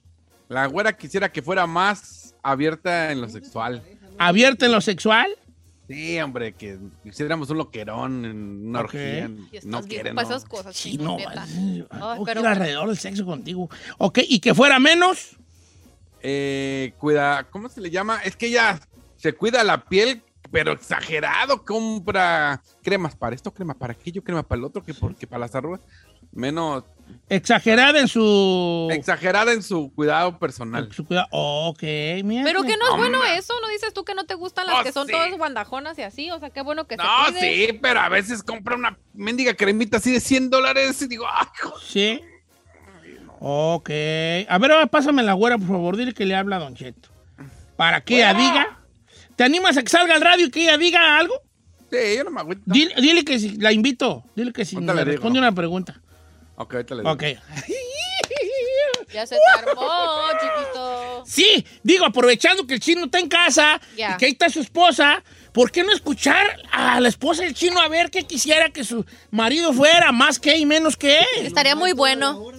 La 0.49 0.65
güera 0.65 0.93
quisiera 0.97 1.29
que 1.31 1.41
fuera 1.41 1.67
más 1.67 2.33
abierta 2.41 3.11
en 3.11 3.21
lo 3.21 3.29
sexual. 3.29 3.83
abierta 4.17 4.65
en 4.65 4.71
lo 4.71 4.81
sexual. 4.81 5.27
Sí, 5.87 6.19
hombre, 6.19 6.53
que 6.53 6.77
hiciéramos 7.05 7.49
un 7.49 7.59
loquerón 7.59 8.25
en 8.25 8.67
una 8.67 8.81
Ok. 8.81 8.85
orgía. 8.93 9.29
No 9.63 9.81
quieren, 9.83 10.15
para 10.15 10.27
no. 10.27 10.35
esas 10.35 10.49
cosas, 10.49 10.75
Sí, 10.75 10.97
no. 10.97 11.17
ay, 11.17 11.85
Ay, 11.89 12.19
pero- 12.25 12.41
ir 12.41 12.47
alrededor 12.47 12.87
del 12.89 12.97
sexo 12.97 13.25
contigo. 13.25 13.69
Ok, 13.97 14.19
y 14.27 14.39
que 14.39 14.53
fuera 14.53 14.79
menos. 14.79 15.37
Eh, 16.21 16.93
cuida, 16.97 17.47
¿cómo 17.49 17.69
se 17.69 17.79
le 17.79 17.89
llama? 17.89 18.19
Es 18.23 18.35
que 18.35 18.47
ella 18.47 18.79
se 19.15 19.33
cuida 19.33 19.63
la 19.63 19.85
piel, 19.85 20.23
pero 20.51 20.73
exagerado. 20.73 21.63
Compra 21.63 22.61
cremas 22.83 23.15
para 23.15 23.35
esto, 23.35 23.53
cremas 23.53 23.77
para 23.77 23.93
aquello, 23.93 24.23
cremas 24.23 24.45
para 24.45 24.59
el 24.59 24.65
otro, 24.65 24.83
que 24.83 24.93
porque 24.93 25.25
para 25.27 25.39
las 25.41 25.55
arrugas. 25.55 25.81
Menos 26.33 26.83
Exagerada 27.29 27.99
en 27.99 28.07
su. 28.07 28.87
exagerada 28.91 29.51
en 29.51 29.61
su 29.61 29.91
cuidado 29.93 30.39
personal. 30.39 30.89
su 30.93 31.05
cuidado. 31.05 31.27
Ok, 31.31 31.83
mira. 32.23 32.43
Pero 32.45 32.63
que 32.63 32.77
no 32.77 32.85
es 32.91 32.95
bueno 32.97 33.23
eso, 33.25 33.53
¿no 33.61 33.67
dices 33.67 33.93
tú 33.93 34.05
que 34.05 34.13
no 34.15 34.25
te 34.25 34.33
gustan 34.35 34.65
las 34.67 34.77
Oh, 34.79 34.83
que 34.83 34.91
son 34.93 35.07
sí. 35.07 35.11
todas 35.13 35.31
guandajonas 35.37 35.97
y 35.99 36.03
así? 36.03 36.31
O 36.31 36.39
sea, 36.39 36.49
qué 36.51 36.61
bueno 36.61 36.87
que 36.87 36.95
No, 36.95 37.03
se 37.33 37.39
sí, 37.39 37.79
pero 37.81 37.99
a 37.99 38.07
veces 38.09 38.43
compra 38.43 38.75
una 38.75 38.97
mendiga 39.13 39.53
cremita 39.55 39.97
así 39.97 40.11
de 40.11 40.21
100 40.21 40.49
dólares 40.49 41.01
y 41.01 41.07
digo, 41.07 41.25
ay, 41.29 41.47
jo- 41.61 41.73
Sí. 41.85 42.21
Ok. 43.39 43.89
A 44.49 44.57
ver, 44.57 44.71
ahora 44.71 44.87
pásame 44.87 45.21
la 45.23 45.33
güera, 45.33 45.57
por 45.57 45.67
favor. 45.67 45.97
Dile 45.97 46.13
que 46.13 46.25
le 46.25 46.35
habla 46.35 46.55
a 46.55 46.59
Don 46.59 46.75
Cheto. 46.75 47.09
Para 47.75 48.01
que 48.01 48.15
ella 48.17 48.33
diga. 48.33 48.79
¿Te 49.35 49.43
animas 49.43 49.77
a 49.77 49.83
que 49.83 49.89
salga 49.89 50.15
al 50.15 50.21
radio 50.21 50.47
y 50.47 50.49
que 50.51 50.63
ella 50.63 50.77
diga 50.77 51.17
algo? 51.17 51.35
sí, 51.91 51.97
yo 52.17 52.23
no 52.25 52.31
me 52.31 52.41
agüito. 52.41 52.61
Dile, 52.65 52.93
dile 52.99 53.23
que 53.23 53.37
si, 53.39 53.57
la 53.57 53.71
invito. 53.71 54.23
Dile 54.35 54.51
que 54.51 54.65
si 54.65 54.75
me 54.77 54.93
responde 55.03 55.39
una 55.39 55.51
pregunta. 55.53 56.01
Ok, 56.57 56.73
ahorita 56.73 56.95
le 56.95 57.01
digo. 57.01 57.11
Ok. 57.13 57.23
Ya 59.13 59.25
se 59.25 59.35
te 59.35 59.41
armó, 59.69 59.87
chiquito. 60.33 61.23
Sí, 61.25 61.65
digo, 61.81 62.05
aprovechando 62.05 62.67
que 62.67 62.73
el 62.73 62.79
chino 62.81 63.05
está 63.05 63.19
en 63.19 63.29
casa 63.29 63.79
Ya. 63.95 64.13
y 64.13 64.17
que 64.17 64.25
ahí 64.25 64.31
está 64.33 64.49
su 64.49 64.59
esposa, 64.59 65.23
¿por 65.53 65.71
qué 65.71 65.83
no 65.83 65.93
escuchar 65.93 66.45
a 66.71 66.99
la 66.99 67.07
esposa 67.07 67.43
del 67.43 67.53
chino 67.53 67.79
a 67.79 67.87
ver 67.87 68.11
qué 68.11 68.23
quisiera 68.23 68.69
que 68.69 68.83
su 68.83 69.05
marido 69.31 69.71
fuera, 69.71 70.11
más 70.11 70.39
que 70.39 70.57
y 70.57 70.65
menos 70.65 70.97
que? 70.97 71.19
Estaría 71.41 71.75
muy 71.75 71.93
bueno. 71.93 72.51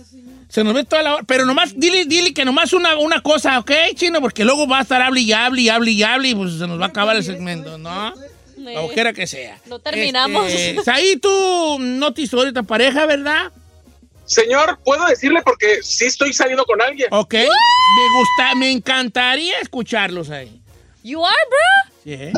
Se 0.48 0.64
nos 0.64 0.72
ve 0.72 0.84
toda 0.84 1.02
la 1.02 1.14
hora. 1.16 1.24
Pero 1.26 1.44
nomás, 1.44 1.78
dile, 1.78 2.06
dile 2.06 2.32
que 2.32 2.46
nomás 2.46 2.72
una, 2.72 2.96
una 2.96 3.20
cosa, 3.20 3.58
¿ok, 3.58 3.70
chino? 3.94 4.22
Porque 4.22 4.44
luego 4.44 4.66
va 4.66 4.78
a 4.78 4.82
estar 4.82 5.02
hable 5.02 5.20
y 5.20 5.32
hable 5.32 5.60
y 5.60 5.68
hable 5.68 5.90
y 5.90 6.02
hable 6.02 6.28
y 6.30 6.34
pues 6.34 6.54
se 6.54 6.66
nos 6.66 6.80
va 6.80 6.86
a 6.86 6.88
acabar 6.88 7.14
el 7.16 7.24
segmento, 7.24 7.76
¿no? 7.76 8.14
Ojera 8.78 9.12
que 9.12 9.26
sea. 9.26 9.58
No 9.66 9.78
terminamos. 9.80 10.50
Este, 10.50 10.90
ahí 10.90 11.16
tú 11.18 11.76
no 11.78 12.14
te 12.14 12.22
hizo 12.22 12.38
ahorita 12.38 12.62
pareja, 12.62 13.04
¿verdad? 13.04 13.52
Señor, 14.28 14.78
¿puedo 14.84 15.06
decirle 15.06 15.40
porque 15.42 15.82
sí 15.82 16.04
estoy 16.04 16.32
saliendo 16.32 16.64
con 16.64 16.80
alguien? 16.82 17.08
Ok. 17.10 17.34
Me 17.34 18.08
gusta, 18.18 18.54
me 18.56 18.70
encantaría 18.70 19.58
escucharlos 19.60 20.28
ahí. 20.30 20.62
You 21.02 21.24
are, 21.24 21.36
bro? 21.48 21.94
Sí. 22.04 22.32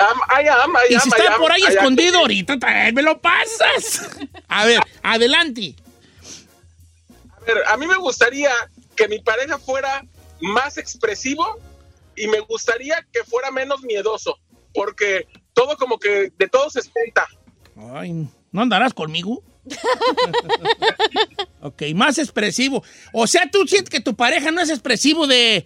Am- 0.00 0.20
I 0.44 0.48
am, 0.48 0.72
I 0.72 0.92
Y 0.92 0.94
am, 0.94 1.00
si 1.00 1.08
I 1.08 1.12
está 1.20 1.34
am, 1.34 1.40
por 1.40 1.52
ahí 1.52 1.62
I 1.62 1.66
escondido 1.72 2.18
ahorita, 2.18 2.58
también 2.58 2.94
me 2.94 3.02
lo 3.02 3.20
pasas. 3.20 4.08
A 4.48 4.64
ver, 4.66 4.80
adelante. 5.02 5.74
A 7.36 7.40
ver, 7.44 7.62
a 7.68 7.76
mí 7.76 7.86
me 7.86 7.96
gustaría 7.96 8.50
que 8.96 9.06
mi 9.08 9.20
pareja 9.20 9.58
fuera 9.58 10.04
más 10.40 10.76
expresivo 10.76 11.58
y 12.16 12.26
me 12.26 12.40
gustaría 12.40 13.06
que 13.12 13.22
fuera 13.24 13.50
menos 13.52 13.82
miedoso, 13.82 14.38
porque 14.74 15.26
todo 15.52 15.76
como 15.76 15.98
que 15.98 16.32
de 16.36 16.48
todo 16.48 16.68
se 16.70 16.80
espanta. 16.80 17.26
Ay, 17.94 18.28
¿no 18.50 18.60
andarás 18.62 18.92
conmigo? 18.92 19.42
ok, 21.60 21.82
más 21.94 22.18
expresivo. 22.18 22.82
O 23.12 23.26
sea, 23.26 23.48
tú 23.50 23.66
sientes 23.66 23.90
que 23.90 24.00
tu 24.00 24.14
pareja 24.14 24.50
no 24.50 24.60
es 24.60 24.70
expresivo 24.70 25.26
de, 25.26 25.64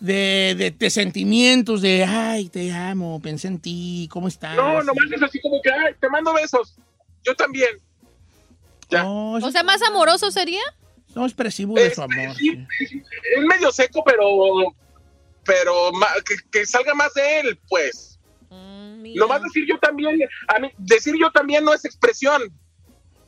de, 0.00 0.54
de- 0.56 0.70
de 0.76 0.90
sentimientos, 0.90 1.82
de, 1.82 2.04
ay, 2.04 2.48
te 2.48 2.72
amo, 2.72 3.20
pensé 3.20 3.48
en 3.48 3.58
ti, 3.60 4.08
¿cómo 4.10 4.28
estás? 4.28 4.56
No, 4.56 4.82
nomás 4.82 5.04
es 5.14 5.22
así 5.22 5.40
como 5.40 5.60
que, 5.62 5.70
ay, 5.70 5.94
te 6.00 6.08
mando 6.08 6.32
besos. 6.34 6.76
Yo 7.24 7.34
también. 7.34 7.70
ya. 8.90 9.02
No, 9.02 9.32
O 9.32 9.50
sea, 9.50 9.62
más 9.62 9.82
amoroso 9.82 10.30
sería. 10.30 10.62
no 11.14 11.24
expresivo 11.24 11.74
de 11.74 11.86
Es, 11.88 11.94
su 11.94 12.02
amor. 12.02 12.34
sí, 12.36 12.64
es 12.78 13.44
medio 13.44 13.72
seco, 13.72 14.02
pero, 14.04 14.74
pero 15.44 15.90
que, 16.24 16.36
que 16.52 16.66
salga 16.66 16.94
más 16.94 17.12
de 17.14 17.40
él, 17.40 17.58
pues. 17.68 18.18
Mm. 18.50 19.14
Nomás 19.16 19.42
decir 19.42 19.64
yo 19.68 19.76
también, 19.80 20.18
a 20.48 20.58
mí, 20.60 20.70
decir 20.78 21.14
yo 21.20 21.30
también 21.32 21.64
no 21.64 21.74
es 21.74 21.84
expresión. 21.84 22.42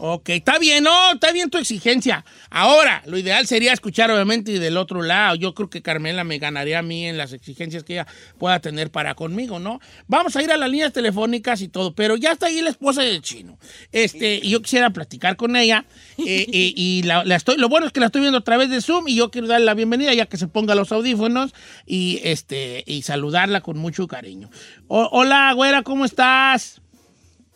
Ok, 0.00 0.28
está 0.28 0.60
bien, 0.60 0.84
no, 0.84 1.12
está 1.14 1.32
bien 1.32 1.50
tu 1.50 1.58
exigencia. 1.58 2.24
Ahora, 2.50 3.02
lo 3.06 3.18
ideal 3.18 3.48
sería 3.48 3.72
escuchar 3.72 4.10
obviamente 4.12 4.60
del 4.60 4.76
otro 4.76 5.02
lado. 5.02 5.34
Yo 5.34 5.54
creo 5.54 5.68
que 5.68 5.82
Carmela 5.82 6.22
me 6.22 6.38
ganaría 6.38 6.78
a 6.78 6.82
mí 6.82 7.06
en 7.06 7.16
las 7.16 7.32
exigencias 7.32 7.82
que 7.82 7.94
ella 7.94 8.06
pueda 8.38 8.60
tener 8.60 8.92
para 8.92 9.16
conmigo, 9.16 9.58
¿no? 9.58 9.80
Vamos 10.06 10.36
a 10.36 10.42
ir 10.42 10.52
a 10.52 10.56
las 10.56 10.70
líneas 10.70 10.92
telefónicas 10.92 11.60
y 11.62 11.68
todo, 11.68 11.96
pero 11.96 12.16
ya 12.16 12.30
está 12.30 12.46
ahí 12.46 12.60
la 12.62 12.70
esposa 12.70 13.02
del 13.02 13.22
chino. 13.22 13.58
Este, 13.90 14.38
y 14.40 14.50
yo 14.50 14.62
quisiera 14.62 14.90
platicar 14.90 15.34
con 15.36 15.56
ella. 15.56 15.84
eh, 16.16 16.46
eh, 16.52 16.72
y 16.76 17.02
la, 17.02 17.24
la 17.24 17.34
estoy, 17.34 17.56
lo 17.56 17.68
bueno 17.68 17.86
es 17.88 17.92
que 17.92 17.98
la 17.98 18.06
estoy 18.06 18.20
viendo 18.20 18.38
a 18.38 18.44
través 18.44 18.70
de 18.70 18.80
Zoom 18.80 19.08
y 19.08 19.16
yo 19.16 19.32
quiero 19.32 19.48
darle 19.48 19.66
la 19.66 19.74
bienvenida 19.74 20.14
ya 20.14 20.26
que 20.26 20.36
se 20.36 20.46
ponga 20.46 20.76
los 20.76 20.92
audífonos 20.92 21.52
y, 21.86 22.20
este, 22.22 22.84
y 22.86 23.02
saludarla 23.02 23.62
con 23.62 23.76
mucho 23.78 24.06
cariño. 24.06 24.48
O- 24.86 25.08
hola, 25.10 25.52
güera, 25.54 25.82
¿cómo 25.82 26.04
estás? 26.04 26.80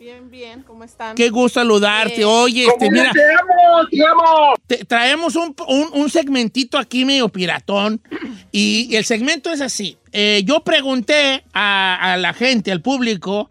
Bien, 0.03 0.29
bien, 0.33 0.65
¿cómo 0.65 0.83
están? 0.83 1.15
Qué 1.15 1.31
gusto 1.31 1.61
saludarte. 1.61 2.17
Bien. 2.17 2.29
Oye, 2.29 2.67
este, 2.67 2.91
mira. 2.91 3.13
¡Te 3.13 3.21
amo! 3.25 3.89
¡Te 3.89 4.05
amo! 4.05 4.55
Te- 4.67 4.85
traemos 4.85 5.37
un, 5.37 5.55
un- 5.69 5.91
un 5.93 6.11
segmentito 6.11 6.77
aquí 6.77 7.05
medio 7.05 7.29
piratón 7.29 8.03
y, 8.51 8.97
el 8.97 9.05
segmento 9.05 9.53
es 9.53 9.61
así. 9.61 9.99
Eh, 10.11 10.43
yo 10.45 10.65
pregunté 10.65 11.45
a, 11.53 12.15
a 12.15 12.17
la 12.17 12.35
gente, 12.35 12.73
al 12.73 12.83
público, 12.83 13.49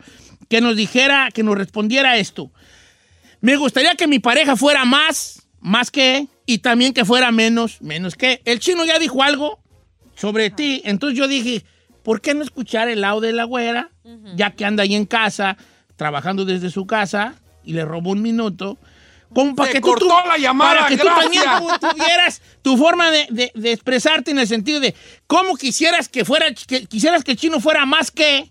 que 0.49 0.59
nos 0.59 0.75
dijera, 0.75 1.29
que 1.33 1.41
nos 1.41 1.57
respondiera 1.57 2.17
esto. 2.17 2.51
Me 3.39 3.55
gustaría 3.55 3.95
que 3.95 4.07
mi 4.09 4.19
pareja 4.19 4.57
fuera 4.57 4.83
más, 4.83 5.47
más 5.61 5.89
que, 5.89 6.27
y 6.45 6.57
también 6.57 6.91
que 6.93 7.05
fuera 7.05 7.31
menos, 7.31 7.81
menos 7.81 8.15
que. 8.15 8.41
El 8.43 8.59
chino 8.59 8.83
ya 8.83 8.99
dijo 8.99 9.23
algo 9.23 9.63
sobre 10.15 10.49
ti, 10.49 10.81
entonces 10.83 11.17
yo 11.17 11.29
dije, 11.29 11.63
¿por 12.03 12.19
qué 12.19 12.33
no 12.33 12.43
escuchar 12.43 12.89
el 12.89 12.99
lado 12.99 13.21
de 13.21 13.31
la 13.31 13.45
güera, 13.45 13.91
ya 14.35 14.51
que 14.51 14.65
anda 14.65 14.83
ahí 14.83 14.95
en 14.95 15.05
casa, 15.05 15.55
trabajando 16.05 16.45
desde 16.45 16.71
su 16.71 16.87
casa, 16.87 17.35
y 17.63 17.73
le 17.73 17.85
robó 17.85 18.09
un 18.09 18.23
minuto? 18.23 18.79
Como 19.35 19.55
para 19.55 19.71
que 19.71 19.79
tú, 19.79 19.89
cortó 19.89 20.07
tú- 20.07 20.27
la 20.29 20.39
llamada, 20.39 20.73
para 20.79 20.87
que 20.87 20.97
tú 20.97 21.05
también 21.05 21.43
tu- 21.59 21.89
tuvieras 21.89 22.41
tu 22.63 22.75
forma 22.75 23.11
de, 23.11 23.27
de- 23.29 23.51
de 23.53 23.71
expresarte 23.71 24.31
en 24.31 24.39
el 24.39 24.47
sentido 24.47 24.79
de 24.79 24.95
cómo 25.27 25.55
quisieras 25.57 26.09
que 26.09 26.25
fuera, 26.25 26.47
que 26.55 26.87
quisieras 26.87 27.23
que 27.23 27.33
el 27.33 27.37
chino 27.37 27.59
fuera 27.59 27.85
más 27.85 28.09
que 28.09 28.49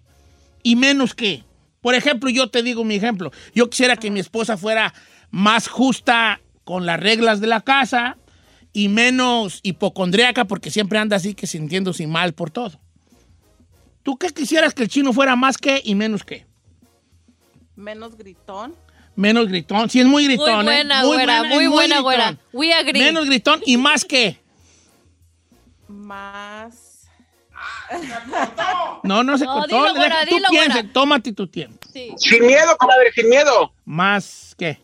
y 0.63 0.77
menos 0.77 1.13
que. 1.17 1.43
Por 1.81 1.97
ejemplo, 1.97 2.31
yo 2.31 2.51
te 2.51 2.63
digo 2.63 2.85
mi 2.85 2.95
ejemplo. 2.95 3.33
Yo 3.53 3.69
quisiera 3.69 3.97
que 3.97 4.13
mi 4.13 4.21
esposa 4.21 4.57
fuera 4.57 4.95
más 5.33 5.67
justa 5.67 6.41
con 6.63 6.87
las 6.87 7.01
reglas 7.01 7.41
de 7.41 7.49
la 7.49 7.63
casa 7.63 8.17
y 8.73 8.87
menos 8.89 9.59
hipocondríaca 9.65 10.45
porque 10.45 10.71
siempre 10.71 11.01
anda 11.01 11.17
así 11.17 11.35
que 11.35 11.49
sintiéndose 11.49 12.07
mal 12.07 12.33
por 12.33 12.53
todo. 12.53 12.79
¿Tú 14.05 14.17
qué 14.19 14.29
quisieras 14.29 14.73
que 14.73 14.85
el 14.85 14.89
chino 14.89 15.13
fuera 15.13 15.35
más 15.35 15.59
que 15.59 15.83
y 15.85 15.97
menos 15.97 16.23
que? 16.23 16.47
Menos 17.77 18.17
gritón. 18.17 18.75
Menos 19.17 19.49
gritón. 19.49 19.91
Sí, 19.91 20.01
es 20.01 20.07
muy 20.07 20.25
gritón. 20.25 20.65
Muy 20.65 20.75
¿eh? 20.75 20.77
buena, 20.77 21.05
güera, 21.05 21.41
es 21.43 21.49
muy 21.49 21.67
buena, 21.67 21.97
gritón. 21.97 22.03
güera. 22.03 22.37
We 22.53 22.73
agree. 22.73 23.01
Menos 23.01 23.27
gritón 23.27 23.61
y 23.67 23.77
más 23.77 24.05
que. 24.05 24.39
Más. 25.89 27.09
No, 29.03 29.23
no 29.25 29.37
se 29.37 29.45
No, 29.45 29.55
cortó. 29.55 29.77
dilo, 29.83 29.95
güera, 29.95 30.21
Deja- 30.21 30.27
tú 30.31 30.37
dilo, 30.37 30.49
piensa, 30.51 30.73
güera. 30.75 30.93
tómate 30.93 31.33
tu 31.33 31.47
tiempo. 31.47 31.79
Sí. 31.93 32.13
Sin 32.17 32.47
miedo, 32.47 32.77
comadre, 32.79 33.13
sin 33.13 33.29
miedo. 33.29 33.73
Más 33.85 34.55
que. 34.57 34.79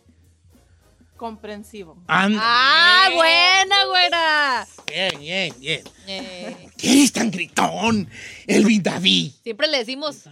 Comprensivo. 1.15 1.97
Ah, 2.07 3.09
buena, 3.15 3.85
güera. 3.85 4.67
Bien, 4.85 5.19
bien, 5.19 5.53
bien. 5.59 5.81
Eh, 6.05 6.67
¿Qué 6.77 6.91
eres 6.91 7.11
tan 7.13 7.31
gritón, 7.31 8.07
Elvin 8.45 8.83
David? 8.83 9.31
siempre 9.43 9.67
le 9.67 9.79
decimos. 9.79 10.23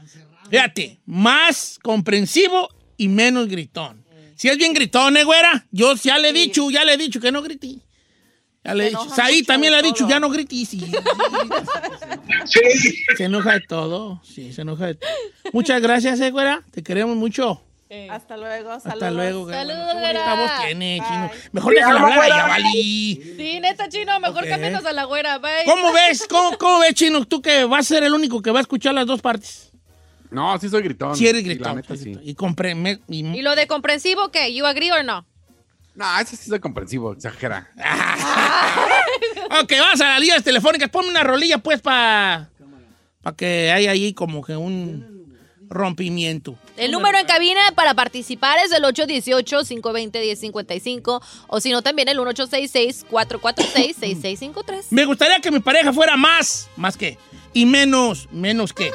Fíjate, 0.49 0.99
más 1.05 1.79
comprensivo 1.81 2.69
y 2.97 3.07
menos 3.07 3.47
gritón. 3.47 4.03
Si 4.35 4.49
es 4.49 4.57
bien 4.57 4.73
gritón, 4.73 5.15
¿eh, 5.17 5.23
güera? 5.23 5.65
Yo 5.71 5.95
ya 5.95 6.17
le 6.17 6.29
he 6.29 6.33
dicho, 6.33 6.69
ya 6.69 6.83
le 6.83 6.93
he 6.93 6.97
dicho 6.97 7.19
que 7.21 7.31
no 7.31 7.41
grité. 7.41 7.77
Ya 8.63 8.73
le 8.73 8.87
he 8.87 8.89
dicho. 8.89 9.07
Saí 9.15 9.43
también 9.43 9.71
le 9.73 9.79
ha 9.79 9.81
dicho, 9.81 10.07
ya 10.09 10.19
no 10.19 10.29
grité. 10.29 10.55
Sí, 10.65 10.81
Sí. 12.45 12.95
se 13.17 13.23
enoja 13.25 13.53
de 13.53 13.61
todo. 13.61 14.21
Sí, 14.23 14.53
se 14.53 14.61
enoja 14.61 14.87
de 14.87 14.95
todo. 14.95 15.09
Muchas 15.53 15.81
gracias, 15.81 16.19
¿eh, 16.19 16.31
güera? 16.31 16.63
Te 16.71 16.83
queremos 16.83 17.15
mucho. 17.15 17.61
Hasta 18.09 18.35
luego. 18.35 18.71
Hasta 18.71 18.89
saludos. 18.89 19.13
luego, 19.13 19.43
güera. 19.43 19.59
Saludos, 19.61 19.85
Qué 19.87 19.93
bonita 19.93 20.11
güera. 20.35 20.35
voz 20.41 20.65
tiene, 20.65 20.97
Bye. 20.99 21.07
chino. 21.07 21.31
Mejor 21.53 21.73
Te 21.73 21.79
déjala 21.79 21.99
hablar 22.01 22.11
a 22.13 22.15
güera. 22.21 22.35
Yabali. 22.37 23.33
Sí, 23.37 23.59
neta, 23.61 23.89
chino, 23.89 24.19
mejor 24.19 24.43
Ok. 24.43 24.49
cámbianos 24.49 24.85
a 24.85 24.91
la 24.91 25.03
güera. 25.05 25.37
Bye. 25.37 25.51
¿Cómo 25.65 25.93
ves? 25.93 26.25
¿Cómo, 26.27 26.57
¿Cómo 26.57 26.79
ves, 26.79 26.93
chino? 26.95 27.23
Tú 27.25 27.41
que 27.41 27.63
vas 27.63 27.85
a 27.85 27.95
ser 27.95 28.03
el 28.03 28.13
único 28.13 28.41
que 28.41 28.51
va 28.51 28.59
a 28.59 28.61
escuchar 28.63 28.93
las 28.95 29.05
dos 29.05 29.21
partes. 29.21 29.71
No, 30.31 30.57
sí 30.59 30.67
soy 30.69 30.81
gritón. 30.81 31.15
Si 31.15 31.27
eres 31.27 31.43
Sí, 31.43 31.47
la 31.49 31.53
gritón. 31.53 31.75
neta, 31.77 31.95
sí. 31.95 32.17
Y 32.23 32.33
compre... 32.35 32.75
me- 32.75 32.99
y- 33.07 33.25
¿Y 33.25 33.41
lo 33.41 33.55
de 33.55 33.67
comprensivo 33.67 34.29
qué? 34.31 34.53
¿You 34.53 34.65
agree 34.65 34.91
or 34.91 35.05
no? 35.05 35.25
No, 35.95 36.19
ese 36.19 36.35
sí 36.35 36.49
soy 36.49 36.59
comprensivo, 36.59 37.13
exagera. 37.13 37.69
Ok, 39.61 39.71
vamos 39.79 40.01
a 40.01 40.09
las 40.09 40.19
líneas 40.19 40.43
telefónicas. 40.43 40.89
Ponme 40.89 41.09
una 41.09 41.23
rolilla, 41.23 41.59
pues, 41.59 41.79
para 41.79 42.49
que 43.37 43.71
haya 43.71 43.91
ahí 43.91 44.13
como 44.13 44.43
que 44.43 44.57
un 44.57 45.33
rompimiento. 45.69 46.57
El 46.75 46.91
número 46.91 47.17
en 47.17 47.25
cabina 47.25 47.61
para 47.75 47.93
participar 47.93 48.57
es 48.65 48.73
el 48.73 48.83
818-520-1055 48.83 51.21
o 51.47 51.61
si 51.61 51.71
no 51.71 51.81
también 51.81 52.09
el 52.09 52.17
1866-446-6653. 52.19 54.87
Me 54.89 55.05
gustaría 55.05 55.39
que 55.39 55.51
mi 55.51 55.59
pareja 55.59 55.93
fuera 55.93 56.17
más, 56.17 56.67
más 56.75 56.97
que, 56.97 57.17
y 57.53 57.65
menos, 57.65 58.27
menos 58.31 58.73
que. 58.73 58.91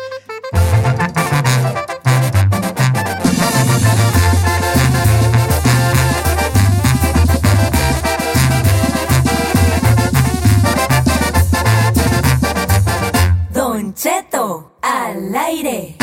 Don 13.90 13.96
Cheto, 13.96 14.78
al 14.82 15.34
aire. 15.34 15.96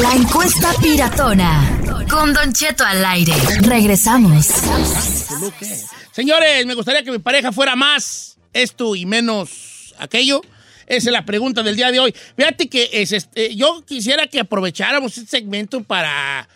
La 0.00 0.14
encuesta 0.14 0.72
piratona. 0.80 1.78
Con 2.08 2.32
Don 2.32 2.50
Cheto 2.54 2.84
al 2.84 3.04
aire. 3.04 3.34
Regresamos. 3.60 4.46
Señores, 6.10 6.64
me 6.64 6.72
gustaría 6.72 7.02
que 7.02 7.10
mi 7.10 7.18
pareja 7.18 7.52
fuera 7.52 7.76
más 7.76 8.38
esto 8.54 8.96
y 8.96 9.04
menos 9.04 9.94
aquello. 9.98 10.40
Esa 10.86 11.10
es 11.10 11.12
la 11.12 11.26
pregunta 11.26 11.62
del 11.62 11.76
día 11.76 11.92
de 11.92 12.00
hoy. 12.00 12.14
Fíjate 12.34 12.70
que 12.70 12.88
es 12.90 13.12
este, 13.12 13.54
yo 13.54 13.84
quisiera 13.84 14.26
que 14.26 14.40
aprovecháramos 14.40 15.18
este 15.18 15.28
segmento 15.28 15.82
para, 15.82 16.48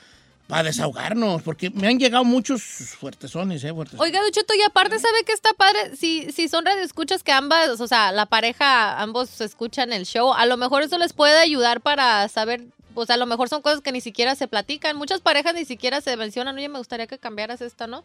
para 0.46 0.62
desahogarnos, 0.64 1.42
porque 1.42 1.70
me 1.70 1.88
han 1.88 1.98
llegado 1.98 2.24
muchos 2.24 2.62
fuertezones, 2.62 3.64
¿eh? 3.64 3.74
fuertezones. 3.74 4.00
Oiga, 4.00 4.24
Ducheto, 4.24 4.54
y 4.54 4.62
aparte, 4.62 4.98
¿sabe 4.98 5.24
que 5.24 5.32
está 5.32 5.52
padre? 5.54 5.96
Si, 5.96 6.30
si 6.30 6.48
son 6.48 6.64
radioescuchas 6.64 7.24
que 7.24 7.32
ambas, 7.32 7.80
o 7.80 7.88
sea, 7.88 8.12
la 8.12 8.26
pareja, 8.26 9.00
ambos 9.00 9.40
escuchan 9.40 9.92
el 9.92 10.06
show, 10.06 10.32
a 10.32 10.46
lo 10.46 10.56
mejor 10.56 10.82
eso 10.82 10.98
les 10.98 11.12
puede 11.12 11.36
ayudar 11.38 11.80
para 11.80 12.28
saber, 12.28 12.62
o 12.94 13.04
sea, 13.04 13.16
a 13.16 13.18
lo 13.18 13.26
mejor 13.26 13.48
son 13.48 13.60
cosas 13.60 13.80
que 13.80 13.90
ni 13.90 14.00
siquiera 14.00 14.36
se 14.36 14.46
platican. 14.46 14.96
Muchas 14.96 15.20
parejas 15.20 15.54
ni 15.54 15.64
siquiera 15.64 16.00
se 16.00 16.16
mencionan, 16.16 16.56
oye, 16.56 16.68
me 16.68 16.78
gustaría 16.78 17.08
que 17.08 17.18
cambiaras 17.18 17.60
esta, 17.60 17.88
¿no? 17.88 18.04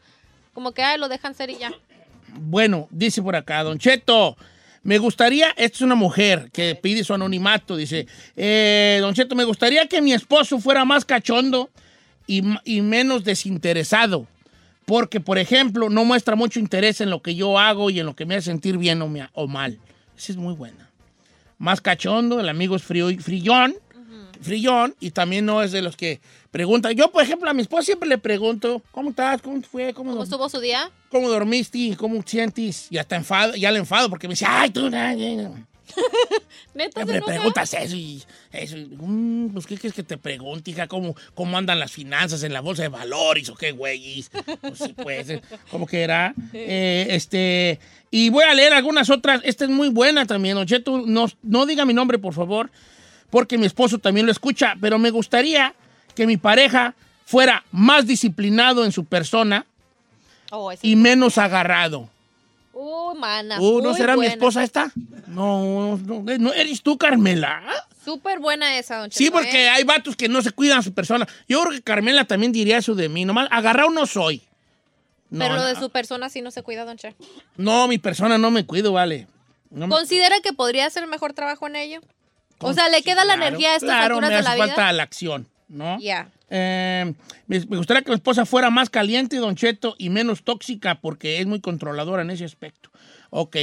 Como 0.55 0.71
que, 0.71 0.81
ay, 0.81 0.97
lo 0.97 1.09
dejan 1.09 1.35
ser 1.35 1.51
y 1.51 1.57
ya. 1.57 1.71
Bueno, 2.33 2.87
dice 2.89 3.21
por 3.21 3.35
acá, 3.35 3.61
Don 3.61 3.77
Cheto, 3.77 4.35
me 4.81 4.97
gustaría, 4.97 5.49
esta 5.51 5.77
es 5.77 5.81
una 5.81 5.95
mujer 5.95 6.49
que 6.51 6.73
pide 6.73 7.03
su 7.03 7.13
anonimato, 7.13 7.75
dice, 7.75 8.07
eh, 8.35 8.97
Don 8.99 9.13
Cheto, 9.13 9.35
me 9.35 9.43
gustaría 9.43 9.87
que 9.87 10.01
mi 10.01 10.11
esposo 10.11 10.59
fuera 10.59 10.85
más 10.85 11.05
cachondo 11.05 11.69
y, 12.39 12.43
y 12.63 12.81
menos 12.81 13.23
desinteresado, 13.23 14.27
porque, 14.85 15.19
por 15.19 15.37
ejemplo, 15.37 15.89
no 15.89 16.05
muestra 16.05 16.35
mucho 16.35 16.59
interés 16.59 17.01
en 17.01 17.09
lo 17.09 17.21
que 17.21 17.35
yo 17.35 17.57
hago 17.59 17.89
y 17.89 17.99
en 17.99 18.05
lo 18.05 18.15
que 18.15 18.25
me 18.25 18.35
hace 18.35 18.45
sentir 18.45 18.77
bien 18.77 19.01
o, 19.01 19.07
me- 19.07 19.29
o 19.33 19.47
mal. 19.47 19.77
Esa 20.17 20.31
es 20.33 20.37
muy 20.37 20.53
buena. 20.53 20.89
Más 21.57 21.79
cachondo, 21.81 22.39
el 22.39 22.49
amigo 22.49 22.75
es 22.75 22.83
frío, 22.83 23.07
frillón, 23.19 23.75
frillón, 24.41 24.95
y 24.99 25.11
también 25.11 25.45
no 25.45 25.61
es 25.61 25.71
de 25.71 25.81
los 25.83 25.95
que 25.95 26.19
preguntan. 26.49 26.93
Yo, 26.93 27.11
por 27.11 27.21
ejemplo, 27.23 27.49
a 27.49 27.53
mi 27.53 27.61
esposa 27.61 27.83
siempre 27.83 28.09
le 28.09 28.17
pregunto, 28.17 28.81
¿cómo 28.91 29.11
estás? 29.11 29.41
¿Cómo 29.41 29.61
fue? 29.61 29.93
¿Cómo, 29.93 30.11
¿Cómo 30.11 30.23
estuvo 30.23 30.49
su 30.49 30.59
día? 30.59 30.89
¿Cómo 31.09 31.29
dormiste? 31.29 31.95
¿Cómo 31.97 32.21
sientes? 32.25 32.87
Y 32.89 32.97
hasta 32.97 33.15
enfado, 33.15 33.55
ya 33.55 33.71
le 33.71 33.77
enfado 33.79 34.09
porque 34.09 34.27
me 34.27 34.33
dice, 34.33 34.45
ay, 34.47 34.71
tú, 34.71 34.89
na, 34.89 35.13
na, 35.15 35.35
na". 35.35 35.67
¿Neta 36.73 37.01
enoja? 37.01 37.25
preguntas 37.25 37.73
eso 37.73 37.95
y 37.95 38.23
eso. 38.51 38.77
y, 38.77 38.85
"Mm, 38.99 39.49
pues, 39.53 39.65
¿qué 39.65 39.75
quieres 39.77 39.93
que 39.93 40.03
te 40.03 40.17
pregunte, 40.17 40.71
hija? 40.71 40.87
¿Cómo, 40.87 41.15
¿Cómo 41.33 41.57
andan 41.57 41.79
las 41.79 41.91
finanzas 41.91 42.43
en 42.43 42.53
la 42.53 42.61
bolsa 42.61 42.83
de 42.83 42.89
valores 42.89 43.49
o 43.49 43.55
qué, 43.55 43.71
güeyes? 43.71 44.29
Pues 44.61 44.77
sí, 44.79 44.93
pues, 44.93 45.29
eh, 45.29 45.41
¿cómo 45.69 45.85
que 45.85 46.01
era? 46.01 46.33
Eh, 46.53 47.07
este, 47.11 47.79
y 48.11 48.29
voy 48.29 48.43
a 48.43 48.53
leer 48.53 48.73
algunas 48.73 49.09
otras. 49.09 49.41
Esta 49.43 49.63
es 49.65 49.69
muy 49.69 49.89
buena 49.89 50.25
también, 50.25 50.55
Don 50.55 50.65
Cheto. 50.67 51.03
No, 51.05 51.27
no 51.43 51.65
diga 51.65 51.85
mi 51.85 51.93
nombre, 51.93 52.17
por 52.19 52.33
favor, 52.33 52.69
porque 53.29 53.57
mi 53.57 53.65
esposo 53.65 53.97
también 53.99 54.25
lo 54.25 54.31
escucha, 54.31 54.75
pero 54.81 54.99
me 54.99 55.09
gustaría 55.11 55.73
que 56.15 56.27
mi 56.27 56.37
pareja 56.37 56.93
fuera 57.25 57.63
más 57.71 58.05
disciplinado 58.05 58.83
en 58.85 58.91
su 58.91 59.05
persona 59.05 59.65
Oh, 60.51 60.71
y 60.81 60.95
menos 60.97 61.37
agarrado. 61.37 62.09
Uh, 62.73 63.13
mana. 63.15 63.59
Uh, 63.59 63.81
¿No 63.81 63.93
será 63.93 64.15
mi 64.15 64.25
esposa 64.25 64.63
esta? 64.63 64.91
No, 65.27 65.97
no, 65.97 66.21
no, 66.23 66.37
¿no 66.37 66.53
eres 66.53 66.81
tú, 66.81 66.97
Carmela. 66.97 67.61
Súper 68.03 68.39
buena 68.39 68.77
esa, 68.77 68.97
don 68.97 69.11
Sí, 69.11 69.25
Cheto, 69.25 69.33
porque 69.37 69.65
¿eh? 69.65 69.69
hay 69.69 69.83
vatos 69.83 70.15
que 70.15 70.27
no 70.29 70.41
se 70.41 70.51
cuidan 70.51 70.79
a 70.79 70.81
su 70.81 70.93
persona. 70.93 71.27
Yo 71.47 71.61
creo 71.61 71.73
que 71.73 71.81
Carmela 71.83 72.25
también 72.25 72.51
diría 72.51 72.77
eso 72.77 72.95
de 72.95 73.09
mí. 73.09 73.25
Nomás 73.25 73.47
agarrado 73.51 73.89
no 73.91 74.05
soy. 74.07 74.41
No, 75.29 75.39
Pero 75.45 75.55
lo 75.55 75.63
de 75.65 75.75
su 75.75 75.89
persona 75.89 76.29
sí 76.29 76.41
no 76.41 76.51
se 76.51 76.61
cuida, 76.63 76.83
don 76.83 76.97
Che. 76.97 77.15
no, 77.57 77.87
mi 77.87 77.97
persona 77.99 78.37
no 78.37 78.51
me 78.51 78.65
cuido, 78.65 78.91
vale. 78.93 79.27
No 79.69 79.87
me- 79.87 79.95
¿Considera 79.95 80.35
que 80.41 80.51
podría 80.51 80.85
hacer 80.87 81.07
mejor 81.07 81.33
trabajo 81.33 81.67
en 81.67 81.75
ello? 81.77 82.01
O 82.59 82.73
sea, 82.73 82.89
¿le 82.89 83.01
queda 83.01 83.23
la 83.25 83.35
Claro, 83.35 83.47
energía 83.47 83.71
a 83.71 83.75
estas 83.75 83.89
claro, 83.89 84.15
alturas 84.15 84.29
me 84.29 84.33
de 84.35 84.39
hace 84.41 84.49
la 84.49 84.55
vida? 84.65 84.75
falta 84.75 84.91
la 84.93 85.03
acción, 85.03 85.47
¿no? 85.69 85.97
Ya. 85.99 86.29
Eh, 86.53 87.13
me, 87.47 87.59
me 87.61 87.77
gustaría 87.77 88.03
que 88.03 88.11
mi 88.11 88.15
esposa 88.15 88.45
fuera 88.45 88.69
más 88.69 88.89
caliente, 88.89 89.37
Don 89.37 89.55
Cheto, 89.55 89.95
y 89.97 90.09
menos 90.09 90.43
tóxica, 90.43 90.99
porque 90.99 91.39
es 91.39 91.47
muy 91.47 91.61
controladora 91.61 92.21
en 92.21 92.29
ese 92.29 92.43
aspecto. 92.45 92.91
Ok. 93.29 93.55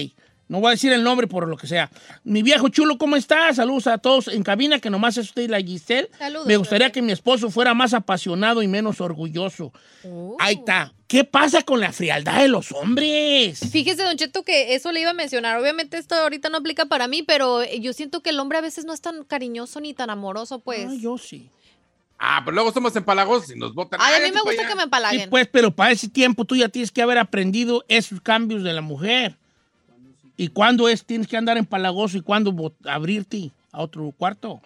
No 0.48 0.60
voy 0.60 0.68
a 0.68 0.70
decir 0.70 0.92
el 0.94 1.04
nombre 1.04 1.26
por 1.26 1.46
lo 1.46 1.58
que 1.58 1.66
sea. 1.66 1.90
Mi 2.24 2.42
viejo 2.42 2.70
chulo, 2.70 2.96
¿cómo 2.96 3.16
está? 3.16 3.52
Saludos 3.52 3.86
a 3.86 3.98
todos 3.98 4.28
en 4.28 4.42
cabina, 4.42 4.80
que 4.80 4.88
nomás 4.88 5.18
es 5.18 5.26
usted 5.26 5.42
y 5.42 5.48
la 5.48 5.60
Giselle. 5.60 6.08
Saludos, 6.18 6.46
Me 6.46 6.56
gustaría 6.56 6.90
que 6.90 7.02
mi 7.02 7.12
esposo 7.12 7.50
fuera 7.50 7.74
más 7.74 7.92
apasionado 7.92 8.62
y 8.62 8.68
menos 8.68 9.02
orgulloso. 9.02 9.74
Uh. 10.04 10.36
Ahí 10.40 10.54
está. 10.54 10.94
¿Qué 11.06 11.24
pasa 11.24 11.62
con 11.62 11.80
la 11.80 11.92
frialdad 11.92 12.40
de 12.40 12.48
los 12.48 12.72
hombres? 12.72 13.60
Fíjese, 13.70 14.02
Don 14.02 14.16
Cheto, 14.16 14.42
que 14.42 14.74
eso 14.74 14.90
le 14.90 15.00
iba 15.00 15.10
a 15.10 15.14
mencionar. 15.14 15.58
Obviamente 15.58 15.98
esto 15.98 16.14
ahorita 16.14 16.48
no 16.48 16.58
aplica 16.58 16.86
para 16.86 17.08
mí, 17.08 17.22
pero 17.22 17.62
yo 17.64 17.92
siento 17.92 18.22
que 18.22 18.30
el 18.30 18.40
hombre 18.40 18.56
a 18.56 18.62
veces 18.62 18.86
no 18.86 18.94
es 18.94 19.02
tan 19.02 19.24
cariñoso 19.24 19.80
ni 19.80 19.92
tan 19.92 20.08
amoroso, 20.08 20.60
pues. 20.60 20.86
Ah, 20.88 20.96
yo 20.98 21.18
sí. 21.18 21.50
Ah, 22.18 22.42
pero 22.44 22.54
luego 22.56 22.72
somos 22.72 22.94
empalagos 22.96 23.50
y 23.50 23.56
nos 23.56 23.74
botan. 23.74 24.00
Ay, 24.02 24.20
a 24.20 24.26
mí 24.26 24.32
me 24.34 24.40
gusta 24.40 24.62
que 24.66 24.74
me 24.74 24.80
Sí, 24.80 24.84
empalaguen. 24.84 25.30
pues, 25.30 25.46
pero 25.50 25.70
para 25.70 25.92
ese 25.92 26.08
tiempo 26.08 26.44
tú 26.44 26.56
ya 26.56 26.68
tienes 26.68 26.90
que 26.90 27.00
haber 27.02 27.18
aprendido 27.18 27.84
esos 27.88 28.20
cambios 28.20 28.62
de 28.64 28.72
la 28.72 28.80
mujer. 28.80 29.36
¿Y 30.36 30.48
cuándo 30.48 30.88
es 30.88 31.04
tienes 31.04 31.26
que 31.28 31.36
andar 31.36 31.56
empalagoso 31.58 32.16
y 32.16 32.20
cuándo 32.20 32.72
abrirte 32.84 33.50
a 33.72 33.80
otro 33.82 34.12
cuarto? 34.16 34.60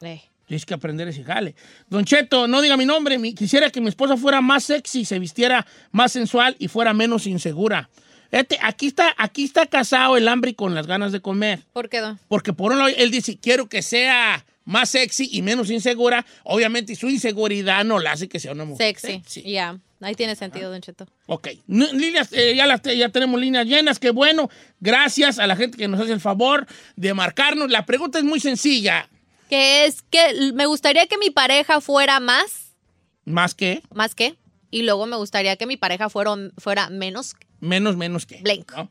Eh. 0.00 0.22
Tienes 0.46 0.66
que 0.66 0.74
aprender 0.74 1.06
ese 1.08 1.22
jale. 1.22 1.54
Don 1.88 2.04
Cheto, 2.04 2.48
no 2.48 2.60
diga 2.60 2.76
mi 2.76 2.84
nombre. 2.84 3.18
mi- 3.18 3.34
quisiera 3.34 3.70
que 3.70 3.80
mi 3.80 3.88
esposa 3.88 4.16
fuera 4.16 4.40
más 4.40 4.64
sexy, 4.64 5.04
se 5.04 5.18
vistiera 5.18 5.66
más 5.92 6.12
sensual 6.12 6.56
y 6.58 6.68
fuera 6.68 6.92
menos 6.92 7.26
insegura. 7.26 7.88
Este, 8.32 8.58
aquí, 8.62 8.88
está, 8.88 9.14
aquí 9.16 9.44
está 9.44 9.66
casado 9.66 10.16
el 10.16 10.26
hambre 10.28 10.54
con 10.54 10.74
las 10.74 10.86
ganas 10.86 11.12
de 11.12 11.20
comer. 11.20 11.60
¿Por 11.72 11.88
qué, 11.88 12.00
don? 12.00 12.18
Porque 12.28 12.52
por 12.52 12.72
un 12.72 12.78
lado 12.78 12.90
él 12.96 13.10
dice, 13.10 13.38
quiero 13.38 13.68
que 13.68 13.82
sea 13.82 14.44
más 14.70 14.88
sexy 14.90 15.28
y 15.32 15.42
menos 15.42 15.68
insegura. 15.68 16.24
Obviamente 16.44 16.94
su 16.94 17.08
inseguridad 17.10 17.84
no 17.84 17.98
la 17.98 18.12
hace 18.12 18.28
que 18.28 18.38
sea 18.38 18.52
una 18.52 18.64
mujer 18.64 18.96
Sexy. 18.98 19.42
Ya. 19.42 19.78
Ahí 20.00 20.14
tiene 20.14 20.34
sentido, 20.36 20.70
Don 20.70 20.80
Cheto. 20.80 21.06
Ok. 21.26 21.48
Líneas, 21.66 22.32
eh, 22.32 22.54
ya, 22.56 22.66
las 22.66 22.80
ya 22.82 23.08
tenemos 23.10 23.38
líneas 23.38 23.66
llenas. 23.66 23.98
Qué 23.98 24.10
bueno. 24.10 24.48
Gracias 24.78 25.38
a 25.38 25.46
la 25.46 25.56
gente 25.56 25.76
que 25.76 25.88
nos 25.88 26.00
hace 26.00 26.12
el 26.12 26.20
favor 26.20 26.66
de 26.96 27.12
marcarnos. 27.12 27.70
La 27.70 27.84
pregunta 27.84 28.18
es 28.18 28.24
muy 28.24 28.38
sencilla. 28.40 29.08
Que 29.50 29.84
es 29.86 30.02
que 30.02 30.52
me 30.54 30.66
gustaría 30.66 31.06
que 31.06 31.18
mi 31.18 31.30
pareja 31.30 31.80
fuera 31.80 32.20
más, 32.20 32.76
¿Más 33.24 33.54
que? 33.54 33.82
más 33.92 34.14
que, 34.14 34.36
y 34.70 34.82
luego 34.82 35.06
me 35.06 35.16
gustaría 35.16 35.56
que 35.56 35.66
mi 35.66 35.76
pareja 35.76 36.08
fuera, 36.08 36.36
fuera 36.56 36.88
menos. 36.88 37.34
Menos, 37.58 37.96
menos 37.96 38.24
que. 38.24 38.36
Blank. 38.36 38.72
¿no? 38.76 38.90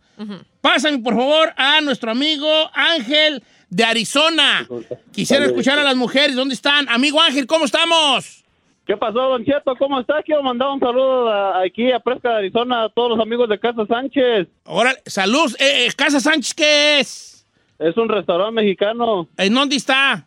Pásame, 0.61 0.99
por 0.99 1.15
favor, 1.15 1.53
a 1.55 1.79
nuestro 1.81 2.11
amigo 2.11 2.69
Ángel 2.73 3.41
de 3.69 3.83
Arizona. 3.83 4.67
Quisiera 5.11 5.45
escuchar 5.45 5.77
a 5.79 5.83
las 5.83 5.95
mujeres. 5.95 6.35
¿Dónde 6.35 6.53
están? 6.55 6.87
Amigo 6.89 7.21
Ángel, 7.21 7.45
¿cómo 7.47 7.65
estamos? 7.65 8.43
¿Qué 8.85 8.97
pasó, 8.97 9.19
Don 9.19 9.45
Cheto? 9.45 9.75
¿Cómo 9.77 9.99
está? 9.99 10.23
Quiero 10.23 10.41
mandar 10.41 10.69
un 10.69 10.79
saludo 10.79 11.29
a- 11.29 11.61
aquí 11.61 11.91
a 11.91 11.99
Presca 11.99 12.29
de 12.29 12.35
Arizona 12.37 12.85
a 12.85 12.89
todos 12.89 13.11
los 13.11 13.19
amigos 13.19 13.47
de 13.47 13.59
Casa 13.59 13.85
Sánchez. 13.87 14.47
Ahora, 14.65 14.95
salud. 15.05 15.55
Eh, 15.59 15.85
eh, 15.85 15.91
Casa 15.95 16.19
Sánchez, 16.19 16.53
¿qué 16.55 16.99
es? 16.99 17.45
Es 17.77 17.95
un 17.97 18.09
restaurante 18.09 18.53
mexicano 18.61 19.29
¿En 19.37 19.53
dónde 19.53 19.75
está? 19.75 20.25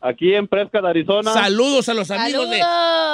aquí 0.00 0.34
en 0.34 0.48
Presca 0.48 0.80
de 0.82 0.88
Arizona. 0.88 1.32
Saludos 1.32 1.88
a 1.88 1.94
los 1.94 2.10
amigos 2.10 2.50
de. 2.50 2.58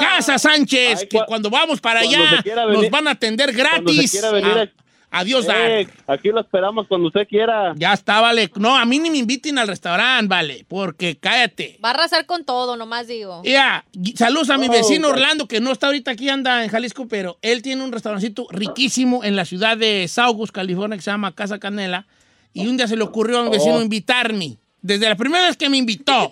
Casa 0.00 0.38
Sánchez, 0.38 1.00
Ay, 1.02 1.08
que 1.08 1.18
cua- 1.18 1.26
cuando 1.26 1.50
vamos 1.50 1.80
para 1.82 2.00
cuando 2.00 2.16
allá 2.24 2.66
nos 2.72 2.88
van 2.90 3.08
a 3.08 3.10
atender 3.10 3.54
cuando 3.54 3.90
se 3.90 3.94
gratis. 3.96 4.10
quiera 4.12 4.30
venir 4.32 4.50
Ah, 4.56 4.82
Adiós, 5.10 5.46
dar. 5.46 5.70
Eh, 5.70 5.88
aquí 6.06 6.28
lo 6.28 6.40
esperamos 6.40 6.86
cuando 6.86 7.06
usted 7.08 7.26
quiera. 7.26 7.72
Ya 7.76 7.94
está, 7.94 8.20
vale. 8.20 8.50
No, 8.56 8.76
a 8.76 8.84
mí 8.84 8.98
ni 8.98 9.10
me 9.10 9.16
inviten 9.18 9.58
al 9.58 9.66
restaurante, 9.66 10.28
vale, 10.28 10.66
porque 10.68 11.16
cállate. 11.18 11.78
Va 11.82 11.90
a 11.90 11.92
arrasar 11.94 12.26
con 12.26 12.44
todo, 12.44 12.76
nomás 12.76 13.06
digo. 13.08 13.40
Ya, 13.44 13.84
gui- 13.94 14.14
saludos 14.16 14.50
a 14.50 14.58
mi 14.58 14.68
Oh, 14.68 14.72
vecino. 14.72 15.08
Orlando, 15.08 15.48
que 15.48 15.60
no 15.60 15.72
está 15.72 15.86
ahorita 15.86 16.10
aquí, 16.10 16.28
anda 16.28 16.62
en 16.62 16.68
Jalisco, 16.70 17.08
pero 17.08 17.38
él 17.40 17.62
tiene 17.62 17.82
un 17.82 17.90
restaurancito 17.92 18.46
riquísimo 18.50 19.24
en 19.24 19.34
la 19.36 19.44
ciudad 19.46 19.76
de 19.78 20.06
Saugus, 20.08 20.52
California, 20.52 20.96
que 20.98 21.02
se 21.02 21.10
llama 21.10 21.34
Casa 21.34 21.58
Canela. 21.58 22.06
Y 22.52 22.66
un 22.66 22.76
día 22.76 22.86
se 22.88 22.96
le 22.96 23.04
ocurrió 23.04 23.38
a 23.38 23.42
mi 23.44 23.50
vecino 23.50 23.76
Oh. 23.76 23.82
invitarme. 23.82 24.58
Desde 24.88 25.08
la 25.08 25.16
primera 25.16 25.44
vez 25.46 25.56
que 25.56 25.68
me 25.68 25.76
invitó 25.76 26.30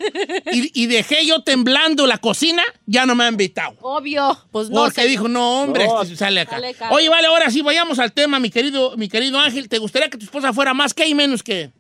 y, 0.51 0.83
y 0.83 0.87
dejé 0.87 1.27
yo 1.27 1.43
temblando 1.43 2.07
la 2.07 2.19
cocina, 2.19 2.63
ya 2.87 3.05
no 3.05 3.15
me 3.15 3.25
ha 3.25 3.29
invitado. 3.29 3.75
Obvio. 3.83 4.37
Pues 4.51 4.71
no. 4.71 4.81
Porque 4.85 4.95
señor. 5.03 5.11
dijo, 5.11 5.29
no, 5.29 5.63
hombre, 5.63 5.87
No. 5.87 6.03
este 6.03 6.17
sale 6.17 6.41
acá. 6.41 6.53
Sale. 6.57 6.75
Oye, 6.91 7.09
vale, 7.11 7.27
ahora 7.29 7.51
sí, 7.51 7.61
vayamos 7.63 7.99
al 7.99 8.13
tema, 8.13 8.41
mi 8.41 8.49
querido, 8.51 8.97
mi 8.97 9.09
querido 9.09 9.39
Ángel. 9.39 9.69
¿Te 9.69 9.79
gustaría 9.79 10.09
que 10.09 10.17
tu 10.19 10.25
esposa 10.25 10.53
fuera 10.53 10.73
más 10.75 10.95
que 10.95 11.07
y 11.07 11.15
menos 11.15 11.43
que? 11.43 11.71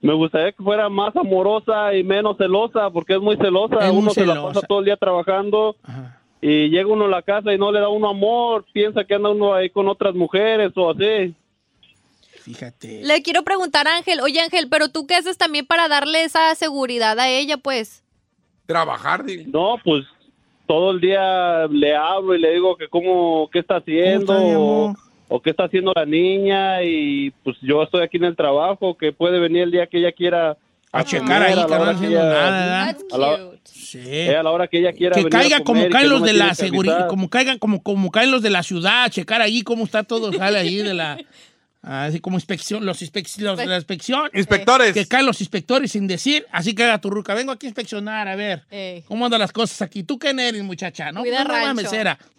Me 0.00 0.12
gustaría 0.14 0.52
que 0.52 0.62
fuera 0.62 0.88
más 0.88 1.14
amorosa 1.16 1.94
y 1.94 2.02
menos 2.04 2.36
celosa, 2.38 2.90
porque 2.90 3.14
es 3.14 3.20
muy 3.20 3.36
celosa. 3.36 3.76
Es 3.86 3.92
muy 3.92 4.02
uno 4.02 4.10
se 4.12 4.24
la 4.24 4.34
celosa. 4.34 4.54
pasa 4.54 4.66
todo 4.66 4.78
el 4.80 4.84
día 4.86 4.96
trabajando 4.96 5.76
Ajá. 5.82 6.20
y 6.40 6.68
llega 6.68 6.86
uno 6.86 7.06
a 7.06 7.08
la 7.08 7.22
casa 7.22 7.52
y 7.52 7.58
no 7.58 7.72
le 7.72 7.80
da 7.80 7.88
uno 7.88 8.08
amor, 8.08 8.64
piensa 8.72 9.04
que 9.04 9.14
anda 9.14 9.30
uno 9.30 9.52
ahí 9.54 9.68
con 9.70 9.88
otras 9.88 10.14
mujeres 10.14 10.72
o 10.76 10.90
así. 10.90 11.34
Fíjate. 12.46 13.00
Le 13.02 13.22
quiero 13.22 13.42
preguntar 13.42 13.88
a 13.88 13.96
Ángel, 13.96 14.20
oye 14.20 14.40
Ángel, 14.40 14.68
pero 14.70 14.88
tú 14.88 15.04
qué 15.08 15.16
haces 15.16 15.36
también 15.36 15.66
para 15.66 15.88
darle 15.88 16.22
esa 16.22 16.54
seguridad 16.54 17.18
a 17.18 17.28
ella, 17.28 17.56
pues. 17.56 18.04
Trabajar, 18.66 19.24
digo. 19.24 19.42
No, 19.48 19.76
pues 19.82 20.04
todo 20.68 20.92
el 20.92 21.00
día 21.00 21.66
le 21.68 21.96
hablo 21.96 22.36
y 22.36 22.40
le 22.40 22.52
digo 22.52 22.76
que 22.76 22.86
cómo, 22.88 23.48
qué 23.52 23.58
está 23.58 23.78
haciendo 23.78 24.26
¿Cómo 24.26 24.38
está, 24.38 24.58
mi 24.92 24.96
o, 25.28 25.42
qué 25.42 25.50
está 25.50 25.64
haciendo 25.64 25.92
la 25.96 26.06
niña 26.06 26.84
y 26.84 27.32
pues 27.42 27.56
yo 27.62 27.82
estoy 27.82 28.04
aquí 28.04 28.16
en 28.18 28.24
el 28.26 28.36
trabajo, 28.36 28.96
que 28.96 29.10
puede 29.12 29.40
venir 29.40 29.62
el 29.62 29.72
día 29.72 29.88
que 29.88 29.98
ella 29.98 30.12
quiera 30.12 30.50
A 30.92 31.04
comer, 31.04 31.06
checar 31.06 31.42
ahí, 31.42 31.52
a 31.58 31.66
que 31.66 31.74
no 31.74 31.82
haciendo 31.84 32.16
ella- 32.16 32.28
nada, 32.28 32.96
A 33.12 33.18
la-. 33.18 33.50
Sí. 33.64 34.00
eh, 34.04 34.36
a 34.36 34.42
la 34.44 34.50
hora 34.52 34.66
que 34.68 34.78
ella 34.78 34.92
quiera 34.92 35.14
que 35.14 35.22
venir 35.24 35.36
a 35.36 35.40
caiga 35.40 35.56
como 35.58 35.78
comer 35.80 35.90
y 35.90 35.92
caen 35.92 36.08
no 36.08 36.14
los 36.14 36.22
de 36.24 36.32
la 36.32 36.54
seguridad, 36.54 37.08
como 37.08 37.28
caigan 37.30 37.58
como, 37.58 37.82
como 37.82 38.10
caen 38.12 38.30
los 38.32 38.42
de 38.42 38.50
la 38.50 38.62
ciudad, 38.64 39.08
checar 39.10 39.42
ahí 39.42 39.62
cómo 39.62 39.84
está 39.84 40.02
todo, 40.04 40.32
jale 40.36 40.58
ahí 40.58 40.76
de 40.76 40.94
la 40.94 41.16
así 41.86 42.20
como 42.20 42.36
inspección, 42.36 42.84
los, 42.84 43.00
inspec- 43.00 43.38
los 43.38 43.56
de 43.56 43.66
la 43.66 43.76
inspección, 43.76 44.28
Inspectores. 44.34 44.92
que 44.92 45.06
caen 45.06 45.24
los 45.24 45.40
inspectores 45.40 45.92
sin 45.92 46.06
decir, 46.06 46.44
así 46.50 46.74
que 46.74 46.82
haga 46.84 47.00
tu 47.00 47.08
ruca, 47.10 47.32
vengo 47.34 47.52
aquí 47.52 47.66
a 47.66 47.68
inspeccionar, 47.68 48.26
a 48.28 48.34
ver. 48.36 48.64
Ey. 48.70 49.02
¿Cómo 49.06 49.24
andan 49.24 49.40
las 49.40 49.52
cosas 49.52 49.80
aquí? 49.82 50.02
¿Tú 50.02 50.18
quién 50.18 50.38
eres, 50.40 50.62
muchacha? 50.64 51.12
No, 51.12 51.20
Cuida 51.20 51.44
no, 51.44 51.74
mesera. 51.74 52.18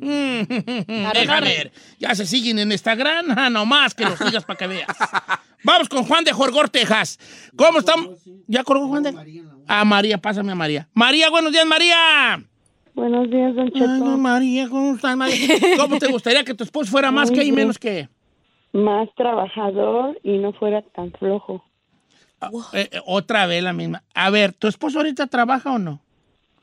Deja 0.00 1.40
ver. 1.40 1.72
Ya 1.98 2.14
se 2.14 2.26
siguen 2.26 2.58
en 2.58 2.72
Instagram, 2.72 3.26
ah, 3.36 3.50
nomás 3.50 3.94
que 3.94 4.04
los 4.04 4.18
sigas 4.18 4.44
para 4.44 4.58
que 4.58 4.66
veas. 4.66 4.86
Vamos 5.64 5.88
con 5.88 6.02
Juan 6.04 6.24
de 6.24 6.32
Jorgor, 6.32 6.68
Texas. 6.68 7.18
¿Cómo 7.54 7.78
estamos? 7.78 8.18
¿Ya 8.48 8.64
colgó 8.64 8.88
Juan 8.88 9.04
de? 9.04 9.42
Ah, 9.68 9.84
María, 9.84 10.18
pásame 10.18 10.50
a 10.52 10.54
María. 10.56 10.88
María, 10.92 11.30
buenos 11.30 11.52
días, 11.52 11.66
María. 11.66 12.42
Buenos 12.94 13.30
días, 13.30 13.54
Don 13.54 13.66
Ay, 13.66 13.72
Cheto. 13.72 13.86
no, 13.86 14.18
María, 14.18 14.68
¿cómo 14.68 14.96
estás, 14.96 15.16
María? 15.16 15.48
¿Cómo 15.78 15.98
te 15.98 16.08
gustaría 16.08 16.44
que 16.44 16.52
tu 16.54 16.64
esposo 16.64 16.90
fuera 16.90 17.10
más 17.10 17.30
que 17.30 17.42
y 17.44 17.52
menos 17.52 17.78
que? 17.78 18.08
Más 18.72 19.08
trabajador 19.16 20.18
y 20.22 20.38
no 20.38 20.52
fuera 20.52 20.82
tan 20.82 21.12
flojo. 21.12 21.64
Eh, 22.72 22.88
eh, 22.92 23.00
otra 23.06 23.46
vez 23.46 23.62
la 23.62 23.72
misma. 23.72 24.02
A 24.14 24.30
ver, 24.30 24.52
¿tu 24.52 24.66
esposo 24.66 24.98
ahorita 24.98 25.26
trabaja 25.26 25.72
o 25.72 25.78
no? 25.78 26.00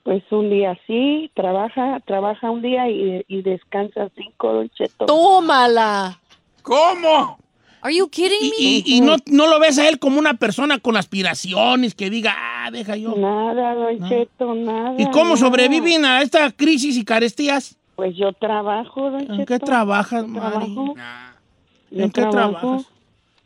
Pues 0.03 0.23
un 0.31 0.49
día 0.49 0.77
sí, 0.87 1.31
trabaja, 1.35 1.99
trabaja 2.05 2.49
un 2.49 2.61
día 2.61 2.89
y, 2.89 3.23
y 3.27 3.41
descansa 3.43 4.09
cinco, 4.15 4.51
Don 4.53 4.69
Cheto. 4.69 5.05
Tómala. 5.05 6.19
¿Cómo? 6.63 7.37
Are 7.81 7.95
you 7.95 8.09
kidding 8.09 8.37
Y, 8.41 8.49
me? 8.49 8.55
y- 8.59 8.83
y 8.97 9.01
no, 9.01 9.15
no 9.27 9.47
lo 9.47 9.59
ves 9.59 9.77
a 9.79 9.87
él 9.87 9.99
como 9.99 10.19
una 10.19 10.33
persona 10.33 10.79
con 10.79 10.97
aspiraciones 10.97 11.95
que 11.95 12.09
diga, 12.09 12.35
ah, 12.37 12.71
deja 12.71 12.97
yo. 12.97 13.15
Nada, 13.15 13.75
Don 13.75 13.99
No. 13.99 14.09
Cheto, 14.09 14.53
nada. 14.55 14.95
¿Y 14.97 15.05
cómo 15.11 15.25
nada. 15.35 15.37
sobreviven 15.37 16.03
a 16.03 16.21
esta 16.21 16.51
crisis 16.51 16.97
y 16.97 17.05
carestías? 17.05 17.77
Pues 17.95 18.15
yo 18.17 18.33
trabajo, 18.33 19.11
Don 19.11 19.21
¿En 19.21 19.27
Cheto. 19.27 19.45
qué 19.45 19.59
trabajas, 19.59 20.27
Mari? 20.27 20.73
trabajo, 20.73 20.95
yo 21.91 22.03
¿En 22.03 22.11
qué 22.11 22.21
trabajo, 22.21 22.59
trabajas? 22.59 22.85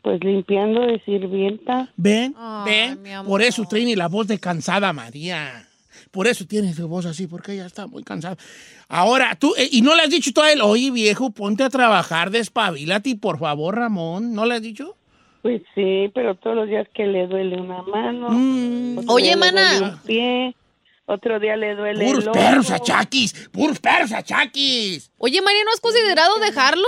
Pues 0.02 0.22
limpiando 0.22 0.82
de 0.82 1.00
sirvienta. 1.04 1.88
Ven, 1.96 2.34
ven. 2.64 3.00
Por 3.26 3.40
eso 3.42 3.64
tiene 3.64 3.96
la 3.96 4.08
voz 4.08 4.26
de 4.26 4.38
cansada 4.38 4.92
María. 4.92 5.66
Por 6.10 6.26
eso 6.26 6.46
tiene 6.46 6.72
su 6.74 6.86
voz 6.86 7.06
así, 7.06 7.26
porque 7.26 7.52
ella 7.54 7.66
está 7.66 7.86
muy 7.86 8.04
cansada. 8.04 8.36
Ahora, 8.88 9.34
tú, 9.36 9.54
eh, 9.56 9.68
y 9.72 9.80
no 9.82 9.94
le 9.96 10.02
has 10.02 10.10
dicho 10.10 10.30
tú 10.32 10.42
a 10.42 10.52
él, 10.52 10.60
oye 10.62 10.90
viejo, 10.90 11.30
ponte 11.30 11.64
a 11.64 11.70
trabajar, 11.70 12.30
despabilate, 12.30 13.16
por 13.16 13.38
favor, 13.38 13.74
Ramón. 13.76 14.32
¿No 14.34 14.44
le 14.44 14.54
has 14.56 14.62
dicho? 14.62 14.94
Pues 15.42 15.62
sí, 15.74 16.10
pero 16.14 16.34
todos 16.36 16.54
los 16.56 16.68
días 16.68 16.86
que 16.94 17.06
le 17.06 17.26
duele 17.26 17.60
una 17.60 17.82
mano. 17.82 18.28
Mm. 18.30 18.98
otro 18.98 19.14
Oye, 19.14 19.24
día 19.24 19.34
le 19.36 19.40
mana. 19.40 20.02
pie, 20.06 20.54
otro 21.06 21.40
día 21.40 21.56
le 21.56 21.74
duele 21.74 22.04
Puros 22.06 22.26
el 22.26 22.32
perros 22.32 22.70
achaquis, 22.70 23.48
puros 23.50 23.78
perros 23.80 24.12
achaquis. 24.12 25.10
Oye, 25.18 25.42
María, 25.42 25.64
¿no 25.64 25.70
has 25.72 25.80
considerado 25.80 26.38
dejarlo? 26.38 26.86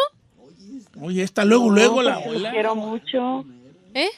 Oye, 1.00 1.22
está 1.22 1.44
luego, 1.44 1.70
luego 1.70 1.96
No, 1.96 2.02
la 2.02 2.14
porque 2.14 2.26
lo 2.28 2.30
abuela. 2.34 2.50
quiero 2.52 2.74
mucho. 2.76 3.44
¿Eh? 3.94 4.08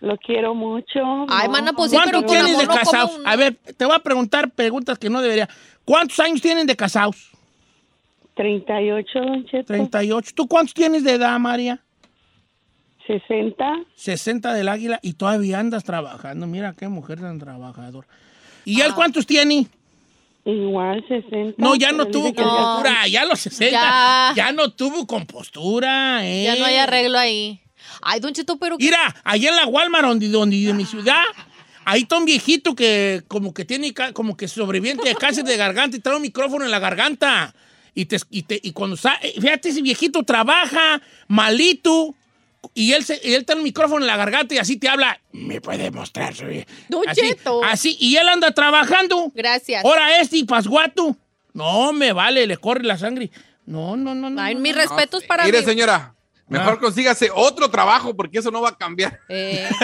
Lo 0.00 0.16
quiero 0.18 0.54
mucho. 0.54 1.00
Ay, 1.28 1.46
no. 1.48 1.52
mana, 1.52 1.72
pues 1.72 1.90
sí, 1.90 1.96
¿Cuánto 1.96 2.20
pero 2.20 2.26
tienes 2.32 2.56
de 2.58 2.66
no 2.66 2.74
casados? 2.74 3.16
un- 3.18 3.26
A 3.26 3.34
ver, 3.36 3.56
te 3.76 3.84
voy 3.84 3.94
a 3.94 3.98
preguntar 3.98 4.50
preguntas 4.50 4.98
que 4.98 5.10
no 5.10 5.20
debería. 5.20 5.48
¿Cuántos 5.84 6.20
años 6.20 6.40
tienen 6.40 6.66
de 6.66 6.76
casados? 6.76 7.30
38, 8.34 9.18
Don 9.20 9.44
Cheto. 9.46 9.64
38. 9.66 10.30
¿Tú 10.34 10.46
cuántos 10.46 10.72
tienes 10.74 11.02
de 11.02 11.12
edad, 11.14 11.36
María? 11.40 11.80
60. 13.06 13.64
60 13.96 14.52
del 14.52 14.68
águila 14.68 14.98
y 15.02 15.14
todavía 15.14 15.58
andas 15.58 15.82
trabajando. 15.82 16.46
Mira 16.46 16.74
qué 16.78 16.88
mujer 16.88 17.20
tan 17.20 17.38
trabajadora. 17.38 18.06
¿Y 18.64 18.80
Ah. 18.82 18.86
él 18.86 18.94
cuántos 18.94 19.26
tiene? 19.26 19.66
Igual 20.50 21.04
60. 21.06 21.54
No, 21.58 21.74
ya 21.76 21.92
no 21.92 22.06
tuvo 22.06 22.34
compostura. 22.34 23.06
Ya 23.06 23.24
los 23.26 23.38
60. 23.40 23.70
Ya. 23.70 24.32
Ya, 24.34 24.52
no 24.52 24.70
tuvo 24.72 25.06
compostura. 25.06 26.26
¿eh? 26.26 26.44
Ya 26.44 26.56
no 26.56 26.64
hay 26.64 26.76
arreglo 26.76 27.18
ahí. 27.18 27.60
Ay, 28.00 28.20
Don 28.20 28.32
Cheto, 28.32 28.58
pero... 28.58 28.76
Mira, 28.78 29.14
allá 29.24 29.50
en 29.50 29.56
la 29.56 29.66
Walmart, 29.66 30.06
donde, 30.06 30.28
donde 30.28 30.56
de 30.56 30.72
mi 30.72 30.84
ciudad, 30.86 31.22
ahí 31.84 32.02
está 32.02 32.16
un 32.16 32.24
viejito 32.24 32.74
que 32.74 33.22
como 33.28 33.52
que 33.52 33.64
tiene, 33.64 33.92
como 34.12 34.36
que 34.36 34.48
sobreviviente 34.48 35.08
de 35.08 35.14
cáncer 35.16 35.44
de 35.44 35.56
garganta 35.56 35.96
y 35.96 36.00
trae 36.00 36.16
un 36.16 36.22
micrófono 36.22 36.64
en 36.64 36.70
la 36.70 36.78
garganta. 36.78 37.54
Y, 37.94 38.04
te, 38.06 38.16
y, 38.30 38.42
te- 38.42 38.60
y 38.62 38.72
cuando 38.72 38.96
sa- 38.96 39.18
eh, 39.22 39.34
fíjate, 39.40 39.70
ese 39.70 39.82
viejito 39.82 40.22
trabaja 40.22 41.02
malito 41.26 42.14
y 42.74 42.92
él, 42.92 43.04
se, 43.04 43.20
y 43.22 43.34
él 43.34 43.44
tiene 43.44 43.60
un 43.60 43.64
micrófono 43.64 44.00
en 44.00 44.06
la 44.06 44.16
garganta 44.16 44.54
y 44.54 44.58
así 44.58 44.76
te 44.76 44.88
habla. 44.88 45.20
Me 45.32 45.60
puede 45.60 45.90
mostrar. 45.90 46.34
Don 46.88 47.04
así, 47.64 47.96
y 48.00 48.16
él 48.16 48.28
anda 48.28 48.50
trabajando. 48.52 49.30
Gracias. 49.34 49.84
Ahora 49.84 50.20
este 50.20 50.38
y 50.38 50.44
pasguato. 50.44 51.16
No, 51.52 51.92
me 51.92 52.12
vale, 52.12 52.46
le 52.46 52.56
corre 52.56 52.84
la 52.84 52.98
sangre. 52.98 53.30
No, 53.66 53.96
no, 53.96 54.14
no, 54.14 54.30
no. 54.30 54.40
Ay, 54.40 54.54
no, 54.54 54.60
mis 54.60 54.74
no. 54.74 54.80
respetos 54.82 55.24
para 55.24 55.44
Mire, 55.44 55.60
mí. 55.60 55.64
señora, 55.64 56.14
mejor 56.48 56.74
Ah. 56.74 56.78
consígase 56.80 57.30
otro 57.34 57.70
trabajo 57.70 58.14
porque 58.16 58.38
eso 58.38 58.50
no 58.50 58.60
va 58.60 58.70
a 58.70 58.76
cambiar. 58.76 59.20
Eh, 59.28 59.68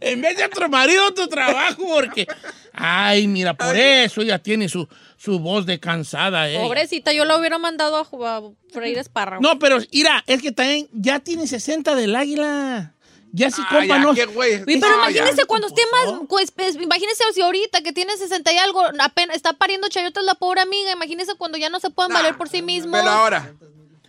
En 0.00 0.20
vez 0.20 0.36
de 0.36 0.44
otro 0.44 0.68
marido, 0.68 1.06
otro 1.06 1.28
trabajo, 1.28 1.82
porque. 1.86 2.26
Ay, 2.72 3.26
mira, 3.28 3.54
por 3.54 3.76
eso 3.76 4.22
ella 4.22 4.38
tiene 4.38 4.68
su, 4.68 4.88
su 5.16 5.38
voz 5.38 5.66
de 5.66 5.78
cansada, 5.78 6.50
eh. 6.50 6.58
pobrecita, 6.58 7.12
yo 7.12 7.24
la 7.24 7.38
hubiera 7.38 7.58
mandado 7.58 7.96
a, 7.98 8.36
a 8.36 8.42
freír 8.72 8.98
espárragos. 8.98 9.42
No, 9.42 9.58
pero 9.58 9.78
mira, 9.92 10.24
es 10.26 10.42
que 10.42 10.52
también 10.52 10.88
ya 10.92 11.20
tiene 11.20 11.46
60 11.46 11.94
del 11.94 12.16
águila. 12.16 12.92
Ya 13.32 13.50
si 13.50 13.62
Ay, 13.62 13.66
compa 13.88 13.96
ya, 13.96 13.98
no. 13.98 14.14
qué 14.14 14.24
güey. 14.26 14.56
Uy, 14.66 14.80
pero 14.80 14.94
Ah, 15.02 15.10
ya. 15.10 15.18
imagínese 15.18 15.44
cuando 15.46 15.66
esté 15.66 15.82
más, 15.92 16.20
pues, 16.28 16.50
pues, 16.52 16.76
imagínese 16.76 17.22
si 17.34 17.40
ahorita 17.42 17.82
que 17.82 17.92
tiene 17.92 18.16
60 18.16 18.52
y 18.52 18.58
algo, 18.58 18.80
apenas 19.00 19.36
está 19.36 19.52
pariendo 19.54 19.88
chayotas 19.88 20.24
la 20.24 20.34
pobre 20.34 20.60
amiga, 20.60 20.92
imagínese 20.92 21.34
cuando 21.34 21.58
ya 21.58 21.68
no 21.68 21.78
se 21.80 21.90
puedan 21.90 22.12
valer 22.12 22.36
por 22.36 22.48
sí 22.48 22.62
mismos. 22.62 22.98
Pero 23.00 23.10
ahora, 23.10 23.52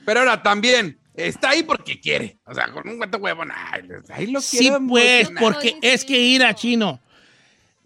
pero 0.05 0.19
ahora 0.21 0.41
también, 0.43 0.99
está 1.17 1.49
ahí 1.51 1.63
porque 1.63 1.99
quiere. 1.99 2.37
O 2.45 2.53
sea, 2.53 2.71
con 2.71 2.87
un 2.87 2.99
gato 2.99 3.17
huevón, 3.17 3.49
ahí 4.11 4.27
lo 4.27 4.41
Sí, 4.41 4.57
quiero 4.59 4.79
pues, 4.87 5.29
emocionar. 5.29 5.43
porque 5.43 5.77
es 5.81 6.01
sí. 6.01 6.07
que 6.07 6.19
ir 6.19 6.43
a 6.43 6.53
chino. 6.55 6.99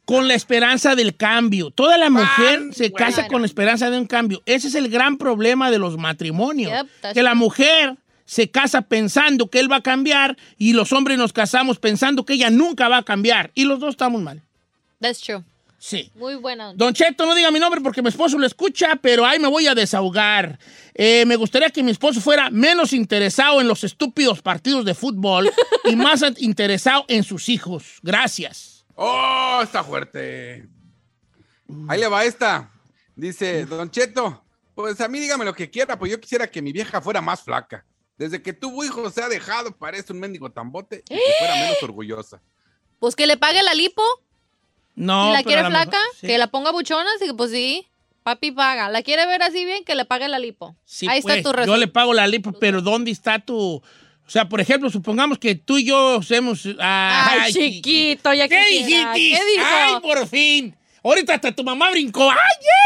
Con 0.06 0.28
la 0.28 0.34
esperanza 0.34 0.96
del 0.96 1.16
cambio. 1.16 1.70
Toda 1.70 1.98
la 2.00 2.10
mujer 2.10 2.62
Ah, 2.70 2.74
se 2.74 2.90
bueno. 2.90 3.06
casa 3.06 3.28
con 3.28 3.42
la 3.42 3.46
esperanza 3.46 3.92
de 3.92 3.98
un 4.00 4.08
cambio. 4.08 4.42
Ese 4.48 4.68
es 4.70 4.76
el 4.76 4.90
gran 4.90 5.18
problema 5.18 5.70
de 5.70 5.78
los 5.78 5.98
matrimonios. 5.98 6.72
Yep, 6.72 7.14
que 7.14 7.22
la 7.22 7.36
mujer 7.36 7.96
se 8.26 8.50
casa 8.50 8.82
pensando 8.82 9.50
que 9.52 9.60
él 9.60 9.72
va 9.72 9.78
a 9.78 9.82
cambiar 9.84 10.36
y 10.58 10.74
los 10.74 10.94
hombres 10.94 11.18
nos 11.20 11.32
casamos 11.32 11.78
pensando 11.78 12.26
que 12.26 12.34
ella 12.34 12.50
nunca 12.50 12.88
va 12.88 12.98
a 12.98 13.04
cambiar. 13.04 13.52
Y 13.54 13.66
los 13.66 13.80
dos 13.80 13.92
estamos 13.92 14.22
mal. 14.24 14.42
That's 15.00 15.22
true. 15.22 15.44
Sí. 15.80 16.12
Muy 16.16 16.36
buena. 16.36 16.74
Don 16.76 16.94
Cheto, 16.94 17.26
no 17.26 17.34
diga 17.34 17.50
mi 17.52 17.60
nombre 17.60 17.80
porque 17.82 18.02
mi 18.02 18.10
esposo 18.10 18.38
lo 18.38 18.46
escucha, 18.46 18.98
pero 19.02 19.26
ahí 19.26 19.40
me 19.40 19.48
voy 19.48 19.66
a 19.66 19.74
desahogar. 19.74 20.60
Eh, 20.94 21.26
me 21.26 21.38
gustaría 21.38 21.70
que 21.70 21.82
mi 21.82 21.92
esposo 21.92 22.20
fuera 22.20 22.50
menos 22.50 22.92
interesado 22.92 23.62
en 23.62 23.68
los 23.68 23.86
estúpidos 23.86 24.42
partidos 24.42 24.84
de 24.84 24.94
fútbol 24.94 25.50
y 25.86 25.96
más 25.96 26.22
interesado 26.38 27.06
en 27.08 27.24
sus 27.24 27.48
hijos. 27.48 28.00
Gracias. 28.04 28.86
Oh, 28.96 29.62
está 29.64 29.82
fuerte. 29.82 30.68
Ahí 31.88 32.02
le 32.02 32.08
va 32.08 32.26
esta. 32.26 32.70
Dice, 33.16 33.66
Don 33.66 33.90
Cheto, 33.90 34.44
pues 34.76 35.00
a 35.00 35.08
mí 35.08 35.20
dígame 35.20 35.46
lo 35.46 35.54
que 35.54 35.70
quiera, 35.70 35.98
pues 35.98 36.12
yo 36.12 36.20
quisiera 36.20 36.48
que 36.48 36.62
mi 36.62 36.74
vieja 36.74 37.02
fuera 37.02 37.22
más 37.22 37.42
flaca. 37.42 37.86
Desde 38.18 38.42
que 38.42 38.52
tuvo 38.52 38.84
hijos 38.84 39.14
se 39.14 39.22
ha 39.22 39.30
dejado, 39.30 39.72
parece 39.72 40.12
un 40.12 40.20
mendigo 40.20 40.52
tambote, 40.52 41.04
y 41.10 41.16
que 41.16 41.22
fuera 41.40 41.56
menos 41.56 41.82
orgullosa. 41.82 42.42
Pues 43.00 43.16
que 43.16 43.28
le 43.28 43.38
pague 43.38 43.64
la 43.64 43.74
lipo. 43.74 44.04
No, 45.00 45.28
si 45.28 45.34
la 45.34 45.44
quiere 45.44 45.66
flaca, 45.66 45.86
mejor- 45.86 46.16
sí. 46.20 46.28
que 46.28 46.38
la 46.38 46.48
ponga 46.48 46.72
buchona, 46.72 47.10
así 47.16 47.26
que 47.26 47.34
pues 47.34 47.52
sí, 47.52 47.88
papi 48.24 48.52
paga. 48.52 48.90
La 48.90 49.02
quiere 49.02 49.26
ver 49.26 49.42
así 49.42 49.64
bien, 49.64 49.86
que 49.86 49.96
le 49.96 50.04
pague 50.04 50.28
la 50.28 50.40
lipo. 50.40 50.76
Sí, 50.84 51.08
Ahí 51.10 51.22
pues, 51.22 51.38
está 51.38 51.54
tu 51.54 51.66
Yo 51.66 51.78
le 51.78 51.88
pago 51.88 52.14
la 52.14 52.28
lipo, 52.28 52.52
pero 52.52 52.82
¿dónde 52.82 53.12
está 53.12 53.40
tu...? 53.40 53.56
O 53.56 54.32
sea, 54.32 54.50
por 54.50 54.60
ejemplo, 54.60 54.90
supongamos 54.90 55.40
que 55.40 55.56
tú 55.56 55.78
y 55.78 55.86
yo 55.86 56.18
hacemos... 56.18 56.68
Ay, 56.80 57.54
chiquito, 57.54 58.34
ya 58.34 58.48
¿Qué 58.50 58.60
dijiste? 58.60 59.14
¿Qué 59.14 59.40
dijo? 59.54 59.66
¡Ay, 59.66 59.96
por 60.02 60.28
fin! 60.28 60.76
Ahorita 61.04 61.34
hasta 61.36 61.52
tu 61.54 61.64
mamá 61.64 61.90
brincó. 61.92 62.30
¡Ay, 62.30 62.38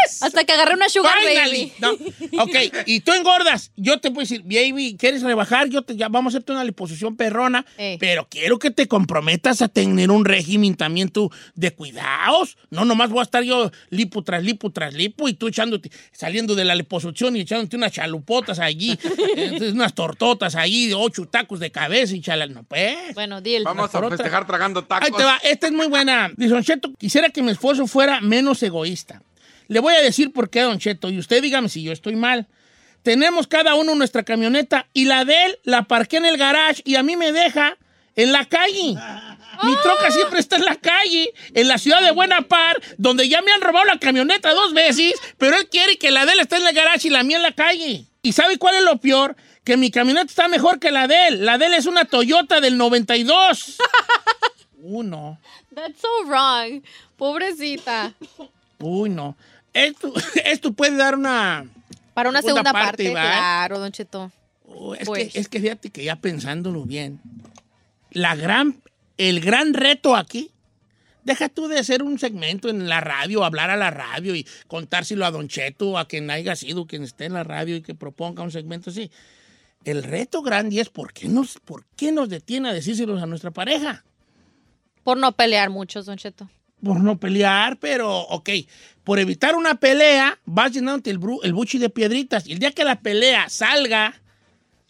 yes! 0.07 0.21
Hasta 0.23 0.43
que 0.43 0.53
agarré 0.53 0.75
una 0.75 0.89
sugar 0.89 1.17
Finally. 1.19 1.73
baby. 1.79 1.97
No. 2.31 2.43
Ok, 2.43 2.55
y 2.85 2.99
tú 3.01 3.11
engordas. 3.13 3.71
Yo 3.75 3.99
te 3.99 4.09
puedo 4.11 4.21
decir, 4.21 4.41
baby, 4.43 4.95
¿quieres 4.97 5.21
rebajar? 5.23 5.69
Yo 5.69 5.81
te, 5.81 5.95
ya 5.95 6.09
vamos 6.09 6.33
a 6.33 6.37
hacerte 6.37 6.51
una 6.51 6.63
liposucción 6.63 7.15
perrona, 7.15 7.65
Eh. 7.77 7.97
pero 7.99 8.27
quiero 8.29 8.59
que 8.59 8.71
te 8.71 8.87
comprometas 8.87 9.61
a 9.61 9.67
tener 9.67 10.11
un 10.11 10.25
régimen 10.25 10.75
también 10.75 11.09
tú 11.09 11.29
de 11.55 11.71
cuidados. 11.71 12.57
No, 12.69 12.85
nomás 12.85 13.09
voy 13.09 13.19
a 13.19 13.23
estar 13.23 13.43
yo 13.43 13.71
lipo 13.89 14.23
tras 14.23 14.43
lipo 14.43 14.71
tras 14.71 14.93
lipo 14.93 15.27
y 15.27 15.33
tú 15.33 15.47
echándote, 15.47 15.91
saliendo 16.11 16.55
de 16.55 16.65
la 16.65 16.75
liposucción 16.75 17.35
y 17.35 17.41
echándote 17.41 17.75
unas 17.77 17.91
chalupotas 17.91 18.59
allí, 18.59 18.97
eh, 19.37 19.71
unas 19.71 19.93
tortotas 19.93 20.55
allí 20.55 20.87
de 20.87 20.95
ocho 20.95 21.25
tacos 21.25 21.59
de 21.59 21.71
cabeza 21.71 22.15
y 22.15 22.21
chalal. 22.21 22.53
No, 22.53 22.63
pues. 22.63 22.95
Bueno, 23.13 23.41
deal. 23.41 23.63
Vamos 23.63 23.93
a 23.93 23.97
otra. 23.97 24.09
festejar 24.17 24.45
tragando 24.45 24.83
tacos. 24.83 25.07
Ahí 25.07 25.11
te 25.15 25.23
va, 25.23 25.37
esta 25.43 25.67
es 25.67 25.73
muy 25.73 25.87
buena. 25.87 26.31
Dice 26.35 26.61
Cheto, 26.63 26.93
quisiera 26.97 27.29
que 27.29 27.41
mi 27.41 27.51
esposo 27.51 27.87
fuera 27.87 28.02
menos 28.21 28.63
egoísta. 28.63 29.21
Le 29.67 29.79
voy 29.79 29.93
a 29.93 30.01
decir 30.01 30.31
por 30.31 30.49
qué, 30.49 30.61
Don 30.61 30.79
Cheto, 30.79 31.09
y 31.09 31.19
usted 31.19 31.41
dígame 31.41 31.69
si 31.69 31.83
yo 31.83 31.91
estoy 31.91 32.15
mal. 32.15 32.47
Tenemos 33.01 33.47
cada 33.47 33.75
uno 33.75 33.95
nuestra 33.95 34.23
camioneta 34.23 34.87
y 34.93 35.05
la 35.05 35.25
de 35.25 35.45
él 35.45 35.59
la 35.63 35.83
parqué 35.83 36.17
en 36.17 36.25
el 36.25 36.37
garage 36.37 36.81
y 36.85 36.95
a 36.95 37.03
mí 37.03 37.17
me 37.17 37.31
deja 37.31 37.77
en 38.15 38.31
la 38.31 38.45
calle. 38.45 38.95
Mi 39.63 39.75
troca 39.81 40.11
siempre 40.11 40.39
está 40.39 40.55
en 40.55 40.65
la 40.65 40.75
calle, 40.75 41.31
en 41.53 41.67
la 41.67 41.77
ciudad 41.77 42.01
de 42.01 42.11
Buena 42.11 42.41
Par, 42.43 42.81
donde 42.97 43.27
ya 43.29 43.41
me 43.41 43.51
han 43.51 43.61
robado 43.61 43.85
la 43.85 43.99
camioneta 43.99 44.53
dos 44.53 44.73
veces, 44.73 45.13
pero 45.37 45.57
él 45.57 45.67
quiere 45.69 45.97
que 45.97 46.11
la 46.11 46.25
de 46.25 46.33
él 46.33 46.39
esté 46.39 46.57
en 46.57 46.67
el 46.67 46.73
garage 46.73 47.07
y 47.07 47.11
la 47.11 47.23
mía 47.23 47.37
en 47.37 47.43
la 47.43 47.51
calle. 47.51 48.05
¿Y 48.21 48.33
sabe 48.33 48.57
cuál 48.57 48.75
es 48.75 48.83
lo 48.83 48.97
peor? 48.99 49.35
Que 49.63 49.77
mi 49.77 49.91
camioneta 49.91 50.25
está 50.25 50.47
mejor 50.47 50.79
que 50.79 50.91
la 50.91 51.07
de 51.07 51.27
él. 51.27 51.45
La 51.45 51.57
de 51.57 51.67
él 51.67 51.73
es 51.73 51.85
una 51.85 52.05
Toyota 52.05 52.61
del 52.61 52.77
92. 52.77 53.77
Uno. 54.83 55.39
That's 55.73 56.01
so 56.01 56.25
wrong. 56.27 56.83
Pobrecita. 57.17 58.13
Uy, 58.79 59.09
no. 59.09 59.35
Esto, 59.73 60.13
esto 60.45 60.73
puede 60.73 60.97
dar 60.97 61.15
una... 61.15 61.65
Para 62.13 62.29
una 62.29 62.41
Segunda 62.41 62.69
segunda 62.69 62.85
parte, 62.85 63.09
claro, 63.09 63.79
Don 63.79 63.91
Cheto. 63.91 64.31
Oh, 64.67 64.93
es, 64.93 65.07
Pues. 65.07 65.33
que, 65.33 65.39
es 65.39 65.47
que 65.47 65.59
fíjate 65.59 65.89
que 65.89 66.03
ya 66.03 66.15
pensándolo 66.17 66.83
bien, 66.83 67.19
la 68.11 68.35
gran, 68.35 68.83
el 69.17 69.39
gran 69.39 69.73
reto 69.73 70.15
aquí, 70.15 70.51
deja 71.23 71.49
tú 71.49 71.67
de 71.67 71.79
hacer 71.79 72.03
un 72.03 72.19
segmento 72.19 72.69
en 72.69 72.87
la 72.87 73.01
radio, 73.01 73.43
hablar 73.43 73.69
a 73.71 73.77
la 73.77 73.89
radio 73.89 74.35
y 74.35 74.45
contárselo 74.67 75.25
a 75.25 75.31
Don 75.31 75.47
Cheto, 75.47 75.97
a 75.97 76.07
quien 76.07 76.29
haya 76.29 76.55
sido, 76.55 76.85
quien 76.85 77.03
esté 77.03 77.25
en 77.25 77.33
la 77.33 77.43
radio 77.43 77.77
y 77.77 77.81
que 77.81 77.95
proponga 77.95 78.43
un 78.43 78.51
segmento 78.51 78.89
así. 78.89 79.09
El 79.85 80.03
reto 80.03 80.41
grande 80.41 80.79
es 80.79 80.89
por 80.89 81.13
qué 81.13 81.27
nos, 81.27 81.57
por 81.59 81.85
qué 81.95 82.11
nos 82.11 82.29
detiene 82.29 82.69
a 82.69 82.73
decírselos 82.73 83.23
a 83.23 83.25
nuestra 83.25 83.51
pareja. 83.51 84.03
Por 85.03 85.17
no 85.17 85.31
pelear 85.33 85.69
mucho, 85.69 86.01
Don 86.03 86.17
Cheto. 86.17 86.49
por 86.83 86.99
no 87.01 87.17
pelear, 87.17 87.77
pero 87.77 88.19
ok, 88.19 88.49
por 89.03 89.19
evitar 89.19 89.55
una 89.55 89.75
pelea, 89.75 90.37
vas 90.45 90.71
llenándote 90.73 91.11
el, 91.11 91.19
el 91.43 91.53
buchi 91.53 91.77
de 91.77 91.89
piedritas. 91.89 92.47
Y 92.47 92.53
el 92.53 92.59
día 92.59 92.71
que 92.71 92.83
la 92.83 92.99
pelea 92.99 93.47
salga, 93.49 94.15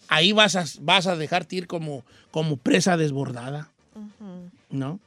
ahí 0.08 0.32
vas 0.32 0.56
a, 0.56 0.66
vas 0.82 1.08
a 1.08 1.16
dejarte 1.16 1.56
ir 1.56 1.68
como, 1.68 2.04
como 2.32 2.58
presa 2.58 2.98
desbordada. 2.98 3.70
¿No? 4.70 5.00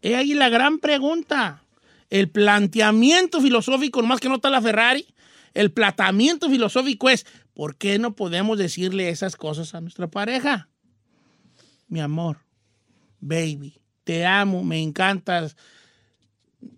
Es 0.00 0.14
ahí 0.16 0.32
la 0.34 0.48
gran 0.48 0.78
pregunta. 0.78 1.62
El 2.08 2.28
planteamiento 2.28 3.40
filosófico, 3.40 4.02
más 4.02 4.20
que 4.20 4.28
no 4.28 4.36
está 4.36 4.50
la 4.50 4.62
Ferrari, 4.62 5.06
el 5.54 5.70
planteamiento 5.70 6.48
filosófico 6.48 7.10
es, 7.10 7.26
¿por 7.54 7.76
qué 7.76 7.98
no 7.98 8.14
podemos 8.14 8.56
decirle 8.58 9.10
esas 9.10 9.36
cosas 9.36 9.74
a 9.74 9.80
nuestra 9.80 10.08
pareja? 10.08 10.68
Mi 11.88 12.00
amor, 12.00 12.38
baby, 13.20 13.78
te 14.04 14.26
amo, 14.26 14.64
me 14.64 14.80
encantas, 14.82 15.56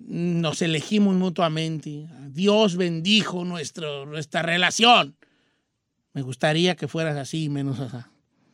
nos 0.00 0.62
elegimos 0.62 1.14
mutuamente. 1.14 2.06
Dios 2.28 2.76
bendijo 2.76 3.44
nuestro, 3.44 4.06
nuestra 4.06 4.42
relación. 4.42 5.16
Me 6.12 6.22
gustaría 6.22 6.76
que 6.76 6.88
fueras 6.88 7.16
así, 7.16 7.48
menos 7.48 7.80
así. 7.80 7.96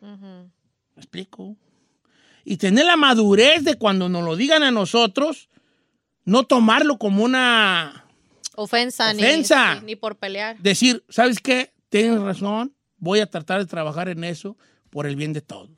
¿Me 0.01 0.49
explico? 0.97 1.57
Y 2.45 2.57
tener 2.57 2.87
la 2.87 2.97
madurez 2.97 3.65
de 3.65 3.77
cuando 3.77 4.09
nos 4.09 4.25
lo 4.25 4.35
digan 4.35 4.63
a 4.63 4.71
nosotros, 4.71 5.49
no 6.25 6.45
tomarlo 6.45 6.99
como 6.99 7.23
una... 7.23 8.07
Ofensa, 8.57 9.13
ni- 9.13 9.23
Ofensa. 9.23 9.75
Ni, 9.77 9.87
ni 9.87 9.97
por 9.97 10.17
pelear. 10.17 10.59
Decir, 10.59 11.05
¿sabes 11.09 11.39
qué? 11.41 11.73
Tienes 11.91 12.21
razón, 12.21 12.75
voy 12.99 13.21
a 13.21 13.27
tratar 13.27 13.61
de 13.61 13.67
trabajar 13.67 14.09
en 14.09 14.25
eso 14.25 14.57
por 14.91 15.07
el 15.07 15.17
bien 15.17 15.33
de 15.33 15.41
todos. 15.43 15.71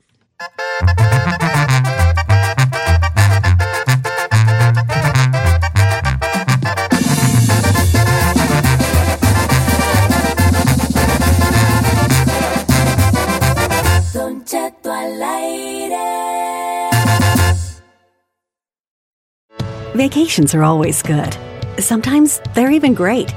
Vacations 20.03 20.53
are 20.53 20.63
always 20.63 21.01
good. 21.01 21.33
Sometimes 21.79 22.41
they're 22.53 22.71
even 22.71 22.93
great. 22.93 23.33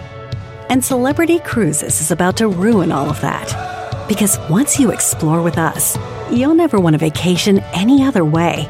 And 0.68 0.84
Celebrity 0.84 1.38
Cruises 1.38 2.00
is 2.00 2.10
about 2.10 2.36
to 2.38 2.48
ruin 2.48 2.90
all 2.90 3.08
of 3.08 3.20
that. 3.20 4.08
Because 4.08 4.40
once 4.50 4.76
you 4.76 4.90
explore 4.90 5.42
with 5.42 5.58
us, 5.58 5.96
you'll 6.28 6.56
never 6.56 6.80
want 6.80 6.96
a 6.96 6.98
vacation 6.98 7.60
any 7.72 8.02
other 8.02 8.24
way. 8.24 8.68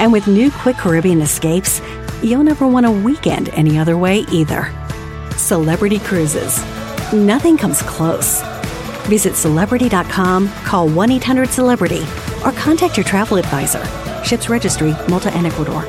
And 0.00 0.12
with 0.12 0.26
new 0.26 0.50
Quick 0.50 0.76
Caribbean 0.76 1.20
escapes, 1.20 1.80
you'll 2.20 2.42
never 2.42 2.66
want 2.66 2.84
a 2.84 2.90
weekend 2.90 3.48
any 3.50 3.78
other 3.78 3.96
way 3.96 4.24
either. 4.32 4.72
Celebrity 5.36 6.00
Cruises. 6.00 6.60
Nothing 7.12 7.56
comes 7.56 7.80
close. 7.82 8.42
Visit 9.06 9.36
celebrity.com, 9.36 10.48
call 10.64 10.88
1 10.88 11.12
800 11.12 11.48
Celebrity, 11.48 12.02
or 12.44 12.50
contact 12.50 12.96
your 12.96 13.04
travel 13.04 13.36
advisor. 13.36 13.84
Ships 14.24 14.48
Registry, 14.48 14.96
Malta 15.08 15.32
and 15.32 15.46
Ecuador. 15.46 15.88